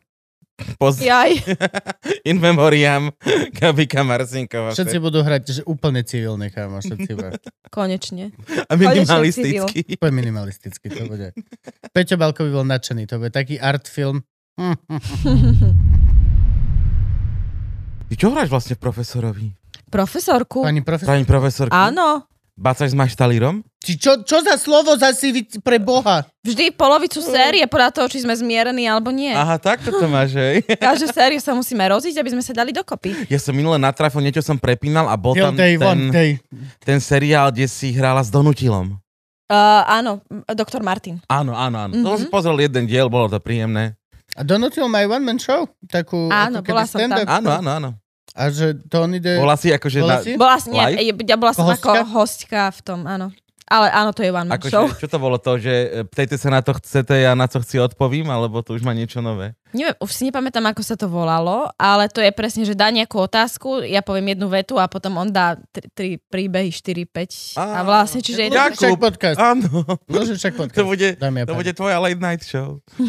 [0.80, 0.96] poz...
[0.96, 1.44] Jaj,
[2.32, 3.12] in memoriam
[3.52, 4.72] Gabika Marcinková.
[4.72, 7.36] Všetci budú hrať že úplne civilne, kámo, všetci iba.
[7.68, 8.32] konečne.
[8.64, 10.00] A minimalistický.
[10.00, 11.36] Úplne minimalisticky to bude.
[11.92, 14.24] Peťo Balko by bol nadšený, to bude taký art film.
[18.08, 19.52] Ty čo hráš vlastne profesorovi?
[19.92, 20.64] Profesorku.
[20.64, 21.76] Pani profesor, Pani profesorku?
[21.76, 22.24] Áno,
[22.56, 23.60] Bacaš s maštalírom?
[23.80, 25.32] Či čo, čo za slovo zasi
[25.64, 26.28] pre Boha?
[26.44, 29.32] vždy polovicu série podľa toho, či sme zmierení alebo nie.
[29.32, 30.60] Aha, takto to máš, hej?
[30.84, 33.28] Každú sériu sa musíme roziť, aby sme sa dali dokopy.
[33.32, 35.80] Ja som minule natrafil, niečo som prepínal a bol tam ten,
[36.80, 39.00] ten seriál, kde si hrála s Donutilom.
[39.50, 41.18] Uh, áno, doktor Martin.
[41.26, 41.92] Áno, áno, áno.
[41.96, 42.04] Mm-hmm.
[42.04, 42.22] To som Mhm.
[42.22, 43.96] si pozrel jeden diel, bolo to príjemné.
[44.38, 45.66] A donutil aj one man show?
[45.90, 47.26] Takú, Áno, bola som tam.
[47.26, 47.90] Áno, áno, áno.
[48.30, 49.42] A že to on ide...
[49.42, 49.98] Bola si akože...
[50.06, 50.32] Bola na, si?
[50.38, 51.98] Bola, nie, ja bola som Hostka?
[51.98, 53.34] ako hostka v tom, áno.
[53.70, 54.90] Ale áno, to je one man show.
[54.90, 57.62] Akože, čo to bolo to, že e, ptejte sa na to chcete a na co
[57.62, 59.54] chci odpovím, alebo to už má niečo nové?
[59.70, 63.22] Neviem, už si nepamätám, ako sa to volalo, ale to je presne, že dá nejakú
[63.22, 67.64] otázku, ja poviem jednu vetu a potom on dá tri, tri príbehy, 4, 5 a
[67.78, 68.58] Á, vlastne, čiže je to...
[68.58, 69.38] Však podcast.
[69.38, 70.82] Áno, Môže však podcast.
[70.82, 72.82] to bude, a to bude tvoja late night show.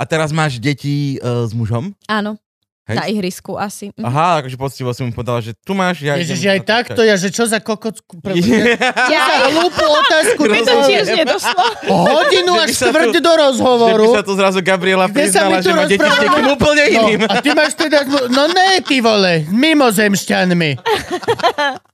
[0.00, 1.92] a teraz máš deti uh, s mužom?
[2.08, 2.40] Áno,
[2.84, 2.96] Hej?
[3.00, 3.88] na ihrisku asi.
[3.96, 4.04] Mhm.
[4.04, 7.16] Aha, akože poctivo si mu povedal, že tu máš, ja Ježiš, idem aj takto, ja,
[7.16, 8.20] že čo za kokocku...
[8.20, 8.36] Pre...
[9.14, 10.40] Ja za hlúpu otázku.
[10.48, 11.18] Mi to tiež vole.
[11.24, 11.64] nedošlo.
[12.12, 14.06] Hodinu až štvrť do Že by rozhovoru.
[14.12, 17.20] sa tu zrazu Gabriela priznala, že má deti s niekým úplne iným.
[17.24, 18.04] No, a ty máš teda...
[18.28, 20.70] No ne, ty vole, s mimozemšťanmi.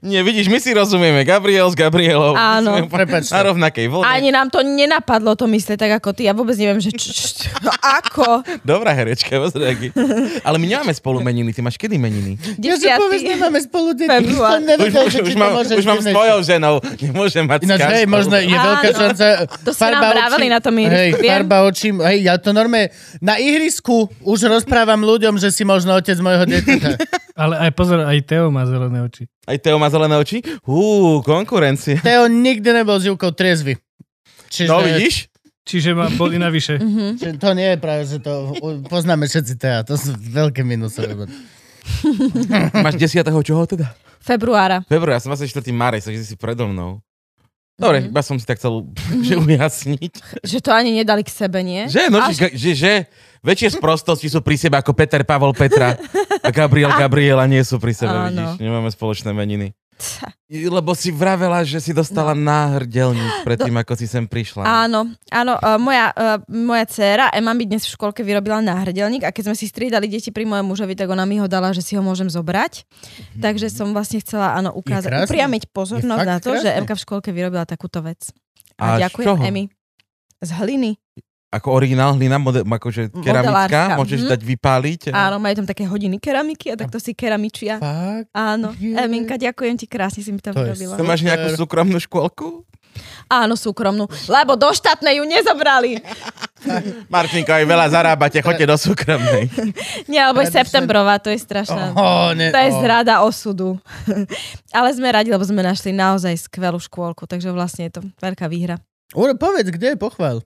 [0.00, 1.20] Nie, vidíš, my si rozumieme.
[1.28, 2.32] Gabriel s Gabrielou.
[2.32, 2.80] Áno.
[2.80, 3.36] Sme Prepáčte.
[3.36, 4.08] Na rovnakej vlne.
[4.08, 6.24] Ani nám to nenapadlo to myslieť tak ako ty.
[6.24, 7.40] Ja vôbec neviem, že č, č, č,
[7.80, 8.40] ako.
[8.64, 9.92] Dobrá herečka, pozdraví.
[10.40, 11.52] Ale my nemáme spolu meniny.
[11.52, 12.40] Ty máš kedy meniny?
[12.56, 14.08] Ja že povieš, nemáme spolu deti.
[14.08, 16.74] Už, že už, už, mám, už mám s tvojou ženou.
[16.96, 19.24] Nemôžem mať Ináč, hej, možno je veľká šanca.
[19.60, 21.88] To ste nám vraveli na tom ihrisku, Hej, farba očí.
[21.92, 22.88] Hej, ja to normálne...
[23.20, 26.90] Na ihrisku už rozprávam ľuďom, že si možno otec môjho dieťaťa.
[27.32, 29.26] Ale aj pozor, aj Teo má zelené oči.
[29.44, 30.40] Aj Teo má zelené oči?
[30.62, 31.98] Hú, konkurencia.
[32.06, 33.76] Teo nikdy nebol s Júkou triezvy.
[34.48, 35.26] Čiže, No vidíš?
[35.62, 36.78] Čiže má boli navyše.
[36.82, 37.18] Mhm.
[37.18, 38.54] Čiže to nie je práve, že to
[38.86, 39.86] poznáme všetci Tea.
[39.86, 41.14] To sú veľké minusové.
[42.74, 43.22] Máš 10.
[43.26, 43.90] čoho teda?
[44.22, 44.86] Februára.
[44.86, 45.50] Február, ja som 24.
[45.74, 47.02] marec, takže si predo mnou.
[47.82, 48.08] Dobre, Mhm.
[48.08, 48.86] iba som si tak chcel
[49.26, 50.12] že ujasniť.
[50.40, 51.84] Že to ani nedali k sebe, nie?
[51.84, 52.92] Že, no, Až- že, že, že
[53.40, 55.98] väčšie sprostosti sú pri sebe ako Peter, Pavol, Petra
[56.38, 58.30] a Gabriel, Gabriela nie sú pri sebe, Áno.
[58.30, 58.50] vidíš.
[58.56, 59.74] Nemáme spoločné meniny.
[60.52, 62.44] Lebo si vravela, že si dostala no.
[62.44, 64.66] náhrdelník predtým, ako si sem prišla.
[64.66, 69.32] Áno, áno, uh, moja, uh, moja dcéra Emma mi dnes v školke vyrobila náhrdelník a
[69.32, 71.96] keď sme si striedali deti pri mojom mužovi, tak ona mi ho dala, že si
[71.96, 72.84] ho môžem zobrať.
[73.40, 76.78] Takže som vlastne chcela, áno, ukázať, upriamiť pozornosť na to, že krásne.
[76.82, 78.28] Emka v školke vyrobila takúto vec.
[78.76, 79.38] A A, ďakujem?
[79.46, 79.64] Emi.
[80.42, 80.98] Z hliny.
[81.52, 84.30] Ako originál hlina, mode, akože keramická, môžeš mhm.
[84.32, 85.00] dať vypáliť.
[85.12, 87.76] Áno, majú tam také hodiny keramiky a takto si keramičia.
[87.76, 88.32] Fakt?
[88.32, 88.96] Áno, Je.
[88.96, 90.96] Eminka, ďakujem ti, krásne si mi tam To vyrobila.
[90.96, 92.64] To máš nejakú súkromnú škôlku?
[93.32, 95.96] Áno, súkromnú, lebo do štátnej ju nezobrali.
[97.12, 99.48] Martinko, aj veľa zarábate, choďte do súkromnej.
[100.10, 101.96] Nie, lebo je septembrová, to je strašná.
[101.96, 102.80] Oh, ne, To je oh.
[102.84, 103.80] zrada osudu.
[104.76, 108.76] Ale sme radi, lebo sme našli naozaj skvelú škôlku, takže vlastne je to veľká výhra.
[109.16, 110.44] Uro, povedz, kde je pochvál?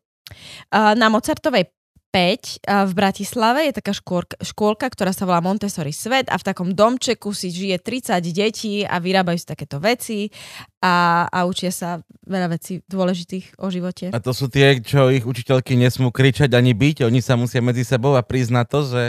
[0.73, 1.71] Na Mozartovej
[2.17, 6.73] a v Bratislave je taká škôlka, škôlka, ktorá sa volá Montessori Svet a v takom
[6.73, 10.33] domčeku si žije 30 detí a vyrábajú si takéto veci
[10.81, 14.17] a, a učia sa veľa vecí dôležitých o živote.
[14.17, 17.85] A to sú tie, čo ich učiteľky nesmú kričať ani byť, oni sa musia medzi
[17.85, 19.03] sebou a na to, že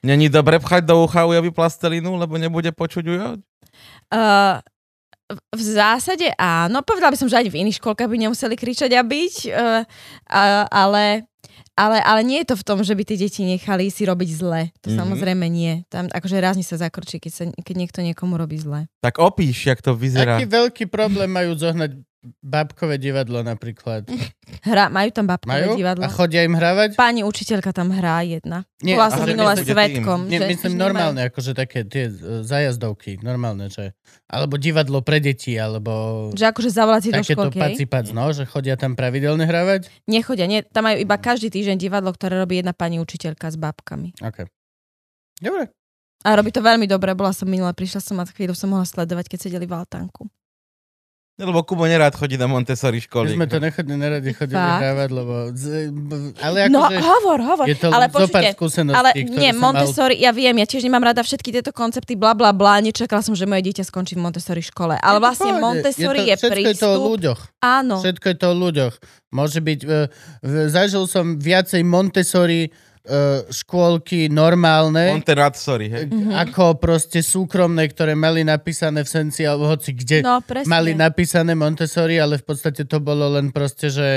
[0.00, 3.28] není dobre pchať do ucha ujovi plastelinu, lebo nebude počuť ujo?
[4.08, 4.64] Uh,
[5.28, 9.02] v- zásade áno, povedala by som, že ani v iných škôlkach by nemuseli kričať a
[9.02, 9.82] byť, uh,
[10.26, 11.28] a, ale,
[11.74, 14.72] ale, ale nie je to v tom, že by tie deti nechali si robiť zle.
[14.80, 14.96] To Mhm.
[14.96, 15.84] samozrejme nie.
[15.86, 18.88] Tam akože rázne sa zakrčí, keď, sa, keď niekto niekomu robí zle.
[18.98, 20.36] Tak opíš, jak to vyzerá.
[20.36, 22.07] Aký veľký problém majú zohnať
[22.42, 24.04] babkové divadlo napríklad?
[24.66, 25.78] Hra, majú tam babkové Majú?
[25.78, 26.02] divadlo.
[26.02, 26.98] A chodia im hravať?
[26.98, 28.66] Pani učiteľka tam hrá jedna.
[28.82, 30.26] Nie, Bola som myslíte svetkom.
[30.26, 33.94] Nie, že- myslím normálne, akože také tie e, zajazdovky, normálne, že...
[34.26, 36.28] Alebo divadlo pre deti, alebo...
[36.34, 37.56] Nemajú, že akože zavolať si do Takéto školky.
[37.56, 37.64] hej?
[37.70, 39.86] pacipac, no, že chodia tam pravidelne hravať?
[40.10, 44.18] Nechodia, nie, tam majú iba každý týždeň divadlo, ktoré robí jedna pani učiteľka s babkami.
[44.18, 44.44] OK.
[45.38, 45.70] Dobre.
[46.26, 49.30] A robí to veľmi dobre, bola som minule, prišla som a chvíľu som mohla sledovať,
[49.30, 50.26] keď sedeli v altánku.
[51.38, 53.30] Lebo Kubo nerád chodí na Montessori My školy.
[53.30, 54.82] sme to nechodili, neradi chodili Fakt?
[54.82, 55.34] hravať, lebo...
[56.42, 56.98] Ale No akože...
[56.98, 57.66] hovor, hovor.
[57.70, 58.58] je to ale počujte,
[58.90, 62.82] ale nie, Montessori, ja viem, ja tiež nemám rada všetky tieto koncepty, bla bla bla,
[62.82, 64.98] nečakala som, že moje dieťa skončí v Montessori škole.
[64.98, 65.30] Ale mal...
[65.30, 65.62] vlastne Pohode.
[65.62, 67.06] Montessori to, je, Všetko je to o prístup.
[67.06, 67.40] ľuďoch.
[67.62, 68.94] Áno, Všetko je to o ľuďoch.
[69.30, 69.80] Môže byť...
[69.86, 70.10] Uh,
[70.66, 76.04] zažil som viacej Montessori uh, škôlky normálne, Monteratsori, hej.
[76.06, 76.32] Mhm.
[76.32, 80.20] ako proste súkromné, ktoré mali napísané v Senci alebo hoci kde.
[80.20, 80.66] no presne.
[80.66, 84.08] mali napísané Montessori, ale v podstate to bolo len proste, že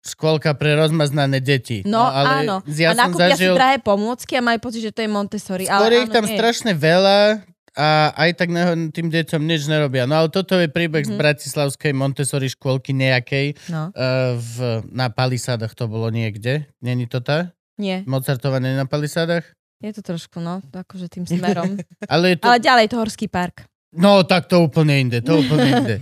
[0.00, 1.84] škôlka pre rozmaznané deti.
[1.84, 2.64] No, ale áno.
[2.66, 5.64] Ja a nakúpia zažil, si drahé pomôcky a majú pocit, že to je Montessori.
[5.64, 6.34] skôr ale ich áno, tam nie.
[6.34, 7.88] strašne veľa a
[8.18, 10.02] aj tak neho, tým deťom nič nerobia.
[10.02, 11.06] No ale toto je príbeh Mhm.
[11.06, 13.54] z bratislavskej Montessori škôlky nejakej.
[13.68, 14.56] No, Uh, v,
[14.90, 16.66] na palisádach to bolo niekde.
[16.80, 17.52] Není to tá?
[17.80, 19.48] Nie, Mozartované na palisádach?
[19.80, 21.80] je to trošku, no, akože tým smerom.
[22.12, 22.44] Ale je to...
[22.44, 23.64] ale ďalej to Horský park.
[23.90, 25.96] No, tak to úplne inde, to úplne inde.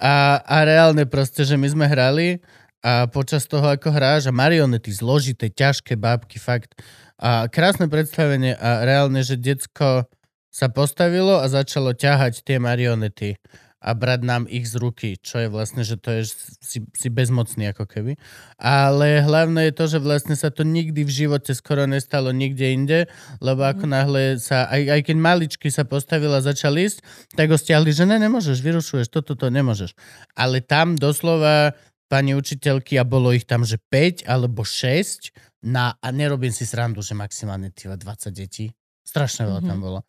[0.00, 2.40] A, a reálne proste, že my sme hrali
[2.80, 6.72] a počas toho, ako hráš, a marionety, zložité, ťažké bábky, fakt.
[7.20, 10.08] A krásne predstavenie a reálne, že decko
[10.48, 13.36] sa postavilo a začalo ťahať tie marionety
[13.84, 16.32] a brať nám ich z ruky, čo je vlastne, že to je
[16.64, 18.16] si, si bezmocný ako keby.
[18.56, 22.98] Ale hlavné je to, že vlastne sa to nikdy v živote skoro nestalo nikde inde,
[23.44, 27.04] lebo ako náhle sa, aj, aj keď maličky sa postavil a začal ísť,
[27.36, 29.92] tak ho stiahli, že ne, nemôžeš, vyrušuješ, toto, to nemôžeš.
[30.32, 31.76] Ale tam doslova
[32.08, 35.28] pani učiteľky, a bolo ich tam, že 5 alebo 6,
[35.64, 38.72] na, a nerobím si srandu, že maximálne týva 20 detí.
[39.04, 39.84] Strašne veľa tam Mhm.
[39.84, 40.00] bolo.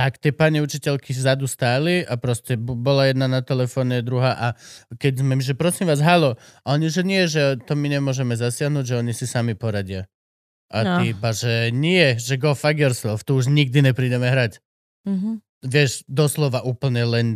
[0.00, 4.46] Tak tie pani učiteľky vzadu stáli a proste bola jedna na telefóne, druhá a
[4.96, 8.84] keď sme, že prosím vás, halo, a oni, že nie, že to my nemôžeme zasiahnuť,
[8.88, 10.08] že oni si sami poradia.
[10.72, 10.96] A No.
[11.04, 14.64] ty iba, že nie, že go fuck yourself, tu už nikdy neprídeme hrať.
[15.04, 15.44] Mhm.
[15.68, 17.26] Vieš, doslova úplne len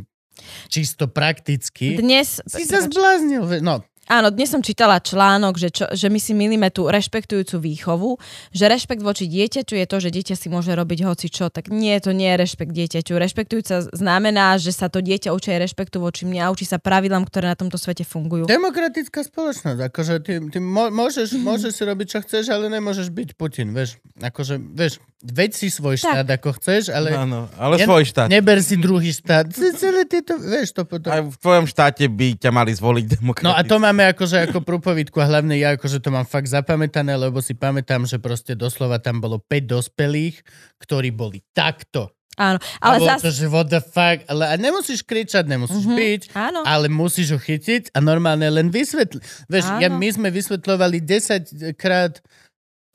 [0.72, 2.00] čisto prakticky.
[2.00, 3.60] Dnes, Si sa zbláznil.
[3.60, 8.20] No, Áno, dnes som čítala článok, že, čo, že my si milíme tú rešpektujúcu výchovu,
[8.52, 11.48] že rešpekt voči dieťaťu je to, že dieťa si môže robiť hoci čo.
[11.48, 13.16] Tak nie, to nie je rešpekt dieťaťu.
[13.16, 17.24] Rešpektujúca znamená, že sa to dieťa učí aj rešpektu voči mne a učí sa pravidlám,
[17.24, 18.44] ktoré na tomto svete fungujú.
[18.44, 19.80] demokratická spoločnosť.
[19.88, 23.96] Akože ty, ty môžeš, môžeš si robiť, čo chceš, ale nemôžeš byť Putin, vieš.
[24.14, 26.04] Akože, vieš, veď si svoj Tak.
[26.04, 28.28] štát, ako chceš, ale Áno, ale Ne- svoj štát.
[28.28, 29.48] neber si druhý štát.
[29.50, 31.08] Celé tieto, vieš, to potom...
[31.08, 33.48] Aj v tvojom štáte by ťa mali zvoliť demokraticky.
[33.48, 37.14] No a to máme akože ako prúpovidku a hlavne ja akože to mám fakt zapamätané,
[37.14, 40.42] lebo si pamätám, že proste doslova tam bolo 5 dospelých,
[40.82, 42.10] ktorí boli takto.
[42.34, 43.22] Áno, Ale zas...
[43.22, 46.66] to, že what the fuck, ale nemusíš kričať, nemusíš Mhm, byť, Áno.
[46.66, 49.22] ale musíš ho chytiť a normálne len vysvetliť.
[49.46, 52.18] Vieš, ja, my sme vysvetľovali 10 krát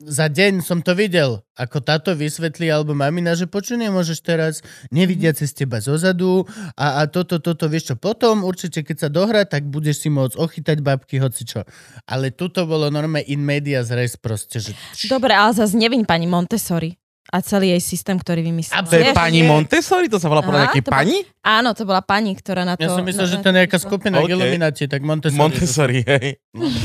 [0.00, 4.54] za deň som to videl, ako táto vysvetlí, alebo mamina, že počuj, nemôžeš teraz,
[4.88, 9.44] nevidia cez teba zozadu a, a toto, toto, vieš čo, potom určite, keď sa dohrá,
[9.44, 11.60] tak budeš si môcť ochytať babky, hoci čo.
[12.08, 14.72] Ale tuto bolo normálne in media res proste, že...
[15.08, 16.99] Dobre, ale zase neviň pani Montessori
[17.30, 18.82] a celý jej systém, ktorý vymyslela.
[18.82, 20.06] To je pani Montessori?
[20.06, 21.16] To sa volá podľa nejakej to bol- pani?
[21.40, 22.82] Áno, to bola pani, ktorá na to...
[22.82, 24.22] Ja som myslel, na- že to je nejaká skupina OK.
[24.22, 24.34] okay.
[24.34, 25.40] Illuminati, tak Montessori.
[25.40, 26.28] Montessori, hej.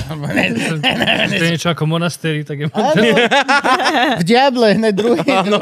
[0.06, 0.54] Alebo ne-
[1.28, 3.04] To je niečo ako monastéry, tak je Áno,
[4.20, 5.28] v Diable, hneď druhý.
[5.28, 5.60] Áno.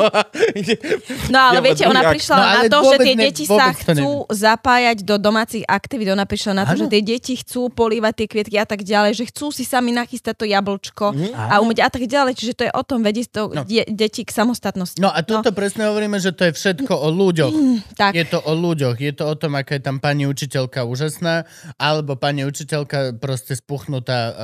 [1.27, 4.10] No ale viete, ona prišla No, na to, že tie ne- deti sa to chcú
[4.30, 6.11] zapájať do domácich aktivít.
[6.11, 6.80] Ona prišla na to, Áno.
[6.80, 10.35] že tie deti chcú polívať tie kvietky a tak ďalej, že chcú si sami nachystať
[10.35, 11.34] to jablčko Mhm.
[11.34, 12.34] a umieť a tak ďalej.
[12.35, 13.64] Čiže to je o tom vedieť to No.
[13.88, 14.73] deti k samostatnosti.
[14.74, 15.00] Privátnosti.
[15.00, 17.54] No a toto presne hovoríme, že to je všetko o ľuďoch.
[17.94, 18.98] Tak, Je to o ľuďoch.
[18.98, 21.45] Je to o tom, aká je tam pani učiteľka úžasná,
[21.78, 24.36] alebo pani učiteľka proste spuchnutá uh,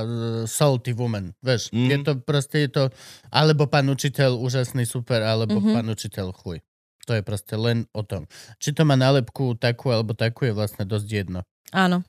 [0.45, 1.33] salty woman.
[1.41, 1.89] Vieš, Mhm.
[1.89, 2.83] je to proste je to,
[3.29, 5.73] alebo pán učiteľ úžasný, super, alebo Mhm.
[5.73, 6.61] pán učiteľ chuj.
[7.05, 8.29] To je proste len o tom.
[8.57, 11.41] Či to má nálepku takú alebo takú je vlastne dosť jedno.
[11.71, 12.05] áno.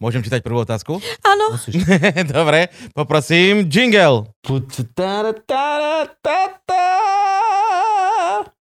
[0.00, 0.96] Môžem čítať prvú otázku?
[1.20, 1.84] Áno, Musíš.
[2.32, 4.32] Dobre, poprosím, jingle.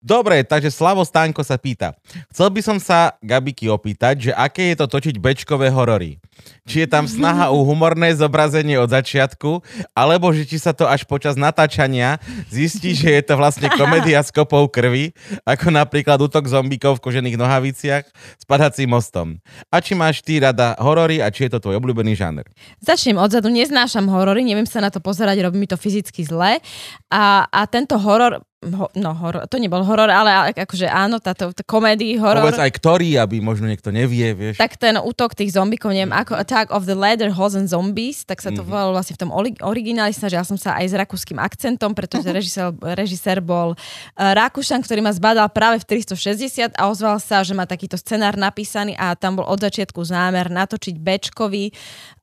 [0.08, 1.92] Dobre, takže Slavo Stánko sa pýta.
[2.32, 6.16] Chcel by som sa Gabiky opýtať, že aké je to točiť bečkové horory.
[6.64, 9.60] Či je tam snaha o humorné zobrazenie od začiatku,
[9.92, 14.32] alebo že či sa to až počas natáčania zistí, že je to vlastne komédia s
[14.32, 15.12] kopou krvi,
[15.44, 18.06] ako napríklad útok zombíkov v kožených nohaviciach
[18.40, 19.44] s padacím mostom.
[19.68, 22.48] A či máš ty rada horory a či je to tvoj obľúbený žáner?
[22.80, 26.64] Začnem odzadu, neznášam horory, neviem sa na to pozerať, robí mi to fyzicky zle.
[27.12, 31.62] A, a tento horor, ho, no horor, to nebol horor, ale akože áno, táto tá
[31.62, 32.42] komédii horor.
[32.42, 34.58] Povedz aj ktorý, aby možno niekto nevie, vieš.
[34.58, 38.50] Tak ten útok tých zombikov, neviem ako, Attack of the Leather Hosen Zombies, tak sa
[38.50, 38.70] to Mhm.
[38.70, 39.32] volalo vlastne v tom
[39.62, 45.06] origináli, snažila som sa aj s rakúskym akcentom, pretože režisér, režisér bol uh, Rakúšan, ktorý
[45.06, 49.38] ma zbadal práve v 360 a ozval sa, že má takýto scenár napísaný a tam
[49.38, 51.70] bol od začiatku zámer natočiť bečkový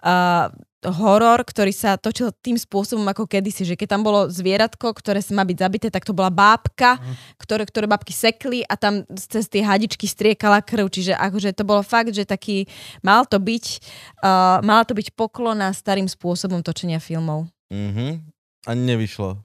[0.03, 0.51] uh,
[0.85, 5.43] horor, ktorý sa točil tým spôsobom ako kedysi, že keď tam bolo zvieratko, ktoré má
[5.43, 7.01] byť zabité, tak to bola bábka,
[7.41, 11.81] ktoré, ktoré babky sekli a tam cez tie hadičky striekala krv, čiže akože to bolo
[11.81, 12.69] fakt, že taký,
[13.01, 13.65] mal to byť,
[14.21, 17.49] uh, mala to byť poklona starým spôsobom točenia filmov.
[17.73, 18.21] Mhm.
[18.65, 19.45] A nevyšlo.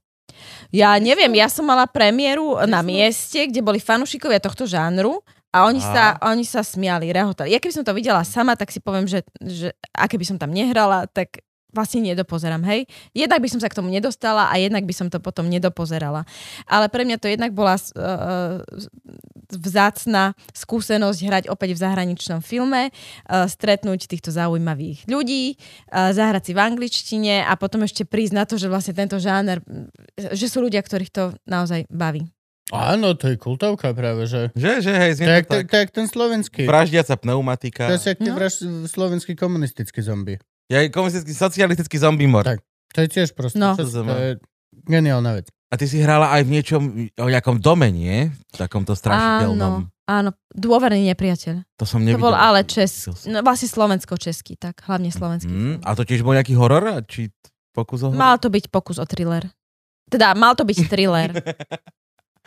[0.71, 5.19] Ja neviem, ja som mala premiéru na mieste, kde boli fanúšikovia tohto žánru
[5.49, 7.49] a oni, sa, oni sa smiali, rehotali.
[7.49, 10.53] Ja keby som to videla sama, tak si poviem, že, že a keby som tam
[10.53, 12.89] nehrala, tak vlastne nedopozerám, hej.
[13.13, 16.26] Jednak by som sa k tomu nedostala a jednak by som to potom nedopozerala.
[16.65, 18.61] Ale pre mňa to jednak bola uh,
[19.53, 25.57] vzácna skúsenosť hrať opäť v zahraničnom filme, uh, stretnúť týchto zaujímavých ľudí,
[25.93, 29.61] uh, zahrať si v angličtine a potom ešte prísť na to, že vlastne tento žáner,
[30.17, 32.26] že sú ľudia, ktorých to naozaj baví.
[32.69, 34.53] Áno, to je kultovka práve, že...
[34.53, 35.65] Že, že, hej, To to tak.
[35.65, 36.61] to je jak ten slovenský.
[36.63, 37.87] Vraždiaca pneumatika.
[37.87, 38.33] To je jak No.
[38.33, 40.37] vraž- slovenský komunistický zombie.
[40.65, 42.45] Je aj komunistický, socialistický zombie mor.
[42.45, 42.61] Tak.
[42.89, 43.57] To je tiež proste.
[43.57, 43.73] No.
[43.73, 44.37] čo- to je
[44.85, 45.49] geniálna vec.
[45.69, 46.81] A ty si hrala aj v niečom,
[47.11, 48.29] o nejakom dome, nie?
[48.47, 49.85] V takomto strašidelnom.
[49.85, 51.61] Áno, áno, dôverný nepriateľ.
[51.75, 52.21] To som To nevidel.
[52.21, 55.45] bol ale čes, no, vlastne slovensko-český, tak hlavne slovenský.
[55.47, 57.05] Mm, a to tiež bol nejaký horor?
[57.05, 57.29] Či
[57.69, 58.17] pokus o horor?
[58.17, 59.45] Mal to byť pokus o thriller.
[60.09, 61.29] Teda, mal to byť thriller.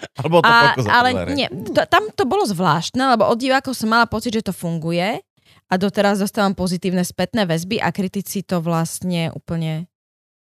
[0.21, 4.07] Alebo to A, ale nie, to, tam to bolo zvláštne, lebo od divákov som mala
[4.07, 5.23] pocit, že to funguje
[5.71, 9.89] a doteraz dostávam pozitívne spätné väzby a kritici to vlastne úplne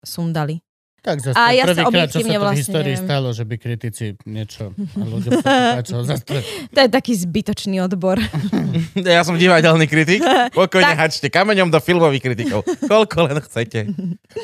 [0.06, 0.62] sundali.
[1.06, 3.06] Tak zase A ja sa prvýkrát, čo sa to v vlastne histórii neviem.
[3.06, 6.02] stalo, že by kritici niečo a ľuďom páčilo.
[6.02, 8.18] Zase to, je taký zbytočný odbor.
[9.06, 10.18] Ja som divadelný kritik.
[10.58, 10.98] Pokojne Tak.
[10.98, 12.66] hačte kameňom do filmových kritikov.
[12.90, 13.86] Koľko len chcete.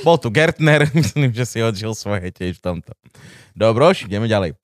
[0.07, 2.95] Bol tu Gertner, myslím, že si odžil svoje tiež v tomto.
[3.59, 4.55] Dobroš, ideme ďalej.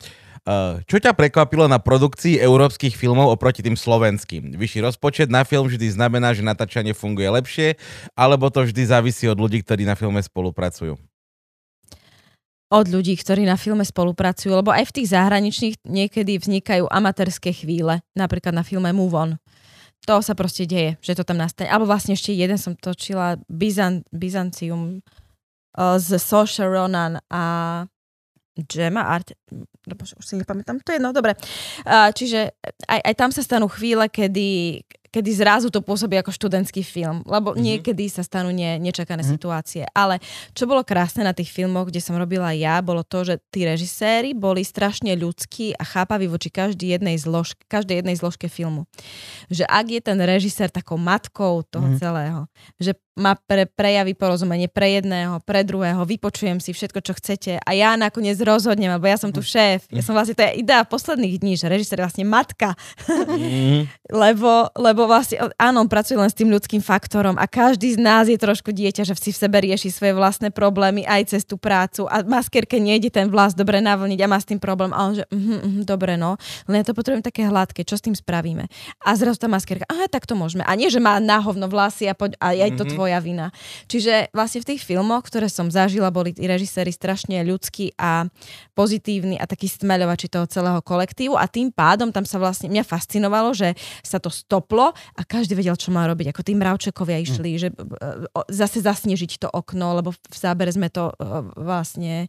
[0.46, 4.54] Uh, čo ťa prekvapilo na produkcii európskych filmov oproti tým slovenským?
[4.54, 7.74] Vyšší rozpočet na film vždy znamená, že natáčanie funguje lepšie,
[8.14, 10.94] alebo to vždy závisí od ľudí, ktorí na filme spolupracujú?
[12.68, 18.04] Od ľudí, ktorí na filme spolupracujú, lebo aj v tých zahraničných niekedy vznikajú amatérske chvíle,
[18.12, 19.30] napríklad na filme Move On.
[20.04, 21.68] To sa proste deje, že to tam nastane.
[21.68, 27.42] Alebo vlastne ešte jeden som točila, Byzan, Byzancium uh, z Saoirse Ronan a
[28.66, 29.30] Gemma Art...
[29.86, 31.38] no Bože, už si nepamätám, to je no, dobre.
[31.86, 32.50] Uh, čiže
[32.84, 37.56] aj, aj tam sa stanú chvíle, kedy, kedy zrazu to pôsobí ako študentský film, lebo
[37.56, 37.60] Mhm.
[37.62, 39.30] niekedy sa stanú ne, nečakané Mhm.
[39.30, 39.82] situácie.
[39.94, 40.20] Ale
[40.52, 44.36] čo bolo krásne na tých filmoch, kde som robila ja, bolo to, že tí režiséri
[44.36, 48.84] boli strašne ľudskí a chápaví voči každej jednej, zlož, každej jednej zložke filmu.
[49.48, 51.98] Že ak je ten režisér takou matkou toho Mhm.
[51.98, 52.40] celého,
[52.76, 57.70] že má pre, prejaví porozumenie pre jedného, pre druhého, vypočujem si všetko, čo chcete a
[57.74, 59.90] ja nakoniec rozhodnem, lebo ja som tu šéf.
[59.90, 62.78] Ja som vlastne, to je idea posledných dní, že režisér je vlastne matka,
[63.08, 63.88] Mm,
[64.22, 68.28] lebo, lebo vlastne, áno, on pracuje len s tým ľudským faktorom a každý z nás
[68.28, 72.04] je trošku dieťa, že si v sebe rieši svoje vlastné problémy aj cez tú prácu
[72.08, 75.24] a maskerke nejde ten vlas dobre navlniť a má s tým problém a on že,
[75.32, 76.36] mhm, mhm, dobre no,
[76.68, 78.68] len ja to potrebujem také hladké, čo s tým spravíme?
[79.04, 80.62] A zrazu tá maskerka, aha, tak to môžeme.
[80.64, 82.92] A nie, že má na hovno vlasy a, poď, a je to Mhm.
[83.08, 83.48] Tvoja vina.
[83.88, 88.28] Čiže vlastne v tých filmoch, ktoré som zažila, boli tí režiséri strašne ľudskí a
[88.76, 93.56] pozitívni a takí stmeľovači toho celého kolektívu a tým pádom tam sa vlastne, mňa fascinovalo,
[93.56, 93.72] že
[94.04, 96.36] sa to stoplo a každý vedel, čo má robiť.
[96.36, 97.76] Ako tí mravčekovia išli, že e,
[98.52, 101.14] zase zasnežiť to okno, lebo v zábere sme to e,
[101.56, 102.28] vlastne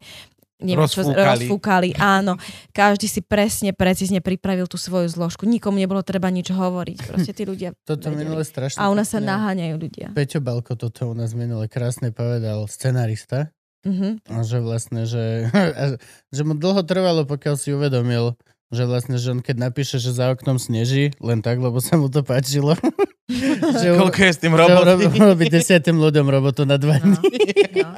[0.60, 1.46] neviem, čo, Rozfúkali.
[1.48, 1.90] rozfúkali.
[1.96, 2.36] Áno,
[2.70, 5.44] každý si presne, precízne pripravil tú svoju zložku.
[5.44, 6.98] Nikomu nebolo treba nič hovoriť.
[7.08, 8.78] Proste tí ľudia Toto minule strašne.
[8.78, 10.08] A u nás sa naháňajú ľudia.
[10.12, 14.28] Peťo Balko toto u nás minule krásne povedal, scenarista, Mhm.
[14.28, 15.48] a že vlastne, že,
[16.36, 18.36] že mu dlho trvalo, pokiaľ si uvedomil,
[18.70, 22.06] že vlastne, že on keď napíše, že za oknom sneží, len tak, lebo sa mu
[22.06, 22.78] to páčilo.
[23.82, 24.82] že Koľko je s tým že roboty?
[24.84, 27.50] urobi- urobí desiatým ľuďom robotu na dva No, dní.
[27.78, 27.90] no.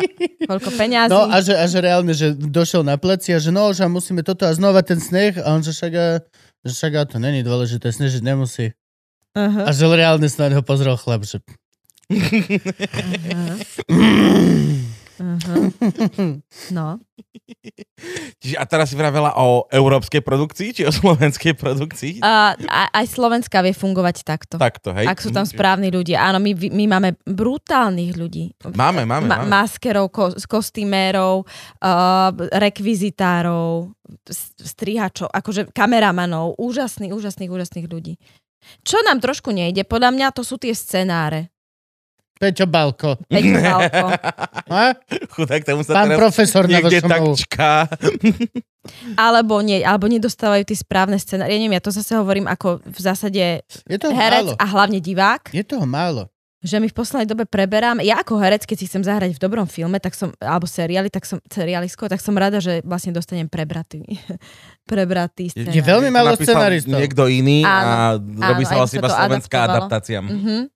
[0.47, 1.09] Koľko peňazí.
[1.09, 4.19] No a že, a že reálne, že došiel na pleci a že no, že musíme
[4.21, 6.07] toto a znova ten sneh a on že však, a,
[6.61, 8.71] že však a to není dôležité, snežiť nemusí.
[9.31, 9.63] Uh-huh.
[9.63, 11.39] A že reálne na ho pozrel chlap, že
[12.11, 13.55] Uh-huh.
[16.75, 16.99] No.
[18.41, 22.23] Čiže a teraz si vravela o európskej produkcii, či o slovenskej produkcii?
[22.23, 22.55] A,
[22.91, 24.55] aj Slovenska vie fungovať takto.
[24.57, 25.05] Takto, hej?
[25.05, 26.23] Ak sú tam správni ľudia.
[26.25, 28.55] Áno, my, my máme brutálnych ľudí.
[28.73, 29.51] Máme, máme, Ma- máme.
[29.51, 33.93] maskerov, ko- kostýmérov, uh, rekvizitárov,
[34.57, 38.17] strihačov, akože kameramanov, úžasných, úžasných, úžasných ľudí.
[38.85, 41.49] Čo nám trošku nejde, podľa mňa to sú tie scenáre.
[42.41, 43.21] Peťo Balko.
[43.23, 44.07] Peťo Balko.
[44.73, 44.97] A?
[45.29, 47.33] Chudák, tomu sa Pán teraz profesor na niekde tak VŠMU.
[47.37, 47.73] čká.
[49.15, 51.53] Alebo, nie, alebo nedostávajú tie správne scenáre.
[51.53, 54.53] Ja neviem, ja to zase hovorím ako v zásade Je toho herec málo.
[54.57, 55.53] a hlavne divák.
[55.53, 56.33] Je toho málo.
[56.59, 59.65] že my v poslednej dobe preberám, ja ako herec, keď si chcem zahrať v dobrom
[59.65, 64.01] filme, tak som, alebo seriáli, tak som, seriálisko, tak som rada, že vlastne dostanem prebratý,
[64.85, 65.73] prebratý Je- scenár.
[65.73, 66.97] Je veľmi málo Napísal scenaristov.
[66.97, 70.17] niekto iný a robí áno, sa vlastne iba slovenská adaptácia.
[70.21, 70.69] Mhm.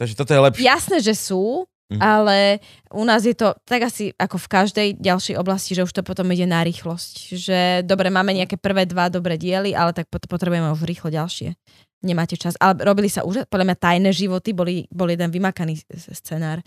[0.00, 0.64] Takže toto je lepšie.
[0.64, 2.00] Jasné, že sú, Mhm.
[2.00, 6.00] ale u nás je to tak asi ako v každej ďalšej oblasti, že už to
[6.00, 7.34] potom ide na rýchlosť.
[7.34, 11.52] Že dobre, máme nejaké prvé dva dobré diely, ale tak pot- potrebujeme už rýchlo ďalšie.
[12.00, 12.54] Nemáte čas.
[12.56, 16.62] Ale robili sa už, podľa mňa tajné životy, boli, bol jeden vymakaný scenár.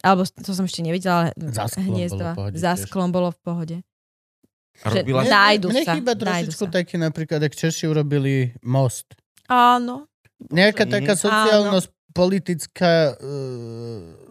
[0.00, 2.14] Alebo to som ešte nevidela, ale Za sklom hniezda.
[2.14, 3.76] bolo v pohode Za sklom bolo v pohode.
[4.80, 6.72] Robila že- si- Nájdu Mne sa, chýba nájdu trošičku sa.
[6.72, 9.10] také napríklad, ak Češi urobili most.
[9.44, 10.06] Áno.
[10.40, 10.92] Nejaká Mhm.
[10.94, 14.26] taká sociálnosť, politická uh,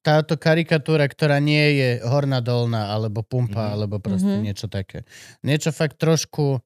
[0.00, 3.72] táto karikatúra, ktorá nie je horná dolná, alebo pumpa, Mhm.
[3.72, 4.42] alebo proste Mhm.
[4.44, 5.08] niečo také.
[5.40, 6.60] Niečo fakt trošku,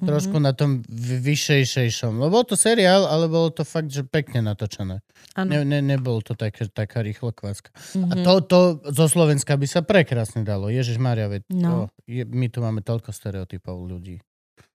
[0.00, 0.42] trošku Mhm.
[0.42, 2.18] na tom vy- vyššejšejšom.
[2.18, 5.04] Lebo bol to seriál, ale bolo to fakt, že pekne natočené.
[5.36, 5.46] Áno.
[5.46, 7.70] Ne, ne, nebol to také, taká rýchlo kváska.
[7.94, 8.24] A Mhm.
[8.24, 8.58] to, to
[8.90, 10.66] zo Slovenska by sa prekrásne dalo.
[10.66, 11.70] Ježiš Maria, veď No.
[11.70, 11.76] to
[12.08, 14.18] je, my tu máme toľko stereotypov ľudí.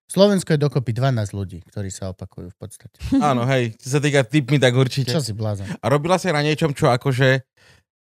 [0.06, 2.98] Slovensko je dokopy 12 ľudí, ktorí sa opakujú v podstate.
[3.30, 5.10] Áno, hej, čo sa týka typmi, tak určite.
[5.10, 5.66] Čo si blázon?
[5.82, 7.42] A robila si na niečom, čo akože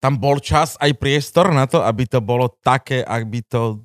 [0.00, 3.84] tam bol čas aj priestor na to, aby to bolo také, ak by to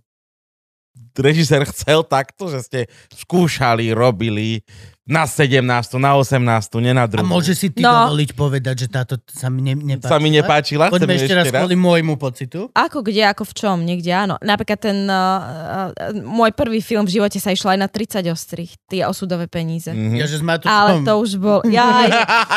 [1.15, 2.79] režisér chcel takto, že ste
[3.15, 4.63] skúšali, robili
[5.05, 5.61] na 17,
[6.01, 8.09] na 18, nie na A môže si ty No.
[8.09, 10.09] dovoliť povedať, že táto sa mi ne, nepáčila?
[10.09, 10.89] sa mi nepáčila?
[10.89, 12.73] Poďme ešte raz kvôli môjmu pocitu.
[12.73, 14.41] Ako kde, ako v čom, niekde áno.
[14.41, 18.81] Napríklad ten uh, uh, môj prvý film v živote sa išlo aj na 30 ostrých,
[18.89, 19.93] tie osudové peníze.
[19.93, 20.17] Mhm.
[20.17, 20.73] Ja, že s Matošom.
[20.73, 21.61] Ale to už bol...
[21.69, 22.09] Jaj,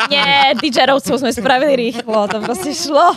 [0.09, 3.13] nie, DJrovcov sme spravili rýchlo, to proste šlo.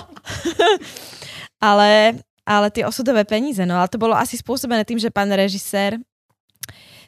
[1.72, 5.98] ale, ale tie osudové peníze, no ale to bolo asi spôsobené tým, že pán režisér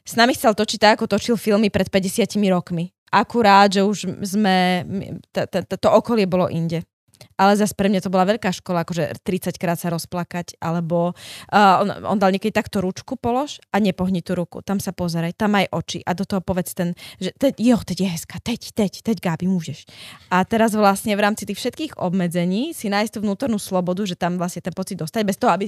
[0.05, 2.93] s nami chcel točiť tak, ako točil filmy pred 50 rokmi.
[3.09, 4.85] Akurát, že už sme,
[5.33, 6.85] t- t- t- to okolie bolo inde.
[7.35, 11.83] Ale zase pre mňa to bola veľká škola, akože 30 krát sa rozplakať, alebo uh,
[11.83, 14.63] on, on dal niekedy takto ručku polož a nepohni tú ruku.
[14.63, 17.99] Tam sa pozeraj, tam aj oči a do toho povedz ten, že teď, jo, teď
[18.01, 19.87] je hezká, teď, teď, teď, Gábi, môžeš.
[20.31, 24.39] A teraz vlastne v rámci tých všetkých obmedzení si nájsť tú vnútornú slobodu, že tam
[24.39, 25.67] vlastne ten pocit dostať, bez toho, aby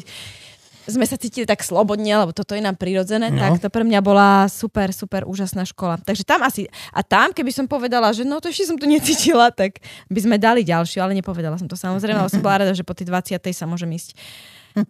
[0.86, 3.42] sme sa cítili tak slobodne, lebo toto je nám prirodzené, No.
[3.42, 5.98] tak to pre mňa bola super, super úžasná škola.
[5.98, 9.50] Takže tam asi, a tam, keby som povedala, že no to ešte som tu necítila,
[9.50, 12.86] tak by sme dali ďalšiu, ale nepovedala som to samozrejme, ale som bola rada, že
[12.86, 13.42] po tej 20.
[13.50, 14.14] sa môžem ísť.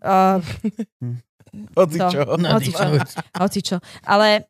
[0.04, 0.38] Uh,
[1.78, 2.20] Hoci čo.
[2.28, 2.84] Hoci ty čo.
[2.84, 3.20] čo?
[3.40, 3.76] hoci čo.
[4.04, 4.44] Ale,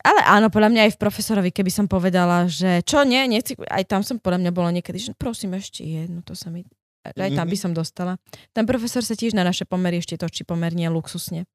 [0.00, 3.84] ale áno, podľa mňa aj v profesorovi, keby som povedala, že čo nie, nechci, aj
[3.84, 6.64] tam som podľa mňa bola niekedy, že prosím ešte jednu, to sa mi,
[7.14, 8.18] aj tam by som dostala.
[8.50, 11.46] Ten profesor sa tiež na naše pomery ešte točí pomerne luxusne,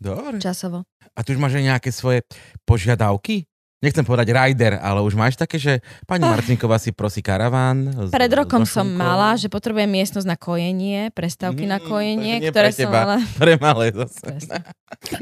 [0.00, 0.42] Dobre.
[0.42, 0.82] časovo.
[1.14, 2.26] A tu už máš aj nejaké svoje
[2.66, 3.46] požiadavky?
[3.84, 6.24] Nechcem povedať rider, ale už máš také, že pani.
[6.24, 7.84] Marcinková si prosí karaván.
[7.84, 12.32] s- Pred rokom so som mala, že potrebujem miestnosť na kojenie, prestávky na Mm, kojenie,
[12.32, 12.98] takže nie ktoré pre som teba.
[13.04, 13.14] ale...
[13.38, 14.24] Pre malé zase.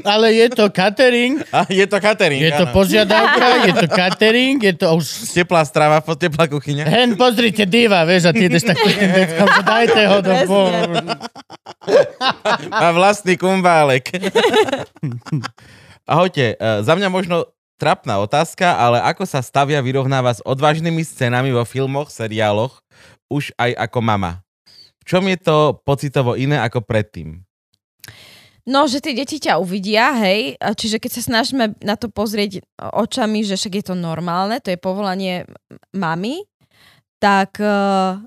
[0.01, 2.71] Ale je to catering, A je to catering, je to áno.
[2.71, 5.05] požiadavka, je to catering, je to už...
[5.37, 6.85] Teplá strava, po- teplá kuchyňa.
[6.85, 10.31] Hen, pozrite, diva, vieš, a ty ideš tak že dajte ho do...
[12.71, 14.07] Má vlastný kumbálek.
[16.03, 17.47] Ahojte, e, za mňa možno
[17.83, 22.79] trapná otázka, ale ako sa stavia vyrovnáva s odvážnymi scénami vo filmoch, seriáloch,
[23.27, 24.39] už aj ako mama?
[25.03, 27.43] V čom je to pocitovo iné ako predtým?
[28.63, 33.43] No, že tie deti ťa uvidia, hej, čiže keď sa snažíme na to pozrieť očami,
[33.43, 35.43] že však je to normálne, to je povolanie
[35.91, 36.47] mamy,
[37.19, 38.23] tak eh,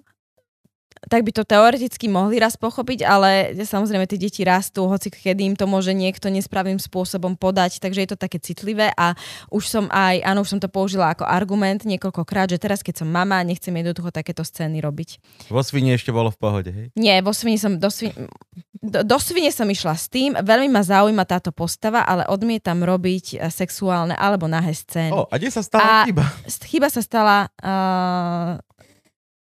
[1.07, 5.55] tak by to teoreticky mohli raz pochopiť, ale samozrejme tie deti rastú, hoci kedy im
[5.55, 9.15] to môže niekto nesprávnym spôsobom podať, takže je to také citlivé a
[9.55, 13.09] už som aj, áno, už som to použila ako argument niekoľkokrát, že teraz keď som
[13.09, 15.23] mama, nechcem jej do toho takéto scény robiť.
[15.47, 16.87] Vo svine ešte bolo v pohode, hej?
[16.99, 18.27] Nie, vo svine som, do, svine,
[18.83, 23.39] do, do svine som išla s tým, veľmi ma zaujíma táto postava, ale odmietam robiť
[23.39, 25.15] eh, sexuálne alebo nahé scény.
[25.15, 26.25] O, a kde sa stala A- chyba?
[26.67, 28.59] Chyba sa stala uh,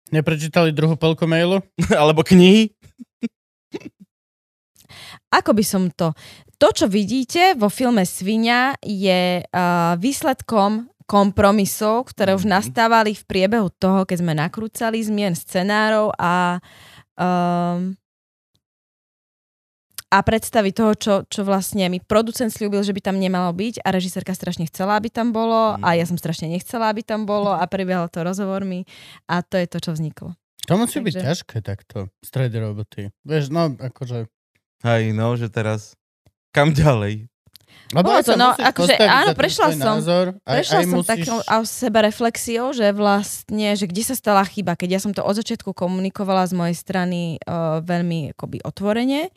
[0.09, 1.61] Neprečítali druhú polku mailu?
[2.01, 2.73] Alebo knihy?
[5.29, 6.17] Ako by som to...
[6.59, 12.53] To, čo vidíte vo filme Svinia, je uh, výsledkom kompromisov, ktoré už Mhm.
[12.53, 16.59] nastávali v priebehu toho, keď sme nakrúcali zmien scenárov a
[17.17, 17.95] um,
[20.09, 23.89] a predstavy toho, čo, čo vlastne mi producent slúbil, že by tam nemalo byť a
[23.93, 27.61] režisérka strašne chcela, aby tam bolo a ja som strašne nechcela, aby tam bolo a
[27.69, 28.89] prebiehalo to rozhovormi
[29.29, 30.33] a to je to, čo vzniklo.
[30.69, 33.13] To musí byť Takže- ťažké takto, v strede roboty.
[33.25, 34.29] Vieš, no, akože...
[34.85, 35.97] Hej, no, že teraz...
[36.53, 37.29] Kam ďalej?
[37.93, 41.09] Lebo Bolo to, no, akože áno, prešla som- Názor, aj, Prešla aj som musíš...
[41.09, 45.25] takou a seba reflexiou, že vlastne, že kde sa stala chyba, keď ja som to
[45.25, 49.33] od začiatku komunikovala z mojej strany uh, veľmi akoby otvorene.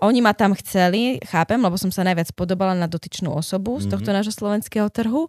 [0.00, 3.90] Oni ma tam chceli, chápem, lebo som sa najviac podobala na dotyčnú osobu z Mhm.
[3.90, 5.26] tohto nášho slovenského trhu.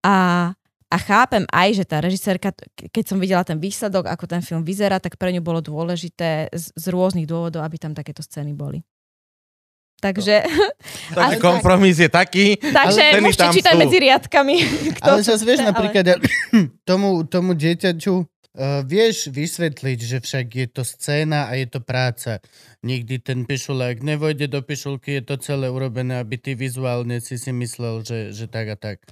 [0.00, 0.50] A,
[0.86, 4.62] a chápem aj, že tá režisérka, ke- keď som videla ten výsledok, ako ten film
[4.62, 8.80] vyzerá, tak pre ňu bolo dôležité z, z rôznych dôvodov, aby tam takéto scény boli.
[9.98, 10.44] Takže,
[11.16, 12.56] Takže Ale- kompromis je taký.
[12.56, 13.80] takže Ale môžete čítať sú.
[13.80, 14.54] medzi riadkami.
[14.96, 16.16] kto Ale zase vieš ale- napríklad, ja,
[16.88, 18.14] tomu, tomu dieťaťu
[18.56, 22.40] uh, vieš vysvetliť, že však je to scéna a je to práca.
[22.80, 27.50] Nikdy ten pišulák nevojde do pišulky, je to celé urobené, aby ty vizuálne si si
[27.50, 29.02] myslel, že, že tak a tak.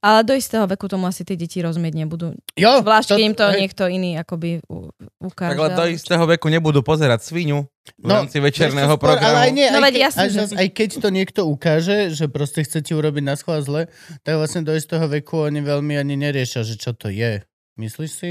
[0.00, 2.32] Ale do istého veku tomu asi tie deti rozumieť nebudú.
[2.54, 4.88] Jo, Zvlášť, keď im to hej, niekto iný akoby u-
[5.20, 5.52] ukáže.
[5.52, 7.66] Tak ale do istého veku nebudú pozerať svinu
[8.00, 9.36] v No, rámci večerného skôr, programu.
[9.36, 11.40] Ale aj, nie, No aj, veď keď, jasné, aj, že zas, aj keď to niekto
[11.44, 13.82] ukáže, že proste chcete urobiť na schvál zle,
[14.24, 17.44] tak vlastne do istého veku oni veľmi ani neriešia, že čo to je.
[17.76, 18.30] Myslíš si?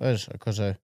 [0.00, 0.76] Vieš, akože...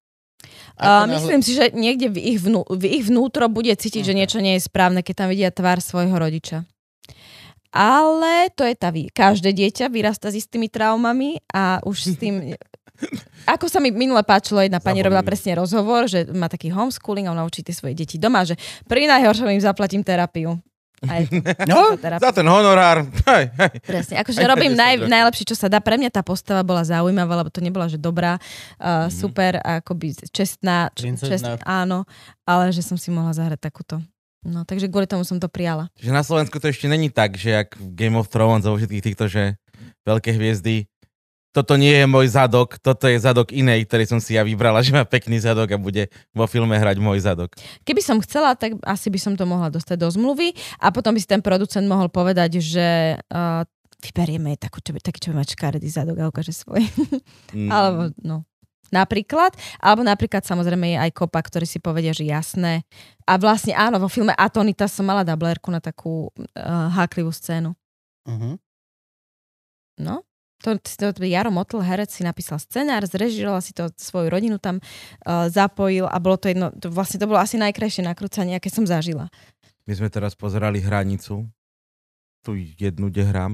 [0.78, 4.14] Uh, náhle- myslím si, že niekde v ich, vnú, v ich vnútro bude cítiť, že
[4.14, 4.18] Ok.
[4.18, 6.62] niečo nie je správne, keď tam vidia tvár svojho rodiča.
[7.74, 8.88] Ale to je tá.
[8.92, 12.56] Každé dieťa vyrasta s istými traumami a už s tým...
[13.54, 17.34] Ako sa mi minule páčilo, jedna pani robila presne rozhovor, že má taký homeschooling a
[17.34, 18.58] ona učí tie svoje deti doma, že
[18.90, 20.58] pri najhoršom im zaplatím terapiu.
[21.04, 22.18] A je to, No, terapia.
[22.20, 23.06] Za ten honorár.
[23.24, 23.72] Hej, hej.
[23.80, 25.78] Presne, akože Aj robím 50 naj, najlepšie, čo sa dá.
[25.78, 28.42] Pre mňa tá postava bola zaujímavá, lebo to nebola, že dobrá,
[28.76, 29.12] uh, Mhm.
[29.12, 31.30] super, akoby čestná, č- Princezná.
[31.30, 32.02] čest, áno,
[32.42, 34.02] ale že som si mohla zahrať takúto.
[34.40, 35.86] No, takže kvôli tomu som to prijala.
[35.94, 39.26] Že na Slovensku to ešte není tak, že jak Game of Thrones a všetkých týchto,
[39.26, 39.58] že
[40.02, 40.86] veľké hviezdy
[41.58, 44.94] toto nie je môj zadok, toto je zadok inej, ktorý som si ja vybrala, že
[44.94, 47.58] má pekný zadok a bude vo filme hrať môj zadok.
[47.82, 51.18] Keby som chcela, tak asi by som to mohla dostať do zmluvy a potom by
[51.18, 53.66] si ten producent mohol povedať, že uh,
[53.98, 56.86] vyberieme takú, čo, taký, čo mať škaredý zadok a ukáže svoj.
[57.50, 57.70] Mm.
[57.74, 58.46] Alebo, no.
[58.88, 59.52] Napríklad,
[59.84, 62.88] alebo napríklad samozrejme je aj kopa, ktorí si povedia, že jasné.
[63.28, 67.76] A vlastne áno, vo filme Atonita som mala dublerku na takú uh, háklivú scénu.
[68.24, 68.56] Uh-huh.
[70.00, 70.24] No,
[70.58, 74.78] to, to, to Jaro Motl, herec, si napísal scenár, zrežiroval si to, svoju rodinu tam
[74.78, 78.82] uh, zapojil a bolo to jedno, to, vlastne to bolo asi najkrajšie nakrúcanie, aké som
[78.82, 79.30] zažila.
[79.86, 81.46] My sme teraz pozerali hranicu,
[82.42, 83.52] tu jednu, kde hrám.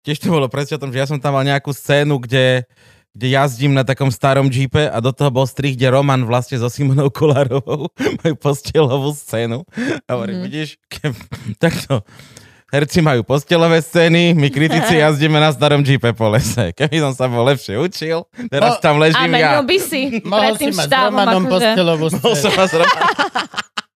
[0.00, 2.64] Tiež to bolo presne o tom, že ja som tam mal nejakú scénu, kde,
[3.12, 6.72] kde jazdím na takom starom džípe a do toho bol strih, kde Roman vlastne so
[6.72, 7.92] Simonou Kolárovou
[8.24, 9.60] majú postielovú scénu.
[10.04, 10.44] A hovorím, Mhm.
[10.48, 11.12] vidíš, ke,
[11.64, 12.00] takto.
[12.70, 16.70] Herci majú postelové scény, my kritici jazdíme na starom džípe po lese.
[16.70, 19.58] Keby som sa bol lepšie učil, teraz No, tam A ležím ja.
[19.58, 21.50] menil by si Mohol pred si tým mať s štávom, Romanom akože...
[21.50, 22.54] postelovú Mohol som scénu.
[22.54, 22.70] vás.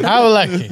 [0.00, 0.70] How lucky.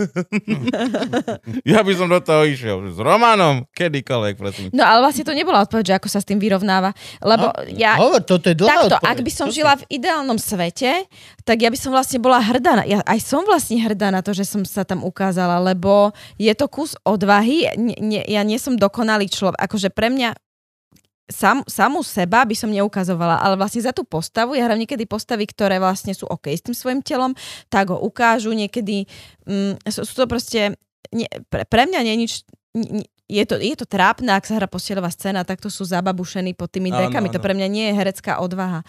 [1.62, 2.78] Ja by som do toho išiel.
[2.86, 4.66] S Romanom, kedykoľvek, prosím.
[4.70, 6.90] No ale vlastne to nebola odpoveď, že ako sa s tým vyrovnáva.
[7.18, 7.96] Lebo No, ja...
[7.96, 9.08] Hovor, toto je dlhá Takto, odpoveď.
[9.08, 11.10] ak by som si- žila v ideálnom svete,
[11.42, 12.72] tak ja by som vlastne bola hrdá.
[12.74, 16.52] Na, ja aj som vlastne hrdá na to, že som sa tam ukázala, lebo je
[16.52, 17.66] to kus odvahy.
[17.74, 19.58] Nie, nie, ja nie som dokonalý človek.
[19.58, 20.38] Akože pre mňa
[21.30, 25.46] sam, samú seba by som neukazovala, ale vlastne za tú postavu, ja hrám niekedy postavy,
[25.46, 27.36] ktoré vlastne sú OK s tým svojim telom,
[27.68, 29.06] tak ho ukážu niekedy.
[29.46, 30.74] Mm, sú, sú to proste...
[31.12, 32.32] Nie, pre, pre mňa nie je nič...
[32.72, 36.52] Nie, je to, je to trápne, ak sa hrá postieľová scéna, tak to sú zababušení
[36.52, 37.32] pod tými dekami.
[37.32, 37.44] To áno.
[37.48, 38.84] pre mňa nie je herecká odvaha.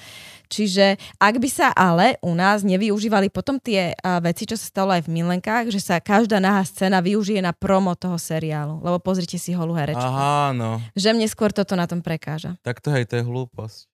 [0.52, 4.92] Čiže ak by sa ale u nás nevyužívali potom tie a, veci, čo sa stalo
[4.92, 8.84] aj v Milenkách, že sa každá nahá scéna využije na promo toho seriálu.
[8.84, 10.04] Lebo pozrite si holú herečku.
[10.04, 10.84] Aha, no.
[10.94, 12.60] Že mne skôr toto na tom prekáža.
[12.62, 13.93] Tak to hej, to je hlúposť.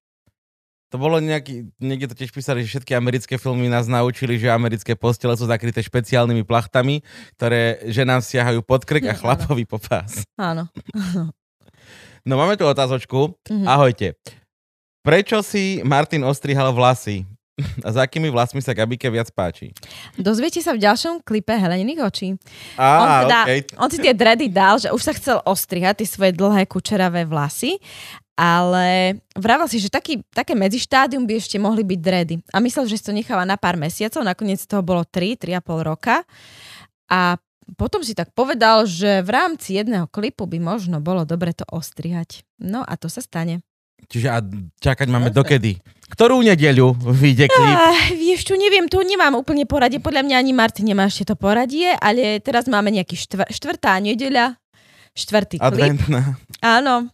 [0.90, 4.98] To bolo nejaký, niekde to tiež písali, že všetky americké filmy nás naučili, že americké
[4.98, 7.06] postele sú zakryté špeciálnymi plachtami,
[7.38, 9.22] ktoré ženám siahajú pod krk a Áno.
[9.22, 10.26] chlapovi po pás.
[10.38, 10.66] Áno.
[12.28, 13.32] No máme tu otázočku.
[13.48, 13.66] Mhm.
[13.66, 14.08] Ahojte.
[15.02, 17.24] Prečo si Martin ostrihal vlasy?
[17.86, 19.72] A za akými vlasmi sa Gabike viac páči?
[20.16, 22.28] Dozviete sa v ďalšom klipe Heleniných očí.
[22.80, 23.60] Á, on, teda, okej.
[23.76, 27.80] on si tie dready dal, že už sa chcel ostrihať tie svoje dlhé kučeravé vlasy,
[28.40, 32.36] ale vravel si, že taký, také medzištádium by ešte mohli byť dredy.
[32.56, 36.24] A myslel, že si to necháva na pár mesiacov, nakoniec toho bolo 3, 3,5 roka.
[37.12, 37.36] A
[37.76, 42.48] potom si tak povedal, že v rámci jedného klipu by možno bolo dobre to ostrihať.
[42.64, 43.60] No a to sa stane.
[44.08, 44.40] Čiže a
[44.80, 45.76] čakať máme dokedy?
[46.08, 47.76] Ktorú nedeľu vyjde klip?
[47.76, 50.00] Ah, vieš čo, neviem, to nemám úplne poradie.
[50.00, 54.56] Podľa mňa ani Martin nemá ešte to poradie, ale teraz máme nejaký štvr- štvrtá nedeľa,
[55.14, 55.68] štvrtý klip.
[55.68, 56.40] Adventná.
[56.64, 57.12] Áno.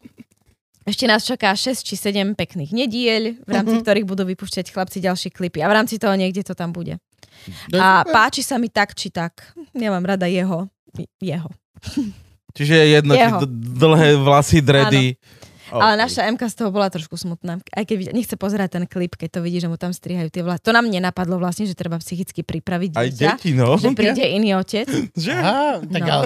[0.86, 5.30] Ešte nás čaká 6 či 7 pekných nediel, v rámci ktorých budú vypúšťať chlapci ďalšie
[5.30, 5.60] klipy.
[5.60, 7.02] A v rámci toho niekde to tam bude.
[7.68, 9.41] Je A páči sa mi tak, či tak.
[9.72, 10.70] Nemám rada jeho.
[11.18, 11.49] Jeho.
[12.53, 13.40] Čiže je jedno, či Jeho.
[13.41, 15.18] d- dlhé vlasy, dredy.
[15.68, 15.99] Ale OK.
[15.99, 17.57] naša MK z toho bola trošku smutná.
[17.68, 20.62] Aj keď nechce pozerať ten klip, keď to vidí, že mu tam strihajú tie vlasy.
[20.62, 23.30] To nám nenapadlo vlastne, že treba psychicky pripraviť Aj dieťa.
[23.36, 23.74] deti, no.
[23.76, 24.86] Že príde iný otec.
[25.12, 25.34] Že?
[25.34, 26.14] Aha, tak No.
[26.16, 26.26] ale...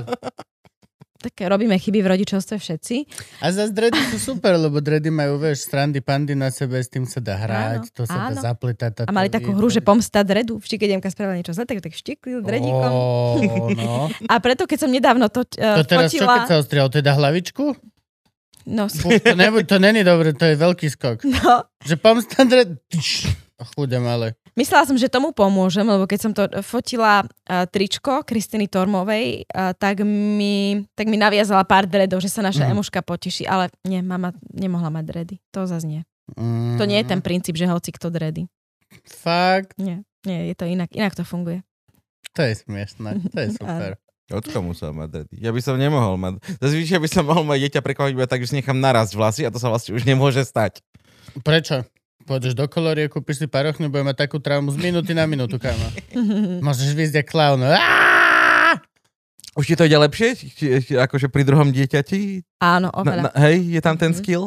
[1.19, 2.95] Tak robíme chyby v rodičovstve všetci.
[3.43, 7.03] A zase dredy sú super, lebo dredy majú, vieš, strandy, pandy na sebe, s tým
[7.03, 8.39] sa dá hrať, Áno, to sa áno.
[8.39, 9.03] dá zapletať.
[9.03, 10.63] A mali takú hru, že pomsta dredu.
[10.63, 12.91] Vždy, keď Jemka spravila niečo zle, tak tak šteklil dredíkom.
[12.95, 13.35] Ó,
[13.75, 14.07] no.
[14.31, 16.39] A preto, keď som nedávno to, uh, To teraz čo, fotila...
[16.39, 16.87] keď sa ostrial?
[16.87, 17.75] Teda hlavičku?
[18.69, 21.27] No, Buf, to, nebu- to není dobre, to je veľký skok.
[21.35, 22.79] no, Že pomsta dred...
[22.87, 23.27] Tyš,
[23.75, 24.39] Chudem, ale...
[24.60, 29.72] myslela som, že tomu pomôžem, lebo keď som to fotila uh, tričko Kristiny Tormovej, uh,
[29.73, 32.72] tak, mi, tak mi naviazala pár dredov, že sa naša Mhm.
[32.73, 35.36] emuška poteší, ale nie, mama nemohla mať dredy.
[35.49, 36.02] To zase nie.
[36.36, 38.45] Mm, To nie je ten princíp, že hoci kto dredy.
[39.06, 40.91] Fakt, Nie, nie, je to inak.
[40.91, 41.64] Inak to funguje.
[42.31, 43.98] to je smiešné, to je super.
[44.30, 45.34] Očko musel mať dredy.
[45.38, 46.38] Ja by som nemohol mať.
[46.60, 49.68] Zazvyčaj by som mohol mať dieťa prekvapiť tak, si nechám narast vlasy a to sa
[49.68, 50.86] vlastne už nemôže stať.
[51.41, 51.81] Prečo?
[52.30, 55.81] Pôjdeš do kolorie, kúpiš si parochňu, budeme mať takú traumu z minúty na minútu, kámo.
[56.61, 57.65] Môžeš výjsť jak klaun.
[59.57, 60.38] Už ti to ide lepšie?
[60.95, 62.45] Akože pri druhom dieťati?
[62.61, 63.22] Áno, oveľa.
[63.26, 64.18] na, hej, je tam ten Mhm.
[64.22, 64.45] skill?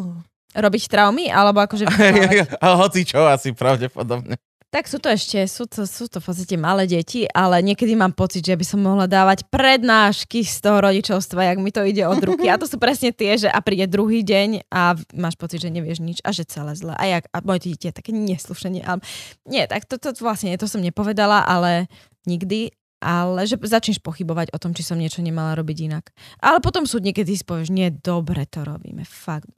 [0.53, 1.89] Robiť traumy, alebo akože...
[2.79, 4.39] Hoci čo asi pravdepodobne.
[4.73, 8.17] Tak sú to ešte, sú to, sú to v podstate malé deti, ale niekedy mám
[8.17, 12.17] pocit, že by som mohla dávať prednášky z toho rodičovstva, jak mi to ide od
[12.25, 12.49] ruky.
[12.49, 16.01] A to sú presne tie, že a príde druhý deň a máš pocit, že nevieš
[16.01, 16.97] nič a že celé zle.
[16.97, 18.81] A, jak, a moje dieťa také neslušenie.
[18.81, 19.05] Ale,
[19.45, 21.93] nie, tak to, to, vlastne to som nepovedala, ale
[22.25, 22.73] nikdy.
[23.03, 26.15] Ale že začneš pochybovať o tom, či som niečo nemala robiť inak.
[26.41, 29.53] Ale potom sú niekedy si povieš, nie, dobre to robíme, fakt.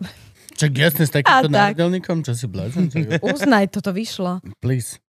[0.58, 1.76] Čak jasne s takýmto tak.
[1.76, 2.88] nádelníkom, čo si blázon?
[3.20, 4.40] Uznaj, toto vyšlo.
[4.64, 5.03] Please.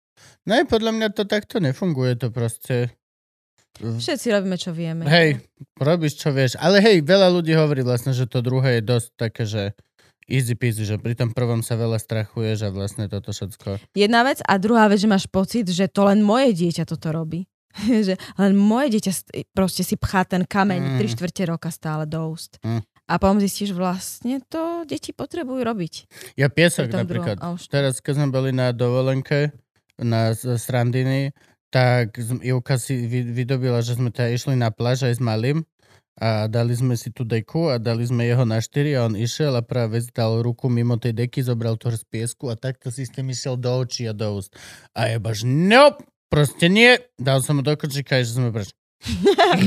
[0.43, 2.91] No podľa mňa to takto nefunguje, to proste...
[3.79, 5.01] Všetci robíme, čo vieme.
[5.09, 5.41] Hej,
[5.81, 6.53] robíš čo vieš.
[6.61, 9.73] Ale hej, veľa ľudí hovorí vlastne, že to druhé je dosť také, že
[10.29, 13.81] easy peasy, že pri tom prvom sa veľa strachuješ a vlastne toto všetko.
[13.97, 17.49] Jedna vec a druhá vec, že máš pocit, že to len moje dieťa toto robí.
[18.05, 20.97] že len moje dieťa st- proste si pchá ten kameň Mm.
[21.01, 22.61] 3 štvrte roka stále do úst.
[22.61, 22.85] Mm.
[23.09, 25.93] A potom zistíš, vlastne to deti potrebujú robiť.
[26.39, 27.35] Ja piesok napríklad.
[27.41, 29.51] druhom, Teraz, keď sme boli na dovolenke
[29.99, 30.57] na z-
[31.73, 35.65] tak Ivka si vy, vydobila, že sme teda išli na pláž aj s malým
[36.21, 39.57] a dali sme si tú deku a dali sme jeho na štyri a on išiel
[39.57, 43.09] a práve dal ruku mimo tej deky, zobral to z piesku a takto si s
[43.09, 44.53] tým išiel do očí a do úst.
[44.93, 47.01] A je baš, nope, proste nie.
[47.17, 48.69] Dal som mu do kočíka že sme preč.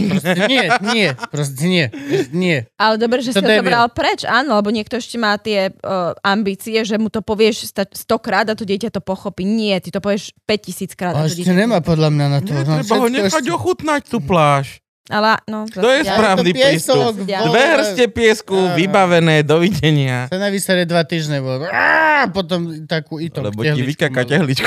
[0.09, 1.85] Proste nie, nie, proste nie,
[2.31, 2.57] nie.
[2.75, 6.17] Ale dobre, že To si to zobral preč, áno, lebo niekto ešte má tie uh,
[6.21, 9.43] ambície, že mu to povieš stokrát a to dieťa to pochopí.
[9.43, 11.13] Nie, ty to povieš 5000 krát.
[11.13, 12.51] A to ešte dieťa- nemá podľa mňa na to.
[12.51, 14.81] Nie, On treba ho nechať ešte- ochutnať tú pláž.
[15.07, 17.47] Ale, no, To je ja- správny to piesok, prístup.
[17.47, 18.75] Dve hrste piesku, Áno.
[18.75, 20.27] vybavené, dovidenia.
[20.27, 21.63] Sa na výsere dva týždne bol.
[21.63, 23.47] Á, potom takú itom.
[23.47, 24.67] Lebo ti vykaká tehličku.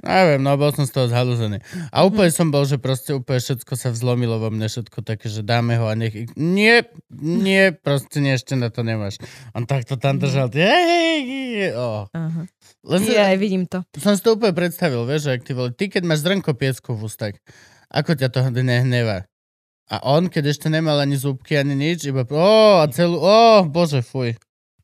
[0.00, 1.58] Neviem, no bol som z toho zhalúzený.
[1.90, 5.42] A úplne som bol, že proste úplne všetko sa vzlomilo vo mne, všetko také, že
[5.42, 6.14] dáme ho a nech...
[6.34, 9.18] Nie, nie, proste nie, ešte na to nemáš.
[9.50, 10.46] On takto tam držal.
[10.48, 12.06] Hej, oh.
[12.12, 12.46] Aha.
[12.84, 13.80] Len Je, aj vidím to.
[13.96, 16.92] som si to úplne predstavil, vieš, že ak ty, vole, ty keď máš zrnko piesku
[16.92, 17.34] v ústach,
[17.94, 19.30] ako ťa to nehnevá?
[19.86, 24.00] A on, keď ešte nemal ani zúbky, ani nič, iba o, a celú, o, bože,
[24.00, 24.34] fuj.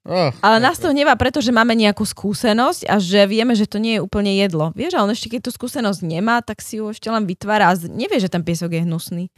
[0.00, 4.00] Oh, Ale nás to hnevá, pretože máme nejakú skúsenosť a že vieme, že to nie
[4.00, 4.72] je úplne jedlo.
[4.72, 7.76] Vieš, ale on ešte keď tú skúsenosť nemá, tak si ju ešte len vytvára a
[7.76, 9.28] nevie, že ten piesok je hnusný.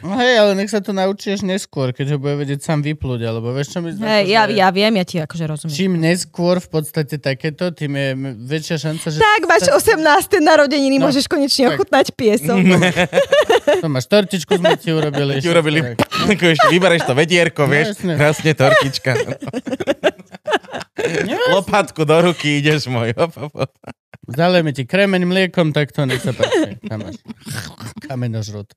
[0.00, 3.52] No hej, ale nech sa to naučíš neskôr, keď ho bude vedieť sám vyplúť, alebo
[3.52, 4.02] vieš, čo my sme...
[4.02, 5.76] Hej, ja, ja viem, ja ti akože rozumiem.
[5.76, 8.08] Čím neskôr v podstate takéto, tým je
[8.40, 10.00] väčšia šanca, že Tak, máš 18.
[10.40, 11.70] narodeniny, No, môžeš konečne tak.
[11.76, 12.56] ochutnať piesok.
[13.80, 15.36] to máš tortičku, sme ti urobili.
[15.36, 16.40] Ti urobili, Tak.
[16.56, 18.16] ešte vybereš to vedierko, vieš, jasne.
[18.16, 19.12] krásne tortička.
[21.52, 23.12] Lopatku do ruky, ideš môj.
[23.16, 23.72] Hop, hop, hop.
[24.22, 26.76] Zalejme ti kremeň mliekom, tak to nech sa páči.
[28.00, 28.76] Kamenožrut.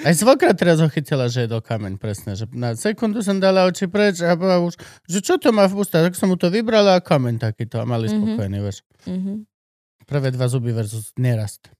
[0.00, 2.34] Aj svokra teraz ho chytila, že jedol kameň, presne.
[2.34, 5.78] Že na sekundu som dala oči preč a bola už, že čo to má v
[5.78, 8.12] ústach, tak som mu to vybrala a kameň takýto a mali Mhm.
[8.12, 8.78] spokojný, vieš.
[9.04, 9.32] Mhm.
[10.04, 11.72] Prvé dva zuby versus nerast.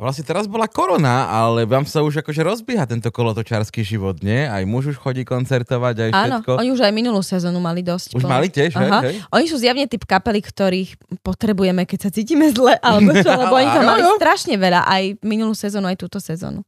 [0.00, 4.48] A vlastne teraz bola korona, ale vám sa už akože rozbieha tento kolotočársky život, nie?
[4.48, 6.56] Aj muž už chodí koncertovať, aj Áno, všetko.
[6.56, 8.16] oni už aj minulú sezónu mali dosť.
[8.16, 8.32] Už plno.
[8.32, 9.00] mali tiež, hej, Aha.
[9.04, 9.20] hej?
[9.28, 13.68] Oni sú zjavne typ kapely, ktorých potrebujeme, keď sa cítime zle, alebo čo, lebo oni
[13.76, 16.64] Áno, mali strašne veľa, aj minulú sezónu, aj túto sezónu.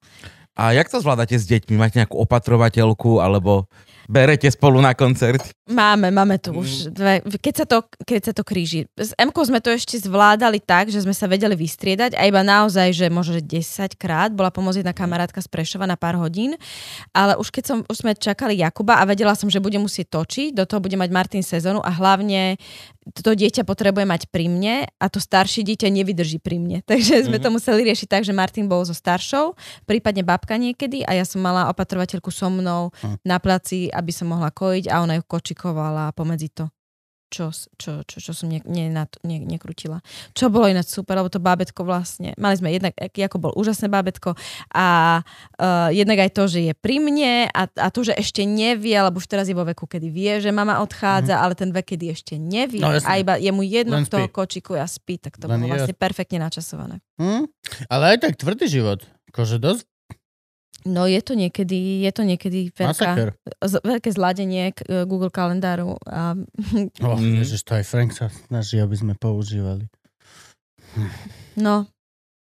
[0.53, 1.81] A jak to zvládate s deťmi?
[1.81, 3.65] Máte nejakú opatrovateľku, alebo
[4.13, 5.41] berete spolu na koncert?
[5.73, 6.61] Máme, máme tu Mm.
[6.61, 8.85] už dve, keď sa to, keď sa to kríži.
[9.01, 12.93] S m sme to ešte zvládali tak, že sme sa vedeli vystriedať a iba naozaj,
[12.93, 16.61] že možno že 10 krát bola pomôcť jedna kamarátka z Prešova na pár hodín,
[17.17, 20.53] ale už keď som, už sme čakali Jakuba a vedela som, že bude musieť točiť,
[20.53, 22.61] do toho bude mať Martin sezónu a hlavne
[23.11, 26.79] to dieťa potrebuje mať pri mne a to staršie dieťa nevydrží pri mne.
[26.91, 27.45] Takže sme Mhm.
[27.45, 31.43] to museli riešiť tak, že Martin bol so staršou, prípadne babka niekedy a ja som
[31.43, 32.95] mala opatrovateľku so mnou
[33.27, 36.71] na placi, aby som mohla kojiť a ona ju kočikovala pomedzi to.
[37.33, 37.49] Čo,
[37.81, 40.05] čo, čo, čo som ne, ne, na, ne, nekrutila.
[40.37, 44.37] Čo bolo ináč super, lebo to bábetko vlastne, mali sme jednak, ako bol úžasné bábetko
[44.69, 48.93] a uh, jednak aj to, že je pri mne a, a to, že ešte nevie,
[48.93, 52.13] lebo už teraz je vo veku, kedy vie, že mama odchádza, ale ten vek, kedy
[52.13, 52.85] ešte nevie.
[52.85, 53.09] No, jasne.
[53.09, 54.37] a iba je mu jedno, Len kto ho spí.
[54.37, 57.01] kočikuje a spí, tak to Len bolo je- vlastne perfektne načasované.
[57.17, 57.49] Hm?
[57.89, 59.01] Ale aj tak tvrdý život.
[59.33, 59.89] Akože dosť
[60.83, 65.95] No je to niekedy, je to niekedy veľká, z, veľké zladenie k, e, Google kalendáru
[66.03, 66.35] a
[67.07, 67.39] Oh, Mm.
[67.39, 69.87] Ježiš, to aj Frank sa snaží, aby sme používali.
[71.55, 71.87] no.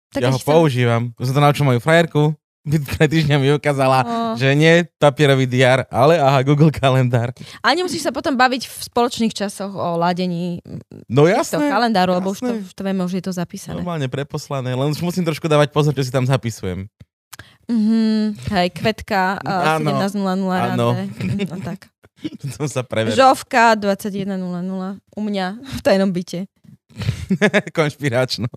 [0.08, 1.02] Tak ja ho chcem- používam.
[1.14, 2.32] Už som to naučil moju frajerku.
[2.68, 4.12] Pred týždňom mi ukázala, O.
[4.34, 7.32] že nie papierový diár, ale aha, Google kalendár.
[7.58, 10.60] Ale nemusíš sa potom baviť v spoločných časoch o ladení
[11.08, 11.64] No jasné.
[11.66, 12.60] kalendáru, lebo už to, jasné.
[12.62, 13.72] už to vieme, už je to zapísané.
[13.74, 16.92] Normálne preposlané, len už musím trošku dávať pozor, čo si tam zapisujem.
[17.68, 20.00] Mhm, hej, kvetka uh, Áno.
[20.00, 20.96] 17.00 Áno.
[20.96, 21.04] ráde.
[21.44, 21.92] No tak.
[22.56, 23.14] som sa preveril.
[23.14, 24.34] Žovka 21.00
[25.14, 26.48] u mňa v tajnom byte.
[27.76, 28.48] Konšpiračno.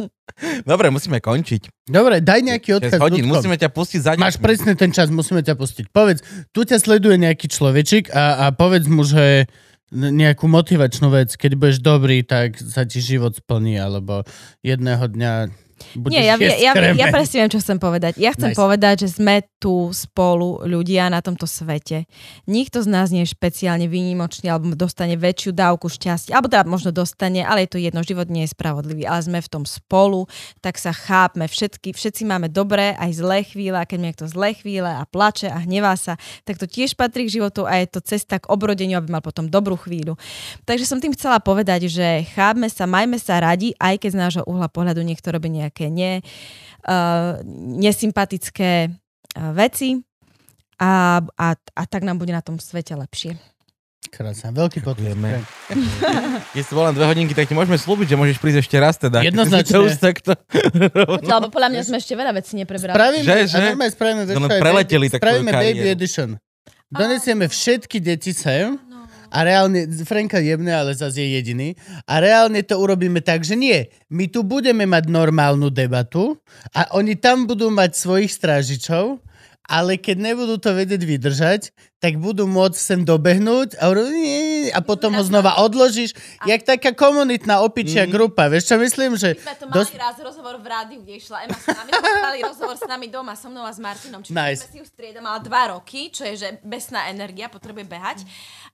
[0.70, 1.88] Dobre, musíme končiť.
[1.88, 2.98] Dobre, daj nejaký 6 odkaz.
[3.00, 5.90] hodín, musíme ťa pustiť za Máš presne ten čas, musíme ťa pustiť.
[5.90, 6.20] Povedz,
[6.54, 9.50] tu ťa sleduje nejaký človečik a, a povedz mu, že
[9.92, 14.24] nejakú motivačnú vec, keď budeš dobrý, tak sa ti život splní, alebo
[14.64, 15.32] jedného dňa
[15.94, 18.18] budeš Nie, ja, ja, ja, presne viem, čo chcem povedať.
[18.18, 18.58] Ja chcem Nice.
[18.58, 22.10] povedať, že sme tu spolu ľudia na tomto svete.
[22.50, 26.34] Nikto z nás nie je špeciálne výnimočný alebo dostane väčšiu dávku šťastia.
[26.34, 29.06] Alebo teda možno dostane, ale je to jedno, život nie je spravodlivý.
[29.06, 30.26] Ale sme v tom spolu,
[30.58, 31.46] tak sa chápme.
[31.46, 35.62] Všetky, všetci máme dobré aj zlé chvíle a keď niekto zlé chvíle a plače a
[35.62, 39.14] hnevá sa, tak to tiež patrí k životu a je to cesta k obrodeniu, aby
[39.14, 40.18] mal potom dobrú chvíľu.
[40.66, 44.42] Takže som tým chcela povedať, že chápme sa, majme sa radi, aj keď z nášho
[44.50, 46.20] uhla pohľadu niekto robí nejaké ne,
[46.84, 47.40] uh,
[47.80, 50.04] nesympatické uh, veci
[50.76, 53.40] a, a, a tak nám bude na tom svete lepšie.
[54.12, 54.84] Krásne, veľký.
[54.84, 55.40] Ďakujeme.
[56.52, 59.24] Keď to len dve hodinky, tak ti môžeme slúbiť, že môžeš prísť ešte raz teda.
[59.24, 59.72] Jednoznačne.
[59.78, 60.36] To už takto.
[61.24, 62.92] Lebo podľa mňa sme ešte veľa vecí neprebrali.
[62.92, 63.66] Spravíme, Že, že?
[63.72, 66.36] A spravíme, No, aj preleteli baby, tak spravíme baby edition.
[66.92, 68.76] Donesieme všetky deti sem
[69.32, 71.72] a reálne, Franka jebne, ale zase je jediný.
[72.04, 73.88] A reálne to urobíme tak, že nie.
[74.12, 76.36] My tu budeme mať normálnu debatu
[76.76, 79.24] a oni tam budú mať svojich strážičov,
[79.66, 81.62] ale keď nebudú to vedieť vydržať,
[82.02, 83.94] tak budú môcť sem dobehnúť a,
[84.74, 86.18] a potom ho znova odložíš.
[86.42, 88.50] Jak taká komunitná opičia grupa.
[88.50, 89.14] Vieš čo myslím?
[89.14, 91.90] Že My sme to mali dos- raz rozhovor v rádiu, kde išla Ema s nami,
[91.94, 94.18] mali rozhovor s nami doma, so mnou a s Martinom.
[94.26, 94.66] Čiže Nice.
[94.66, 98.26] sme si ju striedali, mala dva roky, čo je, že besná energia, potrebuje behať.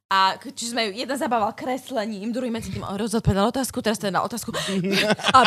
[0.08, 4.22] A čiže sme ju, jeden zabával kreslením, druhý medzi tým rozodpovedal otázku, teraz teda na
[4.24, 4.56] otázku.
[5.36, 5.44] A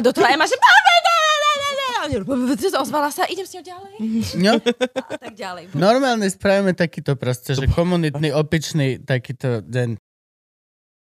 [0.00, 0.56] do toho Ema, že
[2.74, 3.92] ozvala sa, idem s ňou ďalej.
[4.40, 4.52] no,
[4.96, 5.76] A tak ďalej.
[5.76, 10.00] normálne spravíme takýto proste, že komunitný, opičný takýto deň.